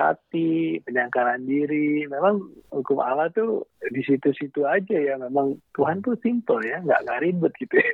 hati, 0.00 0.80
penyangkalan 0.80 1.44
diri. 1.44 2.08
Memang 2.08 2.40
hukum 2.72 3.04
Allah 3.04 3.28
tuh 3.32 3.68
di 3.92 4.00
situ-situ 4.00 4.64
aja 4.64 4.96
ya. 4.96 5.20
Memang 5.20 5.60
Tuhan 5.76 6.00
tuh 6.00 6.16
simple 6.24 6.64
ya, 6.64 6.80
nggak 6.80 7.00
nggak 7.04 7.20
ribet 7.20 7.52
gitu. 7.60 7.76
ya. 7.76 7.92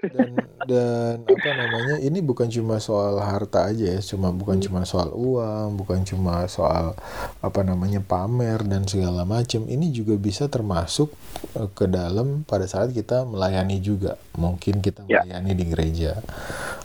dan 0.71 0.71
dan 0.71 1.15
apa 1.27 1.51
namanya 1.59 1.97
ini 1.99 2.23
bukan 2.23 2.47
cuma 2.47 2.79
soal 2.79 3.19
harta 3.19 3.75
aja 3.75 3.99
ya 3.99 4.01
cuma 4.03 4.31
bukan 4.31 4.63
cuma 4.63 4.87
soal 4.87 5.11
uang 5.11 5.75
bukan 5.75 6.07
cuma 6.07 6.47
soal 6.47 6.95
apa 7.43 7.61
namanya 7.67 7.99
pamer 8.03 8.63
dan 8.63 8.85
segala 8.85 9.23
macam 9.23 9.65
ini 9.65 9.89
juga 9.89 10.15
bisa 10.15 10.47
termasuk 10.47 11.11
eh, 11.55 11.69
ke 11.69 11.87
dalam 11.87 12.43
pada 12.43 12.65
saat 12.65 12.91
kita 12.91 13.25
melayani 13.25 13.79
juga 13.79 14.15
mungkin 14.35 14.79
kita 14.79 15.07
Ya. 15.07 15.23
melayani 15.23 15.53
di 15.53 15.65
gereja 15.67 16.13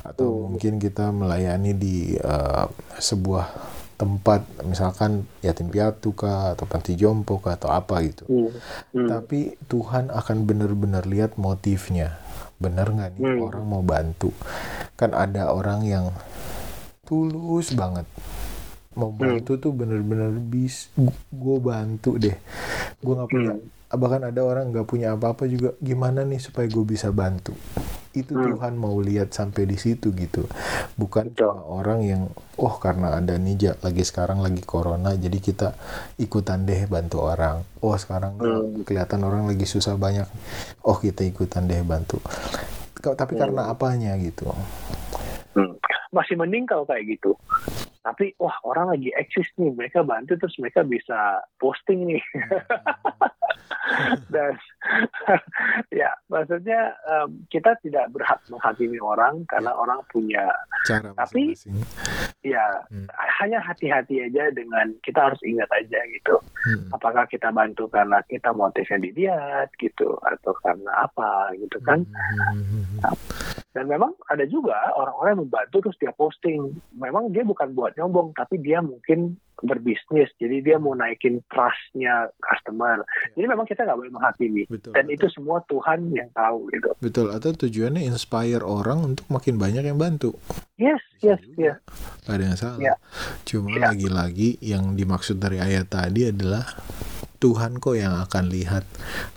atau 0.02 0.30
Hmm. 0.30 0.56
mungkin 0.56 0.74
kita 0.78 1.10
melayani 1.10 1.72
di 1.74 1.96
eh, 2.14 2.66
sebuah 2.96 3.76
tempat 3.94 4.46
misalkan 4.62 5.26
yatim 5.42 5.68
piatu 5.68 6.14
kah 6.14 6.54
atau 6.54 6.64
panti 6.64 6.94
jompo 6.94 7.38
kah 7.38 7.58
atau 7.58 7.70
apa 7.70 7.98
gitu 8.02 8.24
Hmm. 8.26 8.54
Hmm. 8.94 9.10
tapi 9.10 9.58
Tuhan 9.66 10.10
akan 10.10 10.46
benar-benar 10.46 11.04
lihat 11.04 11.36
motifnya 11.36 12.14
benar 12.58 12.90
nggak 12.90 13.10
nih 13.14 13.26
Hmm. 13.26 13.42
orang 13.44 13.66
mau 13.66 13.82
bantu 13.82 14.30
kan 14.94 15.12
ada 15.12 15.50
orang 15.50 15.82
yang 15.82 16.06
tulus 17.04 17.72
banget 17.72 18.06
mau 18.98 19.14
Hmm. 19.14 19.38
bantu 19.38 19.62
tuh 19.62 19.72
bener-bener 19.72 20.34
bis 20.34 20.90
gue 21.30 21.58
bantu 21.62 22.18
deh 22.18 22.34
gue 22.98 23.14
nggak 23.14 23.30
punya 23.30 23.54
Hmm. 23.54 23.64
bahkan 23.94 24.20
ada 24.20 24.42
orang 24.42 24.74
nggak 24.74 24.84
punya 24.84 25.14
apa-apa 25.14 25.46
juga 25.46 25.72
gimana 25.80 26.26
nih 26.26 26.42
supaya 26.42 26.66
gue 26.66 26.82
bisa 26.84 27.08
bantu 27.08 27.54
itu 28.12 28.34
Hmm. 28.34 28.58
Tuhan 28.58 28.74
mau 28.74 28.98
lihat 28.98 29.30
sampai 29.30 29.64
di 29.64 29.78
situ 29.78 30.10
gitu 30.12 30.50
bukan 30.98 31.30
Betul. 31.30 31.54
cuma 31.54 31.62
orang 31.64 32.00
yang 32.02 32.22
oh 32.58 32.76
karena 32.76 33.16
ada 33.16 33.38
nih 33.38 33.78
lagi 33.78 34.02
sekarang 34.02 34.42
lagi 34.42 34.60
corona 34.60 35.14
jadi 35.14 35.38
kita 35.38 35.78
ikutan 36.18 36.66
deh 36.66 36.90
bantu 36.90 37.22
orang 37.22 37.62
oh 37.80 37.94
sekarang 37.94 38.34
Hmm. 38.36 38.82
kelihatan 38.82 39.22
orang 39.22 39.46
lagi 39.46 39.64
susah 39.64 39.94
banyak 39.94 40.26
oh 40.82 40.98
kita 40.98 41.22
ikutan 41.22 41.64
deh 41.64 41.80
bantu 41.80 42.18
tapi 42.98 43.38
karena 43.38 43.70
apanya 43.70 44.18
gitu 44.18 44.50
Hmm. 45.54 45.74
Masih 46.08 46.38
mending 46.38 46.64
kalau 46.64 46.86
kayak 46.86 47.04
gitu. 47.10 47.34
Tapi 48.08 48.32
wah 48.40 48.56
orang 48.64 48.96
lagi 48.96 49.12
eksis 49.12 49.52
nih, 49.60 49.76
mereka 49.76 50.00
bantu 50.00 50.40
terus 50.40 50.56
mereka 50.64 50.80
bisa 50.88 51.44
posting 51.60 52.08
nih. 52.08 52.24
Dan 54.32 54.56
ya 56.00 56.16
maksudnya 56.32 56.96
em, 57.04 57.44
kita 57.52 57.76
tidak 57.84 58.08
berhak 58.16 58.40
menghakimi 58.48 58.96
orang 59.04 59.44
karena 59.52 59.76
orang 59.76 60.00
punya 60.08 60.48
cara 60.88 61.12
Tapi- 61.12 61.52
masing-masing 61.52 61.84
ya 62.46 62.64
Hmm. 62.88 63.10
hanya 63.44 63.60
hati-hati 63.60 64.24
aja 64.24 64.48
dengan 64.56 64.94
kita 65.04 65.20
harus 65.20 65.42
ingat 65.44 65.68
aja 65.76 66.00
gitu. 66.16 66.40
Hmm. 66.64 66.88
Apakah 66.96 67.28
kita 67.28 67.52
bantu 67.52 67.92
karena 67.92 68.24
kita 68.30 68.56
motifnya 68.56 69.04
dilihat 69.04 69.68
gitu 69.82 70.16
atau 70.24 70.54
karena 70.64 71.04
apa 71.04 71.52
gitu 71.60 71.76
kan? 71.84 72.08
Hmm. 72.08 73.12
Dan 73.76 73.92
memang 73.92 74.16
ada 74.32 74.48
juga 74.48 74.78
orang-orang 74.96 75.32
yang 75.36 75.44
membantu 75.50 75.76
terus 75.84 76.00
dia 76.00 76.14
posting. 76.16 76.72
Memang 76.96 77.36
dia 77.36 77.44
bukan 77.44 77.76
buat 77.76 77.97
nyombong, 77.98 78.32
tapi 78.32 78.58
dia 78.58 78.80
mungkin 78.80 79.36
berbisnis. 79.58 80.30
Jadi 80.36 80.62
dia 80.62 80.78
mau 80.78 80.94
naikin 80.94 81.42
trustnya 81.44 82.30
customer. 82.38 83.02
Jadi 83.34 83.42
memang 83.44 83.66
kita 83.66 83.82
nggak 83.82 83.98
boleh 83.98 84.14
menghakimi. 84.14 84.64
betul 84.68 84.94
Dan 84.94 85.10
itu 85.10 85.26
semua 85.28 85.60
Tuhan 85.64 86.12
yang 86.12 86.30
tahu 86.32 86.70
gitu. 86.70 86.94
betul 87.00 87.28
atau 87.30 87.50
tujuannya 87.52 88.06
inspire 88.06 88.62
orang 88.62 89.02
untuk 89.08 89.26
makin 89.28 89.58
banyak 89.58 89.82
yang 89.84 89.98
bantu 89.98 90.38
Yes, 90.76 91.02
Bisa 91.16 91.26
yes, 91.28 91.42
juga. 91.44 91.58
yes. 91.58 91.78
Gak 92.22 92.36
ada 92.36 92.44
yang 92.44 92.54
salah 92.56 92.80
Ya. 92.80 92.96
cuma 93.44 93.74
Ya. 93.74 93.90
lagi-lagi 93.90 94.50
yang 94.62 94.94
dimaksud 94.94 95.36
dari 95.36 95.58
ayat 95.58 95.90
tadi 95.90 96.30
adalah 96.30 96.62
Tuhan 97.36 97.78
kok 97.78 97.94
yang 97.94 98.14
akan 98.20 98.46
lihat 98.48 98.86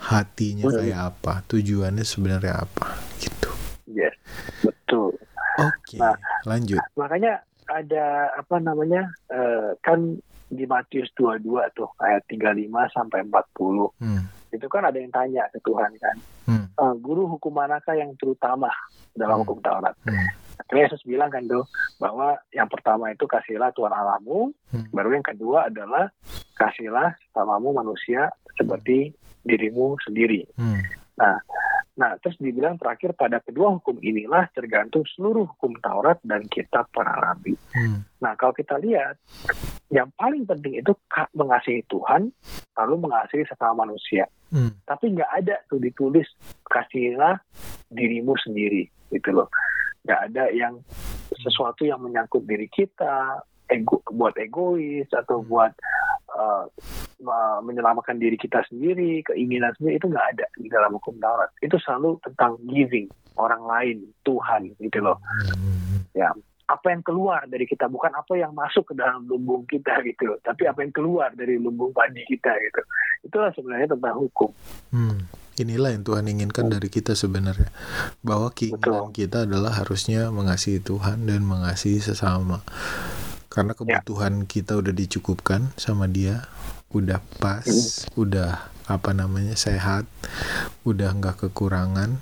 hatinya 0.03 0.67
Hmm. 0.67 0.77
kayak 0.79 1.01
apa 1.07 1.33
tujuannya 1.47 2.01
sebenarnya 2.03 2.61
apa 2.61 2.97
gitu 3.17 3.49
Yes, 3.87 4.13
betul. 4.61 5.17
oke 5.57 5.97
Nah. 5.97 6.17
lanjut 6.45 6.81
Makanya 6.95 7.41
ada 7.71 8.35
apa 8.35 8.59
namanya 8.59 9.07
eh, 9.31 9.79
kan 9.81 10.19
di 10.51 10.67
Matius 10.67 11.07
22 11.15 11.47
tuh 11.79 11.87
ayat 12.03 12.27
35 12.27 12.67
sampai 12.91 13.23
40. 13.23 13.95
hmm. 14.03 14.23
Itu 14.51 14.67
kan 14.67 14.83
ada 14.83 14.99
yang 14.99 15.15
tanya 15.15 15.47
ke 15.55 15.63
Tuhan 15.63 15.95
kan. 16.03 16.17
Hmm. 16.51 16.67
"Eh, 16.75 16.95
guru 16.99 17.31
hukum 17.31 17.55
manakah 17.55 17.95
yang 17.95 18.11
terutama 18.19 18.67
dalam 19.15 19.39
Hmm. 19.39 19.43
hukum 19.47 19.63
Taurat? 19.63 19.95
Hmm. 20.03 20.27
Akhirnya 20.59 20.91
Yesus 20.91 21.07
bilang 21.07 21.31
kan 21.31 21.47
tuh 21.47 21.63
bahwa 21.97 22.35
yang 22.51 22.67
pertama 22.67 23.15
itu 23.15 23.31
kasihlah 23.31 23.71
Tuhan 23.73 23.95
Allahmu, 23.95 24.51
Hmm. 24.75 24.87
baru 24.91 25.15
yang 25.15 25.27
kedua 25.27 25.71
adalah 25.71 26.11
kasihlah 26.59 27.15
samamu 27.31 27.71
manusia 27.73 28.29
seperti 28.59 29.15
dirimu 29.47 29.95
sendiri. 30.03 30.45
Hmm. 30.59 30.83
Nah, 31.17 31.39
terus 32.23 32.37
dibilang 32.41 32.79
terakhir 32.81 33.13
pada 33.19 33.43
kedua 33.43 33.77
hukum 33.77 33.99
inilah 34.01 34.49
tergantung 34.55 35.05
seluruh 35.17 35.49
hukum 35.57 35.77
Taurat 35.83 36.17
dan 36.25 36.47
kitab 36.47 36.89
para 36.95 37.13
nabi. 37.19 37.59
Hmm. 37.75 38.07
Nah, 38.23 38.33
kalau 38.39 38.55
kita 38.55 38.79
lihat 38.81 39.19
yang 39.91 40.09
paling 40.15 40.47
penting 40.47 40.79
itu 40.81 40.93
mengasihi 41.35 41.83
Tuhan 41.91 42.31
lalu 42.79 42.95
mengasihi 43.05 43.45
sesama 43.45 43.85
manusia. 43.85 44.31
Hmm. 44.55 44.73
Tapi 44.87 45.19
nggak 45.19 45.31
ada 45.45 45.57
tuh 45.67 45.83
ditulis 45.83 46.27
kasihilah 46.67 47.37
dirimu 47.91 48.39
sendiri 48.39 48.87
gitu 49.11 49.35
loh. 49.35 49.51
Nggak 50.07 50.21
ada 50.33 50.45
yang 50.55 50.81
sesuatu 51.43 51.87
yang 51.87 52.01
menyangkut 52.03 52.47
diri 52.47 52.67
kita, 52.71 53.43
ego 53.71 54.03
buat 54.11 54.35
egois 54.39 55.07
atau 55.15 55.43
buat 55.47 55.71
uh, 56.35 56.67
menyelamatkan 57.65 58.17
diri 58.17 58.41
kita 58.41 58.65
sendiri, 58.69 59.21
keinginan 59.25 59.77
sendiri 59.77 60.01
itu 60.01 60.09
nggak 60.09 60.27
ada 60.37 60.47
di 60.57 60.69
dalam 60.73 60.97
hukum 60.97 61.17
Taurat. 61.21 61.53
Itu 61.61 61.77
selalu 61.79 62.21
tentang 62.25 62.57
giving 62.67 63.09
orang 63.37 63.63
lain, 63.65 63.97
Tuhan 64.25 64.73
gitu 64.81 64.99
loh. 65.01 65.21
Hmm. 65.57 66.09
Apa 66.71 66.95
yang 66.95 67.03
keluar 67.03 67.51
dari 67.51 67.67
kita 67.67 67.91
bukan 67.91 68.15
apa 68.15 68.39
yang 68.39 68.55
masuk 68.55 68.91
ke 68.91 68.95
dalam 68.95 69.27
lumbung 69.27 69.67
kita 69.67 69.91
gitu, 70.07 70.39
tapi 70.47 70.71
apa 70.71 70.87
yang 70.87 70.95
keluar 70.95 71.35
dari 71.35 71.59
lumbung 71.59 71.91
padi 71.91 72.23
kita 72.31 72.55
gitu. 72.63 72.81
Itulah 73.27 73.51
sebenarnya 73.51 73.91
tentang 73.91 74.17
hukum. 74.23 74.55
Hmm. 74.95 75.27
Inilah 75.59 75.93
yang 75.93 76.07
Tuhan 76.07 76.25
inginkan 76.25 76.73
dari 76.73 76.89
kita 76.89 77.13
sebenarnya 77.13 77.69
bahwa 78.25 78.49
keinginan 78.55 79.13
Betul. 79.13 79.13
kita 79.13 79.45
adalah 79.45 79.77
harusnya 79.77 80.33
mengasihi 80.33 80.81
Tuhan 80.81 81.29
dan 81.29 81.45
mengasihi 81.45 82.01
sesama 82.01 82.65
karena 83.51 83.75
Ya. 83.75 84.01
kebutuhan 84.01 84.47
kita 84.47 84.79
udah 84.79 84.95
dicukupkan 84.95 85.75
sama 85.77 86.07
Dia 86.07 86.49
udah 86.91 87.23
pas 87.39 87.67
udah 88.19 88.67
apa 88.91 89.11
namanya 89.15 89.55
sehat 89.55 90.03
udah 90.83 91.15
nggak 91.15 91.47
kekurangan 91.47 92.19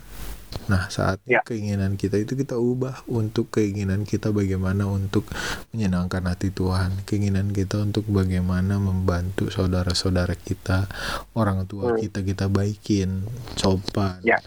nah 0.69 0.89
saatnya 0.89 1.41
Ya. 1.41 1.43
keinginan 1.45 1.97
kita 1.97 2.21
itu 2.21 2.37
kita 2.37 2.57
ubah 2.57 3.05
untuk 3.09 3.49
keinginan 3.49 4.05
kita 4.05 4.33
bagaimana 4.33 4.85
untuk 4.85 5.25
menyenangkan 5.73 6.25
hati 6.25 6.53
Tuhan 6.53 7.05
keinginan 7.05 7.53
kita 7.53 7.81
untuk 7.81 8.05
bagaimana 8.09 8.77
membantu 8.77 9.49
saudara-saudara 9.49 10.37
kita 10.37 10.89
orang 11.33 11.65
tua 11.65 11.97
Hmm. 11.97 12.01
kita 12.01 12.21
kita 12.21 12.47
baikin 12.49 13.25
sopan 13.57 14.21
Ya. 14.25 14.41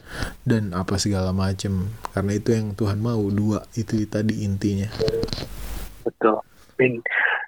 dan 0.46 0.74
apa 0.78 1.02
segala 1.02 1.34
macam 1.34 1.90
karena 2.14 2.32
itu 2.34 2.50
yang 2.54 2.74
Tuhan 2.74 3.02
mau 3.02 3.22
dua 3.30 3.66
itu 3.74 3.98
tadi 4.06 4.46
intinya 4.46 4.90
Betul. 6.02 6.42
Amin. 6.82 6.98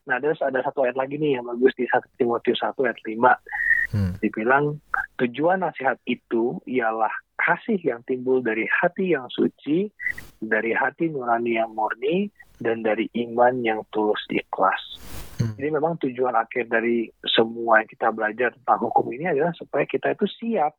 Nah, 0.05 0.21
terus 0.21 0.37
ada 0.45 0.61
satu 0.61 0.85
ayat 0.85 0.93
lagi 0.93 1.17
nih 1.17 1.41
yang 1.41 1.49
bagus 1.49 1.73
di 1.73 1.89
1 1.89 2.21
Timotius 2.21 2.61
1 2.61 2.77
ayat 2.85 2.99
5. 3.01 3.97
Hmm. 3.97 4.13
Dibilang, 4.21 4.77
tujuan 5.17 5.65
nasihat 5.65 5.97
itu 6.05 6.61
ialah 6.69 7.11
kasih 7.41 7.81
yang 7.81 8.05
timbul 8.05 8.45
dari 8.45 8.69
hati 8.69 9.17
yang 9.17 9.25
suci, 9.33 9.89
dari 10.37 10.69
hati 10.75 11.09
nurani 11.09 11.57
yang 11.57 11.73
murni, 11.73 12.29
dan 12.61 12.85
dari 12.85 13.09
iman 13.25 13.65
yang 13.65 13.81
tulus 13.89 14.21
ikhlas. 14.29 15.01
Hmm. 15.41 15.57
Jadi 15.57 15.69
memang 15.73 15.97
tujuan 15.97 16.37
akhir 16.37 16.69
dari 16.69 17.09
semua 17.25 17.81
yang 17.81 17.89
kita 17.89 18.13
belajar 18.13 18.53
tentang 18.53 18.79
hukum 18.85 19.09
ini 19.09 19.33
adalah 19.33 19.55
supaya 19.57 19.87
kita 19.89 20.13
itu 20.13 20.29
siap 20.29 20.77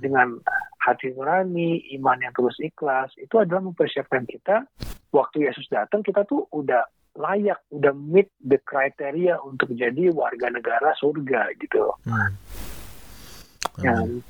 dengan 0.00 0.40
hati 0.80 1.12
nurani, 1.12 1.84
iman 2.00 2.16
yang 2.22 2.32
tulus 2.32 2.56
ikhlas. 2.64 3.12
Itu 3.20 3.44
adalah 3.44 3.60
mempersiapkan 3.60 4.24
kita 4.24 4.64
waktu 5.10 5.50
Yesus 5.50 5.66
datang 5.68 6.06
kita 6.06 6.22
tuh 6.24 6.46
udah 6.54 6.86
layak, 7.18 7.58
udah 7.74 7.94
meet 7.94 8.30
the 8.40 8.58
criteria 8.62 9.38
untuk 9.42 9.74
jadi 9.74 10.10
warga 10.14 10.50
negara 10.50 10.94
surga 10.98 11.54
gitu. 11.58 11.90
Hmm. 12.06 12.30
Ya. 13.82 13.94
Amin. 13.96 14.22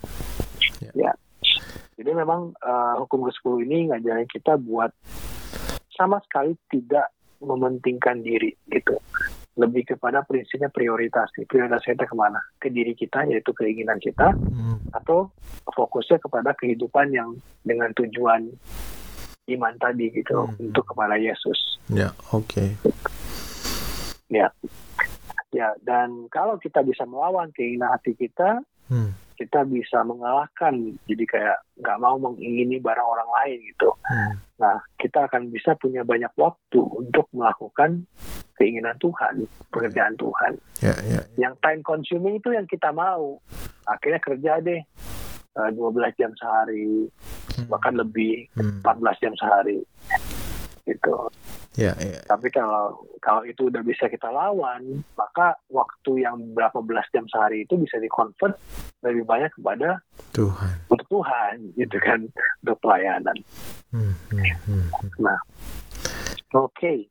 Ya. 0.81 0.93
Ya. 1.11 1.12
Jadi 2.01 2.11
memang 2.16 2.57
uh, 2.64 2.95
hukum 3.05 3.28
ke-10 3.28 3.55
ini 3.68 3.78
ngajarin 3.93 4.24
kita 4.24 4.57
buat 4.57 4.89
sama 5.93 6.16
sekali 6.24 6.57
tidak 6.72 7.12
mementingkan 7.45 8.24
diri 8.24 8.57
gitu. 8.72 8.97
Lebih 9.61 9.93
kepada 9.97 10.24
prinsipnya 10.24 10.72
prioritas. 10.72 11.28
nih. 11.37 11.45
Prioritas 11.45 11.85
kita 11.85 12.09
ke 12.09 12.16
mana? 12.16 12.41
Ke 12.57 12.72
diri 12.72 12.97
kita, 12.97 13.28
yaitu 13.28 13.53
keinginan 13.53 14.01
kita, 14.01 14.33
Hmm. 14.33 14.81
atau 14.97 15.28
fokusnya 15.68 16.16
kepada 16.24 16.57
kehidupan 16.57 17.12
yang 17.12 17.37
dengan 17.61 17.93
tujuan 17.93 18.49
iman 19.57 19.74
tadi 19.78 20.11
gitu 20.12 20.46
Hmm. 20.46 20.70
untuk 20.70 20.84
kepada 20.94 21.16
Yesus. 21.18 21.78
Ya, 21.90 22.14
oke. 22.30 22.78
Ya, 25.51 25.74
dan 25.82 26.30
kalau 26.30 26.62
kita 26.62 26.86
bisa 26.86 27.03
melawan 27.03 27.51
keinginan 27.51 27.90
hati 27.90 28.14
kita, 28.14 28.62
Hmm. 28.86 29.18
kita 29.34 29.66
bisa 29.66 30.07
mengalahkan. 30.07 30.94
Jadi 31.11 31.24
kayak 31.26 31.59
nggak 31.82 31.98
mau 31.98 32.14
mengingini 32.22 32.78
barang 32.78 33.03
orang 33.03 33.30
lain 33.42 33.59
gitu. 33.66 33.90
Hmm. 34.07 34.38
Nah, 34.62 34.78
kita 34.94 35.26
akan 35.26 35.51
bisa 35.51 35.74
punya 35.74 36.07
banyak 36.07 36.30
waktu 36.38 36.78
untuk 36.78 37.26
melakukan 37.34 38.07
keinginan 38.55 38.94
Tuhan, 39.03 39.48
pekerjaan 39.74 40.14
Tuhan. 40.14 40.53
Ya, 40.84 40.94
ya. 41.03 41.20
Yang 41.34 41.55
time 41.64 41.80
consuming 41.82 42.38
itu 42.38 42.55
yang 42.55 42.68
kita 42.70 42.94
mau. 42.94 43.42
Akhirnya 43.90 44.20
kerja 44.22 44.62
deh 44.62 44.86
eh, 45.57 45.70
12 45.74 46.14
jam 46.18 46.32
sehari, 46.38 47.09
Hmm. 47.59 47.66
bahkan 47.66 47.94
lebih 47.98 48.46
Hmm. 48.55 48.80
14 48.84 49.16
jam 49.18 49.34
sehari. 49.34 49.82
Gitu. 50.86 51.16
Ya, 51.78 51.94
ya. 52.03 52.18
Tapi 52.26 52.51
kalau 52.51 52.98
kalau 53.22 53.46
itu 53.46 53.70
udah 53.70 53.78
bisa 53.86 54.11
kita 54.11 54.26
lawan, 54.26 55.07
maka 55.14 55.55
waktu 55.70 56.26
yang 56.26 56.51
berapa 56.51 56.82
belas 56.82 57.07
jam 57.14 57.30
sehari 57.30 57.62
itu 57.62 57.78
bisa 57.78 58.03
dikonvert 58.03 58.59
lebih 59.07 59.22
banyak 59.22 59.55
kepada 59.55 60.03
Tuhan. 60.34 60.74
untuk 60.90 61.07
Tuhan, 61.09 61.55
gitu 61.78 61.96
kan, 62.03 62.26
untuk 62.66 62.78
pelayanan. 62.82 63.38
Hmm. 63.94 64.18
Hmm. 64.34 64.42
Hmm. 64.66 64.86
hmm. 64.90 65.38
Oke, 66.51 67.07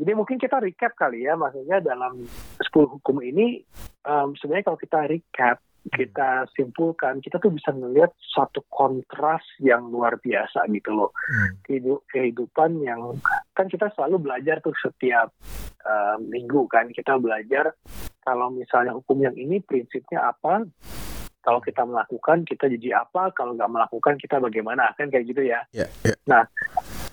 jadi 0.00 0.16
mungkin 0.16 0.40
kita 0.40 0.56
recap 0.64 0.96
kali 0.96 1.28
ya, 1.28 1.36
maksudnya 1.36 1.84
dalam 1.84 2.24
10 2.56 2.88
hukum 2.88 3.20
ini, 3.20 3.60
em, 4.08 4.28
sebenarnya 4.40 4.72
kalau 4.72 4.80
kita 4.80 5.04
recap 5.04 5.60
kita 5.88 6.44
simpulkan 6.52 7.18
kita 7.18 7.36
tuh 7.36 7.48
bisa 7.48 7.72
melihat 7.72 8.12
satu 8.20 8.60
kontras 8.68 9.40
yang 9.58 9.88
luar 9.88 10.16
biasa 10.16 10.68
gitu 10.68 10.92
loh 10.92 11.10
Hmm. 11.26 11.56
Kehidu- 11.62 12.04
kehidupan 12.06 12.80
yang 12.80 13.16
kan 13.52 13.64
kita 13.64 13.88
selalu 13.92 14.20
belajar 14.20 14.60
tuh 14.60 14.74
setiap 14.76 15.32
uh, 15.82 16.16
minggu 16.18 16.66
kan 16.66 16.90
kita 16.90 17.16
belajar 17.16 17.72
kalau 18.20 18.50
misalnya 18.50 18.92
hukum 18.92 19.16
yang 19.18 19.32
ini 19.32 19.58
prinsipnya 19.58 20.20
apa 20.26 20.68
kalau 21.40 21.56
kita 21.58 21.80
melakukan 21.82 22.44
kita 22.44 22.68
jadi 22.68 23.00
apa 23.00 23.32
kalau 23.32 23.56
nggak 23.56 23.72
melakukan 23.72 24.14
kita 24.16 24.36
bagaimana 24.36 24.92
kan 24.92 25.08
kayak 25.08 25.24
gitu 25.24 25.40
ya 25.42 25.64
Ya, 25.72 25.88
ya. 26.04 26.12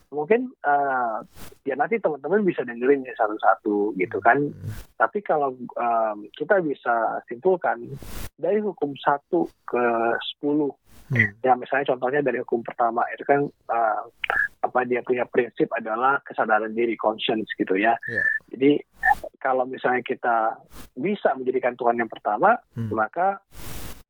Mungkin 0.07 0.47
uh, 0.63 1.19
ya 1.61 1.75
nanti 1.75 1.99
teman-teman 1.99 2.41
bisa 2.41 2.63
dengerin 2.63 3.03
ya 3.03 3.11
satu-satu 3.15 3.91
gitu 3.95 4.17
kan 4.19 4.39
Hmm. 4.39 4.71
tapi 4.95 5.19
kalau 5.19 5.51
um, 5.75 6.17
kita 6.31 6.61
bisa 6.61 7.19
simpulkan 7.25 7.83
dari 8.35 8.59
hukum 8.59 8.95
1 8.95 9.27
ke 9.63 9.83
10 10.39 10.71
Hmm. 11.07 11.31
ya 11.39 11.55
misalnya 11.55 11.87
contohnya 11.87 12.19
dari 12.19 12.43
hukum 12.43 12.59
pertama 12.61 12.99
itu 13.15 13.23
kan 13.23 13.39
uh, 13.71 14.03
apa 14.59 14.83
dia 14.83 14.99
punya 14.99 15.23
prinsip 15.23 15.71
adalah 15.71 16.19
kesadaran 16.19 16.75
diri 16.75 16.99
conscience 16.99 17.47
gitu 17.55 17.75
ya 17.75 17.95
Ya. 18.07 18.23
jadi 18.51 18.83
kalau 19.37 19.63
misalnya 19.63 20.03
kita 20.03 20.59
bisa 20.93 21.31
menjadikan 21.31 21.75
Tuhan 21.75 21.95
yang 21.95 22.11
pertama 22.11 22.59
Hmm. 22.75 22.91
maka 22.91 23.39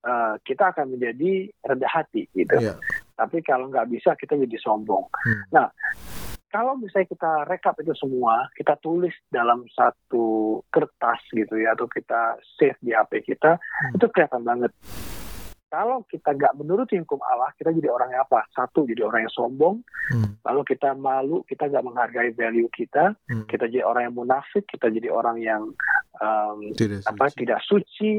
uh, 0.02 0.42
kita 0.42 0.74
akan 0.74 0.98
menjadi 0.98 1.54
rendah 1.62 1.92
hati 1.92 2.26
gitu 2.34 2.58
Ya. 2.58 2.74
Tapi 3.18 3.42
kalau 3.42 3.68
nggak 3.68 3.90
bisa 3.90 4.14
kita 4.14 4.38
jadi 4.38 4.58
sombong 4.62 5.10
Hmm. 5.26 5.42
nah 5.52 5.68
kalau 6.48 6.80
misalnya 6.80 7.12
kita 7.12 7.44
rekap 7.44 7.76
itu 7.84 7.92
semua, 7.94 8.48
kita 8.56 8.80
tulis 8.80 9.12
dalam 9.28 9.68
satu 9.68 10.58
kertas 10.72 11.20
gitu 11.30 11.60
ya, 11.60 11.76
atau 11.76 11.92
kita 11.92 12.40
save 12.56 12.80
di 12.80 12.96
HP 12.96 13.20
kita, 13.28 13.60
Hmm. 13.60 13.92
itu 13.94 14.08
kelihatan 14.08 14.48
banget. 14.48 14.72
Kalau 15.68 16.08
kita 16.08 16.32
nggak 16.32 16.56
menuruti 16.56 16.96
hukum 16.96 17.20
Allah, 17.20 17.52
kita 17.60 17.76
jadi 17.76 17.92
orang 17.92 18.16
yang 18.16 18.24
apa? 18.24 18.48
Satu, 18.56 18.88
jadi 18.88 19.04
orang 19.04 19.28
yang 19.28 19.36
sombong. 19.36 19.84
Hmm. 20.08 20.40
Lalu 20.48 20.62
kita 20.64 20.96
malu, 20.96 21.44
kita 21.44 21.68
nggak 21.68 21.84
menghargai 21.84 22.32
value 22.32 22.72
kita. 22.72 23.12
Hmm. 23.28 23.44
Kita 23.44 23.68
jadi 23.68 23.84
orang 23.84 24.08
yang 24.08 24.16
munafik, 24.16 24.64
kita 24.64 24.88
jadi 24.88 25.12
orang 25.12 25.44
yang 25.44 25.76
um, 26.24 26.58
Tidak 26.72 27.04
apa 27.04 27.28
suci. 27.28 27.38
tidak 27.44 27.60
suci. 27.68 28.12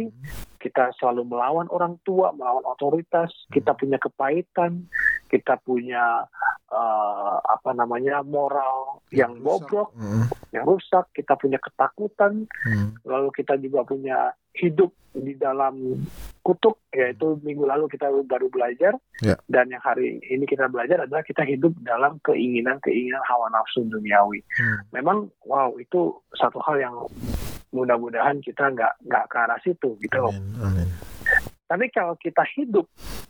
Kita 0.58 0.90
selalu 0.98 1.22
melawan 1.30 1.70
orang 1.70 1.96
tua, 2.02 2.34
melawan 2.34 2.66
otoritas. 2.66 3.30
Kita 3.48 3.72
punya 3.78 3.96
kepahitan, 3.96 4.90
kita 5.30 5.56
punya 5.62 6.26
uh, 6.68 7.36
apa 7.40 7.72
namanya 7.72 8.20
moral 8.26 9.00
yang 9.14 9.38
rusak. 9.38 9.46
bobrok, 9.70 9.88
Hmm. 9.96 10.26
yang 10.52 10.66
rusak. 10.66 11.08
Kita 11.14 11.38
punya 11.38 11.56
ketakutan, 11.62 12.44
Hmm. 12.66 12.98
lalu 13.06 13.30
kita 13.32 13.56
juga 13.56 13.86
punya 13.86 14.34
hidup 14.58 14.90
di 15.14 15.34
dalam 15.34 15.98
kutuk 16.42 16.78
yaitu 16.94 17.36
minggu 17.42 17.66
lalu 17.66 17.90
kita 17.90 18.08
baru 18.24 18.48
belajar 18.48 18.94
Ya. 19.20 19.34
dan 19.50 19.66
yang 19.68 19.82
hari 19.82 20.22
ini 20.22 20.46
kita 20.46 20.70
belajar 20.70 21.04
adalah 21.04 21.26
kita 21.26 21.42
hidup 21.42 21.74
dalam 21.82 22.22
keinginan-keinginan 22.22 23.20
hawa 23.26 23.50
nafsu 23.50 23.82
duniawi. 23.84 24.40
Hmm. 24.56 24.78
Memang 24.94 25.28
wow 25.44 25.74
itu 25.76 26.14
satu 26.38 26.62
hal 26.62 26.78
yang 26.78 26.94
mudah-mudahan 27.72 28.40
kita 28.40 28.72
nggak 28.72 29.04
nggak 29.04 29.24
ke 29.28 29.36
arah 29.36 29.60
situ 29.60 29.90
gitu 30.00 30.18
loh. 30.18 30.34
Amin. 30.34 30.86
Amin. 30.86 30.88
Tapi 31.68 31.92
kalau 31.92 32.16
kita 32.16 32.40
hidup 32.56 32.88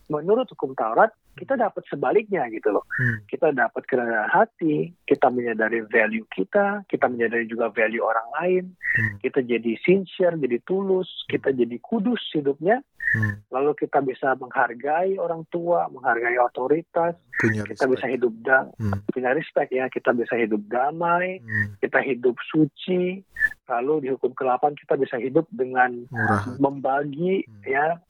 menurut 0.08 0.46
hukum 0.54 0.72
Taurat, 0.72 1.10
kita 1.36 1.58
dapat 1.58 1.84
sebaliknya 1.90 2.46
gitu 2.48 2.70
loh. 2.70 2.86
Hmm. 2.96 3.20
Kita 3.26 3.50
dapat 3.52 3.82
kerendahan 3.84 4.30
hati, 4.30 4.94
kita 5.04 5.28
menyadari 5.28 5.84
value 5.84 6.24
kita, 6.32 6.86
kita 6.88 7.06
menyadari 7.10 7.44
juga 7.44 7.68
value 7.68 8.00
orang 8.00 8.28
lain, 8.40 8.64
Hmm. 8.72 9.18
kita 9.20 9.44
jadi 9.44 9.74
sincere, 9.84 10.38
jadi 10.40 10.58
tulus, 10.64 11.06
kita 11.28 11.52
jadi 11.52 11.76
kudus 11.82 12.22
hidupnya, 12.32 12.80
Hmm. 13.12 13.42
lalu 13.52 13.76
kita 13.76 14.00
bisa 14.00 14.32
menghargai 14.38 15.20
orang 15.20 15.44
tua, 15.52 15.90
menghargai 15.92 16.40
otoritas, 16.40 17.18
Punya 17.42 17.62
kita 17.68 17.84
bisa 17.84 18.06
respect. 18.08 18.12
hidup 18.16 18.32
da 18.42 18.58
Hmm. 18.80 18.98
punya 19.12 19.30
respect 19.36 19.70
ya, 19.70 19.84
kita 19.92 20.10
bisa 20.16 20.34
hidup 20.40 20.62
damai, 20.72 21.42
Hmm. 21.44 21.76
kita 21.84 22.00
hidup 22.00 22.34
suci, 22.48 23.20
lalu 23.68 24.06
di 24.06 24.08
hukum 24.16 24.32
ke-8 24.32 24.74
kita 24.80 24.94
bisa 24.96 25.16
hidup 25.20 25.44
dengan 25.52 26.08
Murah. 26.08 26.56
membagi 26.56 27.44
Hmm. 27.44 27.62
ya 27.68 28.00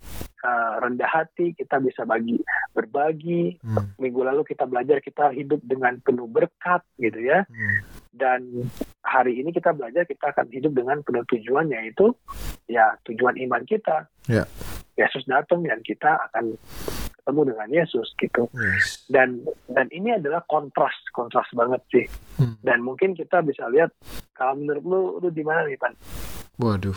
uh, 0.45 0.75
rendah 0.83 1.09
hati, 1.11 1.55
kita 1.55 1.83
bisa 1.83 2.07
bagi 2.07 2.39
berbagi. 2.75 3.59
Hmm. 3.63 3.95
Minggu 3.99 4.23
lalu 4.23 4.43
kita 4.47 4.69
belajar 4.69 5.03
kita 5.03 5.35
hidup 5.35 5.63
dengan 5.67 5.99
penuh 6.03 6.31
berkat 6.31 6.83
gitu 7.01 7.19
ya. 7.19 7.43
Hmm. 7.47 7.79
Dan 8.15 8.41
hari 9.03 9.39
ini 9.39 9.55
kita 9.55 9.75
belajar 9.75 10.07
kita 10.07 10.35
akan 10.35 10.51
hidup 10.51 10.75
dengan 10.75 11.03
penuh 11.03 11.23
tujuan 11.31 11.71
yaitu 11.71 12.15
ya 12.71 12.95
tujuan 13.07 13.39
iman 13.49 13.63
kita. 13.67 14.07
Ya. 14.27 14.45
Yesus 14.99 15.23
datang 15.31 15.63
dan 15.63 15.79
kita 15.87 16.19
akan 16.31 16.59
ketemu 17.15 17.55
dengan 17.55 17.69
Yesus 17.71 18.09
gitu. 18.19 18.51
Yes. 18.57 19.07
Dan 19.07 19.47
dan 19.71 19.87
ini 19.95 20.19
adalah 20.19 20.43
kontras, 20.49 20.97
kontras 21.15 21.47
banget 21.55 21.83
sih. 21.93 22.07
Hmm. 22.41 22.59
Dan 22.65 22.83
mungkin 22.83 23.15
kita 23.15 23.45
bisa 23.47 23.71
lihat 23.71 23.95
kalau 24.39 24.55
menurut 24.55 24.85
lu 24.87 25.01
lu 25.19 25.29
di 25.35 25.43
mana 25.43 25.67
nih 25.67 25.75
Pan? 25.75 25.91
Waduh. 26.63 26.95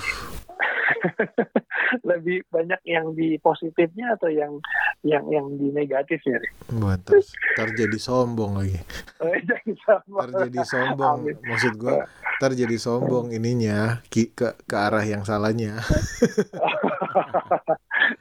Lebih 2.10 2.46
banyak 2.48 2.82
yang 2.86 3.18
di 3.18 3.36
positifnya 3.42 4.14
atau 4.16 4.30
yang 4.30 4.62
yang 5.02 5.26
yang 5.34 5.50
di 5.58 5.74
negatifnya 5.74 6.38
nih? 6.38 6.52
Wah, 6.78 6.94
ntar, 6.96 7.18
ntar 7.58 7.68
jadi 7.74 7.98
sombong 7.98 8.62
lagi. 8.62 8.78
Oh, 9.18 9.34
jangan 9.34 9.76
sama. 9.82 10.18
Ntar 10.22 10.30
jadi 10.48 10.62
sombong. 10.64 11.18
Amin. 11.26 11.36
Maksud 11.42 11.74
gua, 11.82 12.06
ntar 12.38 12.52
jadi 12.54 12.78
sombong 12.78 13.34
ininya 13.34 14.06
ki- 14.14 14.32
ke 14.38 14.54
ke 14.70 14.76
arah 14.78 15.04
yang 15.04 15.26
salahnya. 15.26 15.82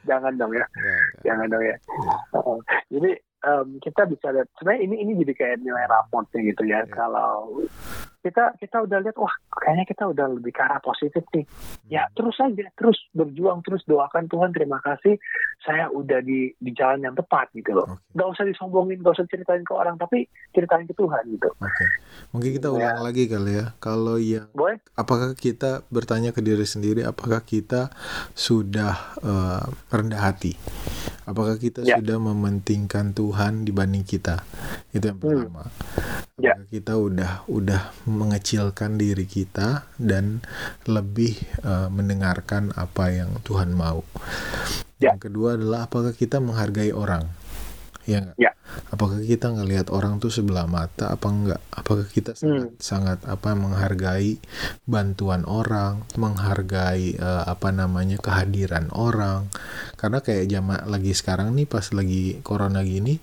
jangan 0.09 0.33
dong 0.35 0.51
ya, 0.55 0.65
jangan 1.23 1.47
dong 1.47 1.63
ya. 1.63 1.75
Uh, 2.35 2.59
Jadi 2.91 3.11
em, 3.41 3.77
kita 3.79 4.05
bisa 4.05 4.29
lihat 4.29 4.47
sebenarnya 4.55 4.81
ini 4.83 4.95
ini 4.99 5.11
jadi 5.19 5.33
kayak 5.33 5.57
nilai 5.59 5.85
raportnya 5.85 6.41
gitu 6.43 6.63
ya. 6.63 6.81
Ya. 6.81 6.87
Kalau 6.87 7.61
kita 8.21 8.53
kita 8.55 8.85
udah 8.85 9.01
lihat 9.01 9.17
wah 9.17 9.33
kayaknya 9.51 9.81
kita 9.83 10.05
udah 10.05 10.29
lebih 10.29 10.53
ke 10.53 10.61
arah 10.61 10.77
positif 10.77 11.25
nih. 11.33 11.41
Ya 11.89 12.05
terus 12.11 12.37
aja, 12.37 12.69
terus 12.75 13.01
berjuang, 13.11 13.65
terus 13.65 13.81
doakan 13.83 14.29
Tuhan 14.29 14.53
terima 14.53 14.77
kasih 14.77 15.17
saya 15.59 15.89
udah 15.89 16.21
di 16.21 16.53
di 16.55 16.69
jalan 16.71 17.01
yang 17.01 17.17
tepat 17.17 17.49
gitu 17.51 17.73
loh. 17.73 17.89
Oke. 17.89 18.13
Gak 18.13 18.29
usah 18.29 18.45
disombongin, 18.45 19.01
gak 19.01 19.17
usah 19.17 19.25
ceritain 19.25 19.65
ke 19.65 19.73
orang, 19.73 19.97
tapi 19.97 20.29
ceritain 20.53 20.85
ke 20.85 20.93
Tuhan 20.93 21.23
gitu. 21.33 21.49
Oke. 21.49 21.85
Mungkin 22.29 22.49
kita 22.53 22.69
Ya. 22.69 22.73
ulang 22.77 23.01
lagi 23.01 23.25
kali 23.25 23.51
ya. 23.57 23.65
Kalau 23.81 24.15
yang 24.15 24.53
Boleh? 24.53 24.77
apakah 24.93 25.33
kita 25.33 25.81
bertanya 25.89 26.29
ke 26.29 26.39
diri 26.39 26.63
sendiri 26.63 27.01
apakah 27.01 27.41
kita 27.41 27.89
sudah 28.33 29.17
eh, 29.25 29.65
rendah 29.89 30.21
hati? 30.21 30.53
Apakah 31.25 31.57
kita 31.57 31.81
Ya. 31.81 31.97
sudah 31.97 32.17
mementingkan 32.17 33.13
Tuhan 33.13 33.30
dibanding 33.63 34.03
kita? 34.03 34.43
Itu 34.91 35.11
yang 35.11 35.19
Hmm. 35.19 35.47
pertama. 35.47 35.63
Ya. 36.41 36.57
Apakah 36.57 36.67
kita 36.73 36.93
udah 36.97 37.31
udah 37.47 37.81
mengecilkan 38.09 38.97
diri 38.97 39.25
kita 39.29 39.85
dan 40.01 40.41
lebih 40.89 41.37
eh, 41.63 41.89
mendengarkan 41.91 42.73
apa 42.73 43.13
yang 43.13 43.39
Tuhan 43.45 43.71
mau? 43.73 44.01
Ya. 45.01 45.13
Yang 45.13 45.31
kedua 45.31 45.57
adalah 45.57 45.89
apakah 45.89 46.13
kita 46.13 46.37
menghargai 46.37 46.93
orang? 46.93 47.40
Ya? 48.11 48.21
Ya. 48.35 48.51
Apakah 48.91 49.19
kita 49.23 49.51
ngelihat 49.51 49.91
orang 49.91 50.19
tuh 50.19 50.31
sebelah 50.31 50.67
mata 50.67 51.11
apa 51.11 51.27
enggak? 51.31 51.61
Apakah 51.71 52.07
kita 52.07 52.35
sangat 52.35 52.75
sangat 52.79 53.19
apa 53.27 53.55
menghargai 53.55 54.39
bantuan 54.87 55.47
orang, 55.47 56.03
menghargai 56.19 57.15
eh, 57.15 57.43
apa 57.47 57.71
namanya 57.71 58.19
kehadiran 58.19 58.91
orang? 58.91 59.47
Karena 59.95 60.19
kayak 60.19 60.47
zaman 60.51 60.79
lagi 60.87 61.11
sekarang 61.15 61.55
nih 61.55 61.67
pas 61.67 61.87
lagi 61.95 62.39
corona 62.43 62.83
gini 62.83 63.15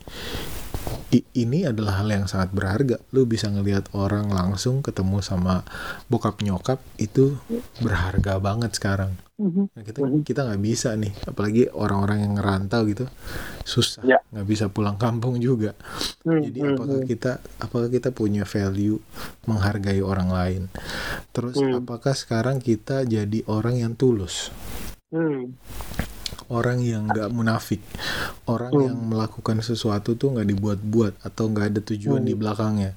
i- 1.13 1.29
ini 1.37 1.65
adalah 1.69 2.01
hal 2.05 2.09
yang 2.09 2.27
sangat 2.29 2.53
berharga. 2.53 2.97
Lu 3.13 3.25
bisa 3.25 3.49
ngelihat 3.49 3.93
orang 3.97 4.29
langsung 4.29 4.81
ketemu 4.85 5.21
sama 5.25 5.65
bokap 6.13 6.41
nyokap 6.45 6.81
itu 7.01 7.37
berharga 7.81 8.37
banget 8.41 8.77
sekarang. 8.77 9.17
Nah, 9.39 9.87
kita 9.87 10.03
kita 10.27 10.41
nggak 10.51 10.63
bisa 10.67 10.99
nih, 10.99 11.15
apalagi 11.23 11.71
orang-orang 11.71 12.27
yang 12.27 12.33
ngerantau 12.43 12.83
gitu, 12.91 13.07
susah, 13.63 14.03
Ya. 14.03 14.19
nggak 14.35 14.47
bisa 14.51 14.67
pulang 14.67 14.99
kampung 14.99 15.39
juga. 15.39 15.79
Hmm, 16.27 16.43
Jadi 16.43 16.59
hmm, 16.59 16.75
apakah 16.75 16.99
hmm. 16.99 17.07
kita 17.07 17.33
apakah 17.63 17.87
kita 17.87 18.11
punya 18.11 18.43
value 18.43 18.99
menghargai 19.47 20.03
orang 20.03 20.35
lain? 20.35 20.63
Terus 21.31 21.55
Hmm. 21.55 21.79
apakah 21.79 22.19
sekarang 22.19 22.59
kita 22.59 23.07
jadi 23.07 23.47
orang 23.47 23.79
yang 23.79 23.95
tulus, 23.95 24.51
Hmm, 25.15 25.55
orang 26.51 26.83
yang 26.83 27.07
nggak 27.07 27.31
munafik, 27.31 27.79
orang 28.51 28.75
Hmm. 28.75 28.85
yang 28.91 28.99
melakukan 29.07 29.63
sesuatu 29.63 30.19
tuh 30.19 30.35
nggak 30.35 30.51
dibuat-buat 30.51 31.23
atau 31.23 31.47
nggak 31.47 31.79
ada 31.79 31.81
tujuan 31.87 32.27
Hmm. 32.27 32.29
di 32.29 32.35
belakangnya, 32.35 32.93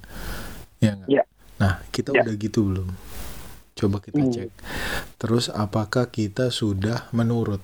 ya? 0.82 0.98
Ya. 1.06 1.22
Nah 1.62 1.78
kita 1.94 2.10
Ya. 2.10 2.26
udah 2.26 2.34
gitu 2.34 2.66
belum? 2.66 2.90
Coba 3.72 3.98
kita 3.98 4.18
Hmm. 4.18 4.30
cek. 4.30 4.50
Terus 5.16 5.48
apakah 5.48 6.06
kita 6.06 6.48
sudah 6.48 7.08
menurut 7.10 7.62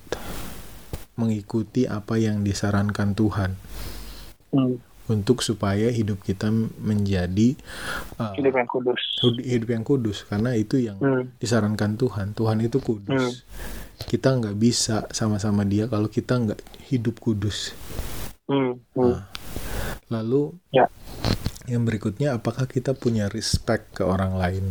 mengikuti 1.13 1.83
apa 1.83 2.15
yang 2.15 2.41
disarankan 2.41 3.11
Tuhan 3.11 3.51
hmm. 4.49 4.75
untuk 5.07 5.41
supaya 5.41 5.91
hidup 5.91 6.23
kita 6.23 6.47
menjadi 6.79 7.59
uh, 8.15 8.33
Hidup 8.33 8.55
yang 8.55 8.69
kudus. 8.69 9.01
hidup 9.43 9.69
yang 9.69 9.83
kudus 9.83 10.23
karena 10.23 10.55
itu 10.55 10.79
yang 10.79 10.95
Hmm, 10.95 11.27
disarankan 11.37 11.95
Tuhan. 11.95 12.31
Tuhan 12.31 12.57
itu 12.59 12.79
kudus. 12.79 13.43
kita 13.99 14.31
nggak 14.31 14.55
bisa 14.55 15.03
sama-sama 15.11 15.61
dia 15.61 15.83
kalau 15.85 16.07
kita 16.07 16.39
nggak 16.39 16.61
hidup 16.87 17.19
kudus. 17.19 17.75
Hmm. 18.47 18.79
Hmm. 18.95 19.11
Nah, 19.11 19.21
lalu 20.09 20.55
Ya. 20.71 20.87
Yang 21.69 21.85
berikutnya 21.85 22.35
apakah 22.41 22.65
kita 22.65 22.97
punya 22.97 23.29
respect 23.29 23.93
ke 23.93 24.03
orang 24.03 24.35
lain, 24.35 24.65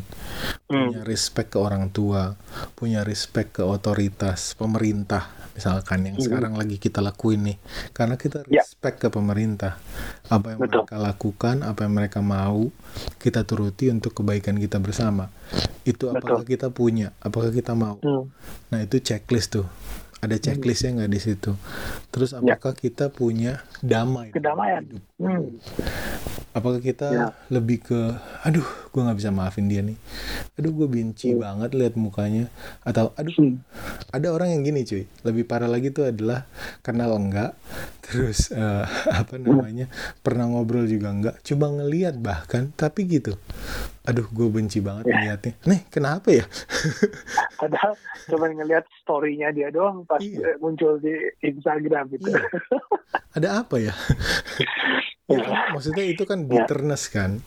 Hmm. 0.67 0.91
punya 0.91 1.03
respect 1.07 1.55
ke 1.55 1.59
orang 1.63 1.89
tua, 1.95 2.35
punya 2.75 3.07
respect 3.07 3.57
ke 3.59 3.63
otoritas 3.63 4.59
pemerintah 4.59 5.39
misalkan 5.59 6.07
yang 6.07 6.15
Mhm. 6.15 6.23
sekarang 6.23 6.55
lagi 6.55 6.79
kita 6.79 7.03
lakuin 7.03 7.43
nih, 7.51 7.59
karena 7.91 8.15
kita 8.15 8.47
Ya. 8.47 8.63
respect 8.63 9.03
ke 9.03 9.11
pemerintah, 9.11 9.83
apa 10.31 10.55
yang 10.55 10.63
Betul. 10.63 10.87
mereka 10.87 10.97
lakukan, 11.03 11.57
apa 11.67 11.83
yang 11.83 11.99
mereka 11.99 12.23
mau, 12.23 12.71
kita 13.19 13.43
turuti 13.43 13.91
untuk 13.91 14.15
kebaikan 14.15 14.55
kita 14.55 14.79
bersama. 14.79 15.35
Itu 15.83 16.15
apakah 16.15 16.47
Betul. 16.47 16.55
kita 16.55 16.71
punya, 16.71 17.11
apakah 17.19 17.51
kita 17.51 17.75
mau. 17.75 17.99
Hmm. 17.99 18.31
Nah 18.71 18.87
itu 18.87 19.03
checklist 19.03 19.59
tuh. 19.59 19.67
Ada 20.19 20.37
checklistnya 20.37 20.99
nggak 20.99 21.11
di 21.11 21.21
situ. 21.21 21.53
Terus 22.11 22.35
Ya. 22.35 22.43
apakah 22.59 22.75
kita 22.75 23.07
punya 23.09 23.63
damai? 23.79 24.35
Kedamaian. 24.35 24.83
hidup? 24.83 25.03
Hmm. 25.17 25.47
Apakah 26.51 26.81
kita 26.81 27.09
Ya. 27.09 27.27
lebih 27.49 27.79
ke, 27.83 28.01
aduh, 28.49 28.65
gue 28.65 29.01
nggak 29.01 29.19
bisa 29.19 29.29
maafin 29.29 29.69
dia 29.69 29.85
nih. 29.85 29.93
Aduh, 30.57 30.73
gue 30.73 30.89
benci 30.89 31.37
banget 31.37 31.69
lihat 31.71 31.95
mukanya. 31.95 32.49
Atau, 32.81 33.13
aduh, 33.13 33.37
Hmm. 33.37 33.61
ada 34.09 34.33
orang 34.33 34.49
yang 34.51 34.65
gini 34.65 34.83
cuy. 34.83 35.05
Lebih 35.21 35.45
parah 35.45 35.69
lagi 35.69 35.93
tuh 35.93 36.09
adalah 36.09 36.49
kenal 36.81 37.13
enggak, 37.13 37.53
terus 38.01 38.49
eh, 38.51 38.85
apa 39.21 39.37
namanya 39.37 39.93
pernah 40.19 40.49
ngobrol 40.49 40.85
juga 40.85 41.13
enggak, 41.13 41.45
coba 41.45 41.67
ngeliat 41.75 42.17
bahkan, 42.17 42.73
tapi 42.73 43.05
gitu. 43.07 43.37
Aduh, 44.03 44.25
gue 44.27 44.49
benci 44.49 44.81
banget 44.81 45.05
Ya. 45.05 45.13
ngeliatnya. 45.13 45.53
Nih, 45.69 45.81
kenapa 45.87 46.33
ya? 46.33 46.49
Padahal 47.61 47.93
cuma 48.25 48.49
ngelihat 48.49 48.89
story-nya 48.99 49.53
dia 49.53 49.69
doang 49.69 50.03
pas 50.03 50.17
Iya. 50.19 50.41
eh, 50.43 50.57
muncul 50.57 50.97
di 50.97 51.13
Instagram 51.43 52.09
gitu. 52.11 52.33
Iya. 52.33 52.41
Ada 53.37 53.49
apa 53.61 53.77
ya? 53.77 53.93
ya 55.29 55.45
maksudnya 55.69 56.09
itu 56.09 56.25
kan 56.25 56.41
Ya. 56.41 56.49
bitterness 56.49 57.13
kan. 57.13 57.45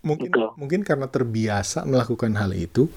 Mungkin 0.00 0.32
Betul. 0.32 0.48
mungkin 0.56 0.80
karena 0.80 1.06
terbiasa 1.12 1.84
melakukan 1.84 2.32
hal 2.40 2.56
itu, 2.56 2.88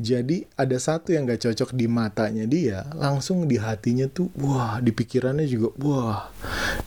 jadi 0.00 0.48
ada 0.56 0.80
satu 0.80 1.12
yang 1.12 1.28
gak 1.28 1.44
cocok 1.44 1.76
di 1.76 1.84
matanya 1.84 2.48
dia, 2.48 2.88
langsung 2.96 3.44
di 3.44 3.60
hatinya 3.60 4.08
tuh, 4.08 4.32
wah, 4.40 4.80
di 4.80 4.88
pikirannya 4.88 5.44
juga, 5.44 5.68
wah. 5.84 6.20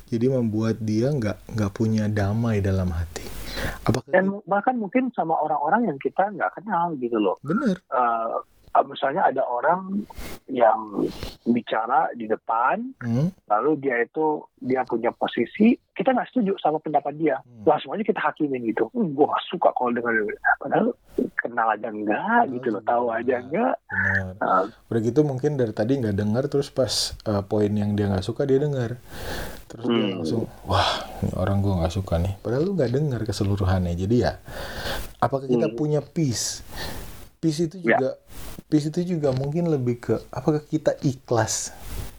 Jadi 0.09 0.25
membuat 0.27 0.81
dia 0.81 1.13
nggak 1.13 1.55
nggak 1.55 1.71
punya 1.71 2.09
damai 2.09 2.59
dalam 2.59 2.89
hati. 2.89 3.23
Apakah 3.85 4.09
Dan 4.09 4.41
bahkan 4.49 4.75
mungkin 4.75 5.13
sama 5.13 5.37
orang-orang 5.37 5.93
yang 5.93 5.99
kita 6.01 6.33
nggak 6.33 6.57
kenal 6.57 6.97
gitu 6.97 7.21
loh. 7.21 7.37
bener? 7.45 7.79
Eh, 7.85 8.35
misalnya 8.81 9.27
ada 9.27 9.43
orang 9.43 10.07
yang 10.47 11.03
bicara 11.43 12.07
di 12.11 12.23
depan, 12.23 12.95
Hmm? 12.97 13.27
lalu 13.45 13.75
dia 13.77 13.99
itu 13.99 14.39
dia 14.57 14.83
punya 14.83 15.11
posisi, 15.11 15.75
kita 15.91 16.11
nggak 16.11 16.29
setuju 16.29 16.55
sama 16.57 16.77
pendapat 16.77 17.13
dia, 17.13 17.35
Hmm. 17.39 17.63
langsung 17.65 17.91
aja 17.91 18.01
kita 18.01 18.19
hakimin 18.19 18.63
gitu. 18.65 18.87
Hmm, 18.89 19.11
gue 19.11 19.25
nggak 19.25 19.45
suka 19.47 19.69
kalau 19.71 19.91
dengan 19.91 20.15
padahal 20.57 20.87
kenal 21.35 21.67
aja 21.67 21.87
enggak 21.87 22.41
gitu 22.49 22.67
loh, 22.69 22.81
tahu 22.81 23.05
aja 23.09 23.35
enggak. 23.37 23.75
Bener. 23.83 24.25
Nah, 24.37 24.63
Udah 24.87 25.01
gitu 25.01 25.19
mungkin 25.21 25.51
dari 25.55 25.71
tadi 25.71 25.91
nggak 25.97 26.15
dengar 26.15 26.43
terus 26.47 26.67
pas 26.67 26.91
uh, 27.25 27.41
poin 27.41 27.69
yang 27.69 27.93
dia 27.93 28.07
nggak 28.07 28.23
suka 28.23 28.43
dia 28.43 28.57
dengar. 28.57 28.95
Terus 29.67 29.85
dia 29.85 30.03
Hmm. 30.05 30.15
langsung 30.17 30.41
wah 30.63 30.89
ini 31.19 31.31
orang 31.33 31.59
gue 31.59 31.73
nggak 31.73 31.91
suka 31.93 32.15
nih. 32.17 32.33
Padahal 32.37 32.63
lu 32.63 32.71
nggak 32.73 32.91
dengar 32.91 33.21
keseluruhannya. 33.23 33.93
Jadi 33.93 34.15
ya 34.17 34.39
apakah 35.17 35.45
kita 35.45 35.67
Hmm. 35.67 35.75
punya 35.75 35.99
peace? 35.99 36.63
Peace 37.37 37.65
itu 37.65 37.81
Ya. 37.81 37.97
juga 37.97 38.09
peace 38.69 38.89
itu 38.91 39.17
juga 39.17 39.31
mungkin 39.33 39.69
lebih 39.71 39.95
ke 40.01 40.13
apakah 40.33 40.61
kita 40.63 40.97
ikhlas? 41.01 41.73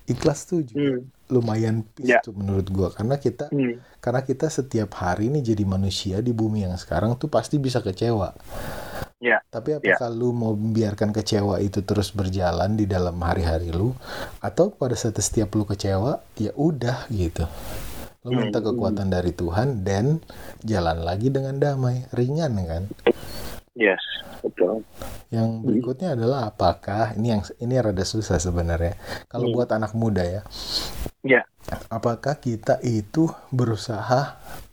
Ikhlas 0.09 0.45
tuh 0.51 0.62
juga 0.66 0.80
hmm, 0.80 1.01
lumayan 1.32 1.86
peace 1.95 2.16
Ya. 2.16 2.20
tuh 2.20 2.34
menurut 2.36 2.66
gua 2.72 2.88
karena 2.93 3.16
kita 3.16 3.49
hmm, 3.53 3.74
karena 4.03 4.20
kita 4.26 4.47
setiap 4.51 4.90
hari 4.99 5.30
ini 5.32 5.40
jadi 5.40 5.64
manusia 5.64 6.18
di 6.20 6.32
bumi 6.34 6.66
yang 6.66 6.74
sekarang 6.76 7.14
tuh 7.20 7.30
pasti 7.30 7.57
bisa 7.62 7.80
kecewa. 7.80 8.34
Ya. 9.22 9.38
Tapi 9.55 9.78
apakah 9.78 10.09
lu 10.11 10.34
mau 10.34 10.57
membiarkan 10.59 11.14
kecewa 11.14 11.62
itu 11.62 11.78
terus 11.86 12.11
berjalan 12.11 12.74
di 12.74 12.90
dalam 12.90 13.14
hari-hari 13.22 13.70
lu 13.70 13.95
atau 14.43 14.74
pada 14.74 14.99
saat 14.99 15.14
setiap 15.22 15.55
lu 15.55 15.62
kecewa 15.62 16.18
ya 16.40 16.51
udah 16.59 17.07
gitu. 17.12 17.47
Lu 18.26 18.30
minta 18.34 18.59
Hmm. 18.59 18.66
kekuatan 18.66 19.11
dari 19.11 19.30
Tuhan 19.34 19.82
dan 19.86 20.18
jalan 20.62 21.03
lagi 21.07 21.30
dengan 21.30 21.59
damai, 21.59 22.07
ringan 22.14 22.55
kan? 22.66 22.84
Yes, 23.75 24.03
betul. 24.43 24.85
Yang 25.33 25.49
berikutnya 25.64 26.12
adalah 26.12 26.53
apakah 26.53 27.16
ini 27.16 27.33
yang 27.33 27.43
ini 27.57 27.75
rada 27.81 28.05
susah 28.05 28.37
sebenarnya. 28.37 28.95
Kalau 29.33 29.49
Hmm. 29.49 29.55
buat 29.57 29.68
anak 29.73 29.97
muda 29.97 30.23
ya, 30.23 30.43
Ya, 31.23 31.47
apakah 31.89 32.35
kita 32.43 32.75
itu 32.83 33.31
berusaha 33.55 34.20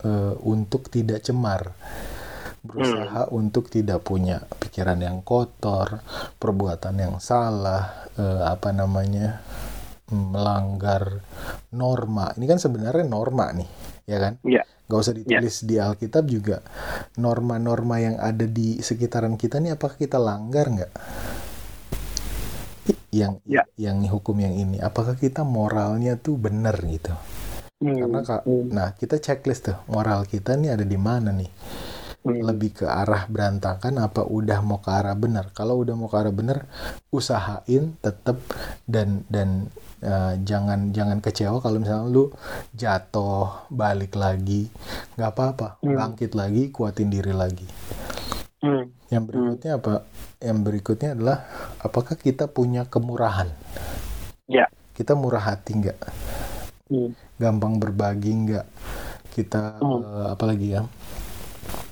eh, 0.04 0.34
untuk 0.43 0.89
tidak 0.89 1.20
cemar 1.28 1.62
berusaha 2.60 3.32
untuk 3.32 3.72
tidak 3.72 4.04
punya 4.04 4.43
pikiran 4.60 5.00
yang 5.00 5.24
kotor 5.24 6.04
perbuatan 6.41 6.95
yang 7.00 7.16
salah 7.24 8.08
eh, 8.20 8.43
apa 8.43 8.70
namanya 8.76 9.39
melanggar 10.12 11.22
norma 11.72 12.34
ini 12.36 12.45
kan 12.50 12.60
sebenarnya 12.60 13.06
norma 13.06 13.54
nih 13.56 13.70
ya 14.10 14.18
kan 14.20 14.34
ya, 14.43 14.64
Gak 14.90 15.00
usah 15.06 15.14
ditulis 15.14 15.56
di 15.70 15.78
Alkitab 15.78 16.26
juga. 16.26 16.66
Norma-norma 17.22 18.02
yang 18.02 18.18
ada 18.18 18.46
di 18.50 18.82
sekitaran 18.82 19.38
kita 19.38 19.62
nih 19.62 19.78
apakah 19.78 19.96
kita 20.02 20.18
langgar 20.18 20.66
nggak? 20.74 20.92
Yang 23.14 23.34
Ya. 23.46 23.64
yang 23.78 23.98
hukum 24.10 24.38
yang 24.42 24.54
ini. 24.54 24.78
Apakah 24.82 25.14
kita 25.18 25.42
moralnya 25.46 26.18
tuh 26.18 26.38
benar 26.38 26.78
gitu? 26.86 27.14
Hmm, 27.80 27.96
karena 27.96 28.20
kak 28.28 28.42
hmm, 28.44 28.66
nah 28.76 28.90
kita 29.00 29.16
checklist 29.24 29.72
tuh 29.72 29.78
moral 29.88 30.28
kita 30.28 30.60
nih 30.60 30.76
ada 30.76 30.84
di 30.84 31.00
mana 31.00 31.32
nih? 31.32 31.48
Hmm, 32.26 32.44
lebih 32.44 32.84
ke 32.84 32.86
arah 32.86 33.24
berantakan 33.32 33.96
apa 34.04 34.28
udah 34.28 34.60
mau 34.60 34.84
ke 34.84 34.92
arah 34.92 35.16
benar? 35.16 35.56
Kalau 35.56 35.80
udah 35.80 35.96
mau 35.96 36.12
ke 36.12 36.18
arah 36.20 36.36
benar 36.36 36.68
usahain 37.16 37.96
tetap 38.04 38.44
dan 38.84 39.24
dan 39.32 39.72
eh, 40.00 40.34
jangan 40.41 40.91
jangan 40.91 41.20
kecewa 41.20 41.60
kalau 41.60 41.78
misalnya 41.80 42.08
lu 42.08 42.32
jatuh 42.74 43.68
balik 43.70 44.16
lagi. 44.16 44.68
Nggak 45.16 45.32
apa-apa. 45.32 45.68
Hmm. 45.82 45.95
bangkit 45.95 46.32
lagi 46.34 46.72
kuatin 46.72 47.10
diri 47.10 47.32
lagi. 47.32 47.68
Hmm, 48.60 48.91
yang 49.08 49.24
berikutnya 49.24 49.80
apa? 49.80 50.04
Yang 50.39 50.60
berikutnya 50.64 51.10
adalah 51.16 51.38
apakah 51.80 52.16
kita 52.20 52.47
punya 52.47 52.84
kemurahan? 52.84 53.47
Ya. 54.50 54.66
kita 54.91 55.16
murah 55.16 55.39
hati 55.39 55.80
nggak? 55.80 55.95
Hmm, 56.91 57.16
gampang 57.39 57.80
berbagi 57.80 58.36
nggak? 58.36 58.68
Kita 59.32 59.80
Hmm. 59.80 60.04
eh, 60.04 60.28
apa 60.36 60.43
lagi 60.43 60.68
ya? 60.76 60.84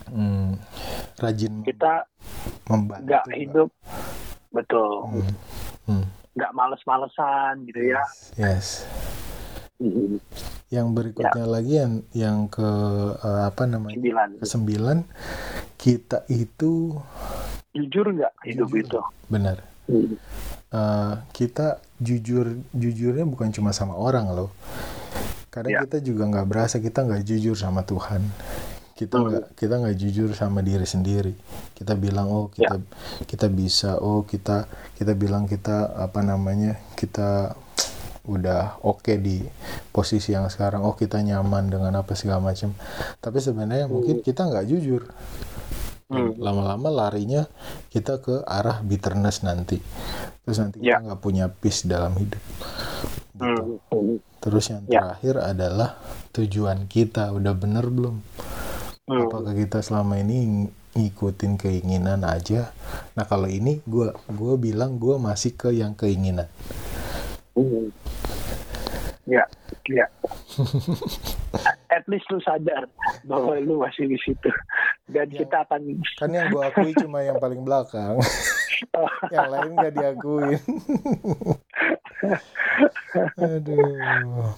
Hmm, 0.08 0.60
rajin 1.16 1.64
kita 1.64 2.03
membantu 2.68 3.08
nggak? 3.08 3.24
hidup. 3.32 3.70
Betul, 4.47 4.91
Hmm, 5.08 5.32
hmm, 5.88 6.03
nggak 6.38 6.52
males-malesan 6.54 7.66
gitu 7.66 7.82
ya. 7.90 8.02
yes. 8.38 8.86
Hmm, 9.78 10.18
yang 10.70 10.90
berikutnya 10.90 11.46
lagi 11.46 11.74
yang 11.78 11.94
yang 12.12 12.38
ke 12.46 12.66
eh, 13.18 13.42
apa 13.46 13.66
namanya? 13.66 13.98
Sembilan, 13.98 14.28
ke 14.38 14.46
sembilan 14.46 14.98
kita 15.76 16.18
itu 16.28 16.98
jujur 17.72 18.06
nggak 18.12 18.34
hidup 18.46 18.70
Jujur. 18.70 18.82
itu? 18.82 19.00
benar. 19.28 19.58
Eh, 20.68 21.14
kita 21.32 21.78
jujur 21.98 22.46
jujurnya 22.72 23.24
bukan 23.24 23.50
cuma 23.50 23.70
sama 23.70 23.94
orang 23.94 24.30
loh. 24.30 24.50
Kadang 25.48 25.74
Ya. 25.74 25.82
kita 25.82 26.02
juga 26.02 26.26
nggak 26.28 26.48
berasa 26.48 26.78
kita 26.78 27.02
nggak 27.02 27.24
jujur 27.24 27.54
sama 27.54 27.82
Tuhan 27.82 28.22
kita 28.98 29.16
Hmm. 29.16 29.30
nggak 29.30 29.45
kita 29.54 29.74
nggak 29.78 29.95
jujur 29.95 30.30
sama 30.34 30.60
diri 30.60 30.84
sendiri 30.84 31.38
kita 31.72 31.93
bilang 31.93 32.28
oh 32.28 32.45
Ya. 32.52 32.74
kita 32.74 32.76
kita 33.30 33.48
bisa 33.48 34.02
oh 34.02 34.26
kita 34.26 34.66
kita 34.98 35.14
bilang 35.14 35.45
kita 35.45 35.93
apa 35.93 36.20
namanya 36.20 36.82
kita 36.98 37.54
udah 38.26 38.82
oke 38.84 39.16
di 39.16 39.39
posisi 39.88 40.34
yang 40.34 40.50
sekarang 40.50 40.84
oh 40.84 40.91
kita 40.91 41.22
nyaman 41.22 41.70
dengan 41.70 41.93
apa 41.95 42.12
segala 42.12 42.43
macam 42.43 42.74
tapi 43.18 43.38
sebenarnya 43.38 43.88
mungkin 43.88 44.20
kita 44.20 44.43
nggak 44.43 44.66
jujur 44.66 45.06
Hmm. 46.08 46.39
lama-lama 46.39 46.88
larinya 46.88 47.52
kita 47.91 48.24
ke 48.24 48.39
arah 48.43 48.80
bitterness 48.80 49.43
nanti 49.43 49.76
terus 50.41 50.56
nanti 50.58 50.80
Ya. 50.80 50.98
kita 50.98 51.12
nggak 51.12 51.20
punya 51.20 51.52
peace 51.52 51.84
dalam 51.84 52.16
hidup 52.16 52.39
gitu. 52.39 53.43
hmm, 53.43 53.76
hmm, 53.91 54.16
terus 54.39 54.72
yang 54.72 54.88
Ya. 54.88 55.04
terakhir 55.04 55.36
adalah 55.43 56.00
tujuan 56.32 56.88
kita 56.88 57.36
udah 57.36 57.52
bener 57.52 57.91
belum 57.91 58.24
hmm. 59.08 59.28
apakah 59.28 59.53
kita 59.55 59.80
selama 59.80 60.20
ini 60.20 60.38
ng- 60.43 60.72
ngikutin 60.93 61.55
keinginan 61.55 62.22
aja 62.22 62.74
nah 63.14 63.24
kalau 63.24 63.45
ini 63.45 63.80
gua 63.84 64.12
gua 64.28 64.53
bilang 64.55 64.97
gua 64.97 65.18
masih 65.18 65.53
ke 65.53 65.72
yang 65.72 65.93
keinginan 65.93 66.47
Hmm. 67.58 67.89
Ya, 69.26 69.41
ya. 69.89 70.05
At 71.89 72.05
least 72.05 72.30
lu 72.30 72.38
sadar 72.39 72.86
bahwa 73.26 73.58
lu 73.58 73.82
masih 73.82 74.05
di 74.05 74.16
situ 74.22 74.53
dan 75.10 75.26
Ya. 75.34 75.41
kita 75.41 75.66
akan 75.66 75.99
kan 76.16 76.30
yang 76.30 76.53
gua 76.53 76.70
akui 76.70 76.93
cuma 76.93 77.26
yang 77.26 77.41
paling 77.41 77.66
belakang 77.66 78.22
yang 79.36 79.49
lain 79.49 79.71
gak 79.75 79.93
diakuin 79.95 80.59
Aduh. 83.38 84.53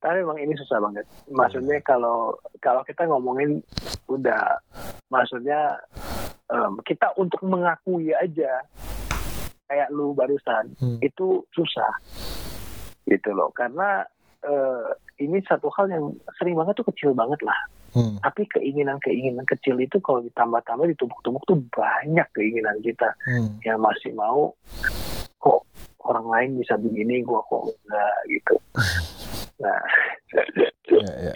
Tapi 0.00 0.16
memang 0.22 0.38
ini 0.38 0.54
susah 0.58 0.82
banget. 0.82 1.06
Maksudnya 1.30 1.78
kalau 1.82 2.34
kalau 2.58 2.82
kita 2.82 3.06
ngomongin 3.06 3.62
udah, 4.06 4.58
maksudnya 5.08 5.78
em, 6.50 6.78
kita 6.82 7.14
untuk 7.14 7.40
mengakui 7.46 8.10
aja 8.14 8.62
kayak 9.70 9.88
lu 9.94 10.10
barusan 10.12 10.74
Hmm. 10.82 10.98
itu 10.98 11.46
susah 11.54 11.94
gitu 13.06 13.30
loh. 13.34 13.54
Karena 13.54 14.02
eh, 14.42 14.88
ini 15.20 15.38
satu 15.46 15.68
hal 15.76 15.86
yang 15.92 16.04
sering 16.40 16.56
banget 16.58 16.74
tuh 16.80 16.88
kecil 16.90 17.14
banget 17.14 17.38
lah. 17.44 17.58
Hmm. 17.90 18.16
Tapi 18.22 18.46
keinginan-keinginan 18.46 19.42
kecil 19.44 19.74
itu 19.76 19.98
kalau 19.98 20.22
ditambah-tambah 20.22 20.86
ditumpuk-tumpuk 20.94 21.42
tuh 21.44 21.58
banyak 21.74 22.26
keinginan 22.30 22.78
kita 22.80 23.10
Hmm. 23.26 23.58
yang 23.66 23.82
masih 23.82 24.14
mau 24.14 24.54
kok 25.36 25.66
orang 26.06 26.26
lain 26.26 26.50
bisa 26.58 26.76
begini 26.76 27.20
gua 27.22 27.42
kok 27.44 27.66
enggak 27.86 28.16
gitu. 28.28 28.54
Nah, 29.60 29.76
Ya, 30.88 31.12
ya. 31.20 31.34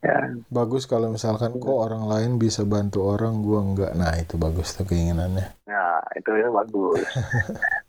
ya. 0.00 0.16
Bagus 0.48 0.88
kalau 0.88 1.12
misalkan 1.12 1.60
kok 1.60 1.68
orang 1.76 2.08
lain 2.08 2.30
bisa 2.40 2.64
bantu 2.64 3.12
orang, 3.12 3.44
gua 3.44 3.60
enggak. 3.60 3.92
Nah, 3.92 4.16
itu 4.16 4.40
bagus 4.40 4.72
tuh 4.72 4.88
keinginannya. 4.88 5.44
Nah, 5.68 6.00
itu 6.16 6.30
itu 6.32 6.48
bagus. 6.48 7.04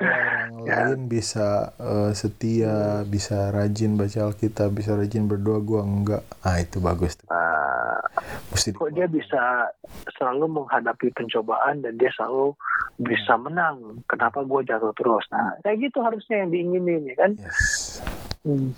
Orang 0.00 0.64
lain 0.64 1.12
bisa 1.12 1.76
eh, 1.76 2.12
setia, 2.16 3.04
bisa 3.04 3.52
rajin 3.52 4.00
baca 4.00 4.32
Alkitab, 4.32 4.72
bisa 4.72 4.96
rajin 4.96 5.28
berdoa, 5.28 5.60
gua 5.60 5.82
enggak. 5.84 6.24
Ah, 6.40 6.56
itu 6.56 6.80
bagus 6.80 7.20
tuh. 7.20 7.28
Nah, 7.28 8.00
Mesti 8.50 8.74
kok 8.74 8.90
dia 8.96 9.06
bisa 9.06 9.70
selalu 10.16 10.50
menghadapi 10.50 11.12
pencobaan 11.14 11.84
dan 11.84 12.00
dia 12.00 12.08
selalu 12.16 12.56
bisa 12.98 13.36
menang. 13.36 14.00
Kenapa 14.08 14.40
gua 14.42 14.64
jatuh 14.64 14.96
terus? 14.96 15.24
Nah, 15.30 15.60
kayak 15.62 15.90
gitu 15.90 15.98
harusnya 16.00 16.42
yang 16.44 16.50
diinginin 16.50 17.12
ya 17.12 17.16
kan? 17.20 17.32
Yes. 17.36 18.00
Hmm. 18.40 18.72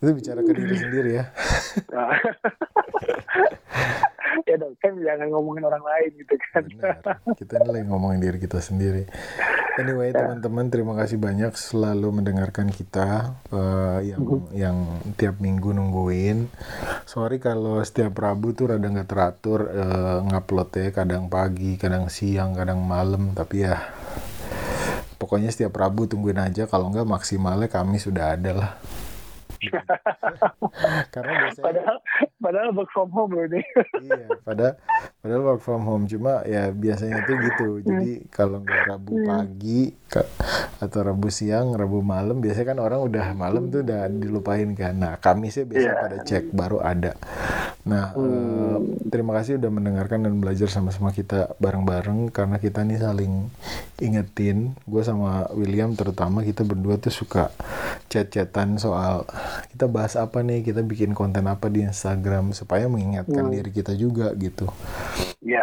Itu 0.00 0.10
bicara 0.16 0.40
ke 0.40 0.52
diri 0.56 0.76
sendiri 0.76 1.10
ya. 1.20 1.24
Nah. 1.92 2.12
ya 4.44 4.60
dong, 4.60 4.76
kan 4.80 4.91
jangan 5.02 5.28
ngomongin 5.34 5.64
orang 5.66 5.84
lain 5.84 6.10
gitu 6.22 6.34
kan. 6.50 6.62
Benar. 6.64 6.96
Kita 7.36 7.60
ini 7.60 7.68
lagi 7.68 7.86
ngomongin 7.90 8.20
diri 8.22 8.38
kita 8.38 8.58
sendiri. 8.62 9.04
Anyway, 9.72 10.12
teman-teman, 10.12 10.68
terima 10.68 10.92
kasih 11.00 11.16
banyak 11.16 11.56
selalu 11.56 12.20
mendengarkan 12.20 12.68
kita 12.68 13.32
eh, 13.48 14.12
yang 14.12 14.22
yang 14.52 14.76
tiap 15.16 15.40
minggu 15.40 15.72
nungguin. 15.72 16.52
Sorry 17.08 17.40
kalau 17.40 17.80
setiap 17.80 18.12
Rabu 18.20 18.52
tuh 18.52 18.76
rada 18.76 18.84
nggak 18.84 19.08
teratur 19.08 19.72
eh, 19.72 20.18
nguploadnya 20.28 20.92
kadang 20.92 21.32
pagi, 21.32 21.80
kadang 21.80 22.12
siang, 22.12 22.52
kadang 22.52 22.84
malam, 22.84 23.32
tapi 23.32 23.64
ya 23.64 23.80
pokoknya 25.16 25.48
setiap 25.48 25.72
Rabu 25.72 26.04
tungguin 26.04 26.36
aja 26.36 26.68
kalau 26.68 26.92
nggak 26.92 27.08
maksimalnya 27.08 27.72
kami 27.72 27.96
sudah 27.96 28.36
ada 28.36 28.52
lah. 28.52 28.72
Karena 31.14 31.32
biasanya 31.38 31.64
Padahal 31.64 31.96
padahal 32.42 32.68
work 32.74 32.90
from 32.90 33.08
home 33.14 33.30
loh 33.38 33.44
ini. 33.46 33.62
iya 34.02 34.26
padahal 34.42 34.74
padahal 35.22 35.42
work 35.46 35.60
from 35.62 35.82
home. 35.86 36.04
Cuma 36.10 36.42
ya 36.44 36.70
biasanya 36.74 37.22
tuh 37.24 37.36
gitu. 37.38 37.68
Jadi 37.80 38.26
kalau 38.28 38.58
nggak 38.62 38.82
rabu 38.88 39.22
pagi 39.22 39.94
ka- 39.94 40.01
atau 40.78 41.00
rabu 41.00 41.28
siang 41.28 41.72
rabu 41.72 42.02
malam 42.02 42.38
biasanya 42.38 42.74
kan 42.74 42.78
orang 42.82 43.00
udah 43.00 43.26
malam 43.32 43.68
tuh 43.68 43.80
udah 43.80 44.06
dilupain 44.08 44.68
kan. 44.74 44.94
Nah 44.94 45.12
kami 45.16 45.48
sih 45.48 45.64
biasa 45.64 45.80
Iya. 45.82 45.94
pada 45.98 46.16
cek 46.22 46.44
baru 46.52 46.78
ada. 46.80 47.12
Nah 47.82 48.12
eh, 48.14 48.76
terima 49.08 49.32
kasih 49.34 49.56
udah 49.56 49.70
mendengarkan 49.70 50.22
dan 50.22 50.38
belajar 50.38 50.68
sama-sama 50.68 51.10
kita 51.10 51.54
bareng-bareng 51.56 52.28
karena 52.28 52.56
kita 52.56 52.82
nih 52.82 52.98
saling 52.98 53.48
ingetin. 53.98 54.74
Gue 54.84 55.02
sama 55.02 55.48
William 55.52 55.94
terutama 55.94 56.42
kita 56.42 56.62
berdua 56.62 56.98
tuh 56.98 57.10
suka 57.10 57.48
chat-chatan 58.06 58.76
soal 58.76 59.24
kita 59.70 59.86
bahas 59.86 60.14
apa 60.14 60.40
nih 60.40 60.60
kita 60.62 60.82
bikin 60.82 61.12
konten 61.12 61.46
apa 61.46 61.66
di 61.66 61.80
Instagram 61.82 62.52
supaya 62.52 62.86
mengingatkan 62.86 63.42
Hmm. 63.42 63.54
diri 63.54 63.70
kita 63.70 63.94
juga 63.94 64.30
gitu. 64.36 64.68
Ya, 65.40 65.62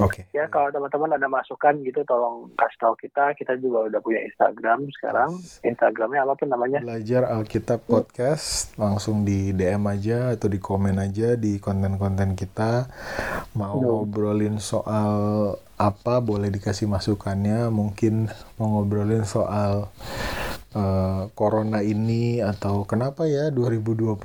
oke 0.00 0.28
Ya 0.32 0.48
kalau 0.48 0.72
teman-teman 0.72 1.14
ada 1.14 1.28
masukan 1.28 1.76
gitu 1.84 2.00
tolong 2.08 2.48
kasih 2.56 2.78
tahu 2.80 2.94
kita. 2.98 3.36
Kita 3.36 3.52
juga 3.60 3.86
udah 3.92 4.00
punya 4.00 4.24
Instagram 4.24 4.88
sekarang. 4.96 5.30
Instagramnya 5.60 6.24
apa 6.24 6.34
pun 6.34 6.48
namanya? 6.48 6.80
belajar 6.82 7.28
Alkitab 7.28 7.84
podcast 7.84 8.74
langsung 8.80 9.22
di 9.22 9.52
DM 9.52 9.84
aja 9.86 10.32
atau 10.34 10.48
di 10.48 10.58
komen 10.58 10.96
aja 10.98 11.36
di 11.36 11.60
konten-konten 11.60 12.34
kita 12.34 12.88
mau 13.54 13.76
Betul. 13.78 13.92
ngobrolin 13.92 14.56
soal 14.58 15.12
apa 15.76 16.22
boleh 16.22 16.48
dikasih 16.48 16.86
masukannya 16.86 17.68
mungkin 17.68 18.30
mau 18.56 18.80
ngobrolin 18.80 19.26
soal 19.26 19.90
eh, 20.74 21.22
corona 21.34 21.82
ini 21.82 22.38
atau 22.40 22.86
kenapa 22.86 23.26
ya 23.26 23.50
2020 23.50 24.16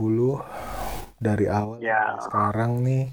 dari 1.18 1.50
awal 1.50 1.82
Ya. 1.82 2.18
sekarang 2.22 2.86
nih 2.86 3.10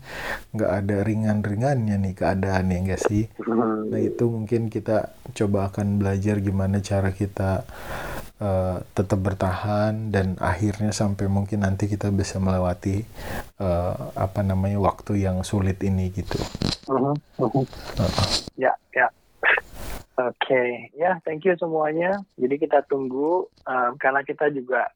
nggak 0.52 0.70
ada 0.70 0.96
ringan-ringannya 1.00 1.96
nih 1.98 2.14
keadaan 2.14 2.68
ya 2.68 2.78
nggak 2.84 3.02
sih 3.02 3.24
Hmm. 3.40 3.88
Nah 3.88 4.00
itu 4.00 4.24
mungkin 4.26 4.68
kita 4.68 5.12
coba 5.32 5.68
akan 5.68 6.00
belajar 6.00 6.40
gimana 6.40 6.80
cara 6.80 7.12
kita 7.12 7.64
eh, 8.34 8.76
tetap 8.92 9.20
bertahan 9.20 10.10
dan 10.10 10.34
akhirnya 10.40 10.90
sampai 10.90 11.28
mungkin 11.28 11.62
nanti 11.62 11.86
kita 11.86 12.10
bisa 12.10 12.36
melewati 12.36 13.04
eh, 13.58 13.94
apa 14.16 14.40
namanya 14.42 14.80
waktu 14.80 15.22
yang 15.22 15.40
sulit 15.42 15.78
ini 15.80 16.10
gitu. 16.10 16.40
Mhm. 16.88 17.14
Heeh. 17.38 17.66
Ya, 18.58 18.72
ya. 18.90 19.06
Oke, 20.14 20.94
ya, 20.94 21.18
thank 21.26 21.42
you 21.42 21.58
semuanya. 21.58 22.22
Jadi 22.38 22.54
kita 22.56 22.86
tunggu 22.86 23.50
um, 23.66 23.92
karena 23.98 24.22
kita 24.22 24.46
juga 24.48 24.86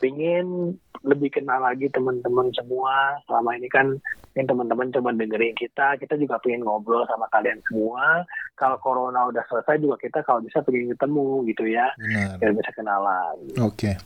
ingin 0.00 0.76
lebih 1.04 1.28
kenal 1.30 1.60
lagi 1.60 1.86
teman-teman 1.92 2.48
semua. 2.56 3.20
Selama 3.28 3.54
ini 3.54 3.68
kan 3.68 3.92
yang 4.34 4.48
teman-teman 4.48 4.90
coba 4.90 5.12
dengerin 5.12 5.54
kita, 5.54 6.00
kita 6.00 6.16
juga 6.16 6.40
pengen 6.40 6.64
ngobrol 6.64 7.04
sama 7.06 7.28
kalian 7.30 7.60
semua. 7.68 8.24
Kalau 8.56 8.80
corona 8.80 9.28
udah 9.28 9.44
selesai 9.46 9.78
juga 9.78 10.00
kita 10.00 10.24
kalau 10.24 10.40
bisa 10.40 10.64
pengen 10.64 10.96
ketemu 10.96 11.44
gitu 11.52 11.64
ya, 11.68 11.86
Benar. 12.00 12.40
biar 12.40 12.52
bisa 12.56 12.70
kenalan. 12.72 13.36
Oke. 13.60 14.00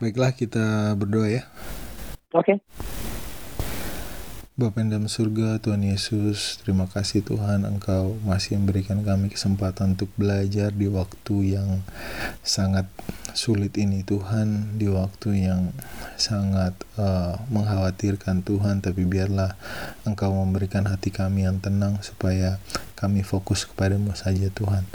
Baiklah 0.00 0.32
kita 0.34 0.96
berdoa 0.96 1.28
ya. 1.28 1.42
Oke, 2.32 2.56
Bapa 4.52 4.84
yang 4.84 4.92
dalam 4.92 5.08
surga, 5.08 5.64
Tuhan 5.64 5.80
Yesus, 5.80 6.60
terima 6.60 6.84
kasih 6.84 7.24
Tuhan 7.24 7.64
Engkau 7.64 8.20
masih 8.20 8.60
memberikan 8.60 9.00
kami 9.00 9.32
kesempatan 9.32 9.96
untuk 9.96 10.12
belajar 10.20 10.68
di 10.76 10.92
waktu 10.92 11.56
yang 11.56 11.80
sangat 12.44 12.84
sulit 13.32 13.72
ini 13.80 14.04
Tuhan, 14.04 14.76
di 14.76 14.92
waktu 14.92 15.48
yang 15.48 15.72
sangat 16.20 16.76
eh, 17.00 17.32
mengkhawatirkan 17.48 18.44
Tuhan, 18.44 18.84
tapi 18.84 19.08
biarlah 19.08 19.56
Engkau 20.04 20.36
memberikan 20.36 20.84
hati 20.84 21.08
kami 21.08 21.48
yang 21.48 21.56
tenang 21.56 22.04
supaya 22.04 22.60
kami 23.02 23.26
fokus 23.26 23.66
kepadamu 23.66 24.14
saja 24.14 24.46
Tuhan. 24.54 24.86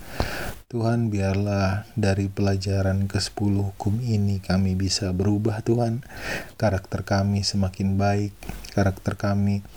Tuhan 0.71 1.11
biarlah 1.11 1.83
dari 1.99 2.31
pelajaran 2.31 3.07
ke-10 3.11 3.55
hukum 3.59 3.99
ini 3.99 4.39
kami 4.39 4.79
bisa 4.79 5.11
berubah 5.11 5.59
Tuhan. 5.59 6.07
Karakter 6.55 7.03
kami 7.03 7.43
semakin 7.43 7.99
baik, 7.99 8.31
karakter 8.71 9.19
kami 9.19 9.67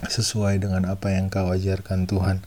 sesuai 0.00 0.62
dengan 0.62 0.88
apa 0.88 1.12
yang 1.12 1.28
kau 1.28 1.52
ajarkan 1.52 2.08
Tuhan. 2.08 2.40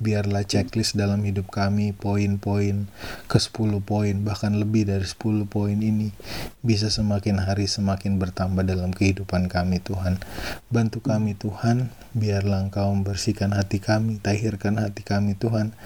Biarlah 0.00 0.46
checklist 0.46 0.96
dalam 0.96 1.20
hidup 1.26 1.50
kami, 1.52 1.92
poin-poin 1.92 2.88
ke 3.28 3.36
10 3.36 3.82
poin, 3.84 4.14
bahkan 4.24 4.56
lebih 4.56 4.88
dari 4.88 5.04
10 5.04 5.44
poin 5.50 5.76
ini 5.76 6.14
bisa 6.64 6.88
semakin 6.88 7.42
hari 7.44 7.68
semakin 7.68 8.16
bertambah 8.16 8.64
dalam 8.64 8.94
kehidupan 8.94 9.52
kami 9.52 9.82
Tuhan. 9.84 10.22
Bantu 10.72 11.04
kami 11.04 11.36
Tuhan, 11.36 11.92
biarlah 12.16 12.70
Engkau 12.70 12.88
membersihkan 12.94 13.52
hati 13.52 13.82
kami, 13.82 14.22
tahirkan 14.22 14.80
hati 14.80 15.04
kami 15.04 15.36
Tuhan, 15.36 15.76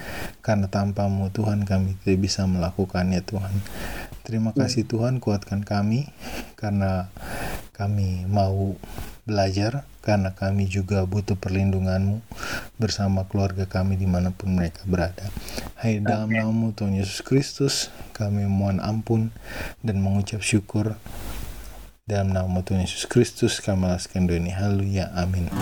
karena 0.44 0.70
tanpamu 0.70 1.34
Tuhan 1.34 1.66
kami 1.66 1.98
tidak 2.04 2.20
bisa 2.30 2.46
melakukannya 2.46 3.24
Tuhan. 3.24 3.54
Terima 4.22 4.52
kasih 4.52 4.84
Tuhan, 4.84 5.24
kuatkan 5.24 5.64
kami, 5.64 6.12
karena 6.54 7.08
kami 7.72 8.28
mau 8.28 8.76
belajar 9.24 9.88
karena 10.08 10.32
kami 10.32 10.64
juga 10.64 11.04
butuh 11.04 11.36
perlindunganmu 11.36 12.24
bersama 12.80 13.28
keluarga 13.28 13.68
kami 13.68 14.00
di 14.00 14.08
mana 14.08 14.32
pun 14.32 14.56
mereka 14.56 14.80
berada. 14.88 15.28
Hai 15.76 16.00
dalam 16.00 16.32
namamu 16.32 16.72
Tuhan 16.72 16.96
Yesus 16.96 17.20
Kristus 17.20 17.92
kami 18.16 18.48
mohon 18.48 18.80
ampun 18.80 19.28
dan 19.84 20.00
mengucap 20.00 20.40
syukur 20.40 20.96
dalam 22.08 22.32
nama 22.32 22.64
Tuhan 22.64 22.88
Yesus 22.88 23.04
Kristus 23.04 23.60
kami 23.60 23.84
alaskan 23.84 24.24
doa 24.24 24.40
ini. 24.40 24.48
Haleluya. 24.48 25.12
Amin. 25.12 25.52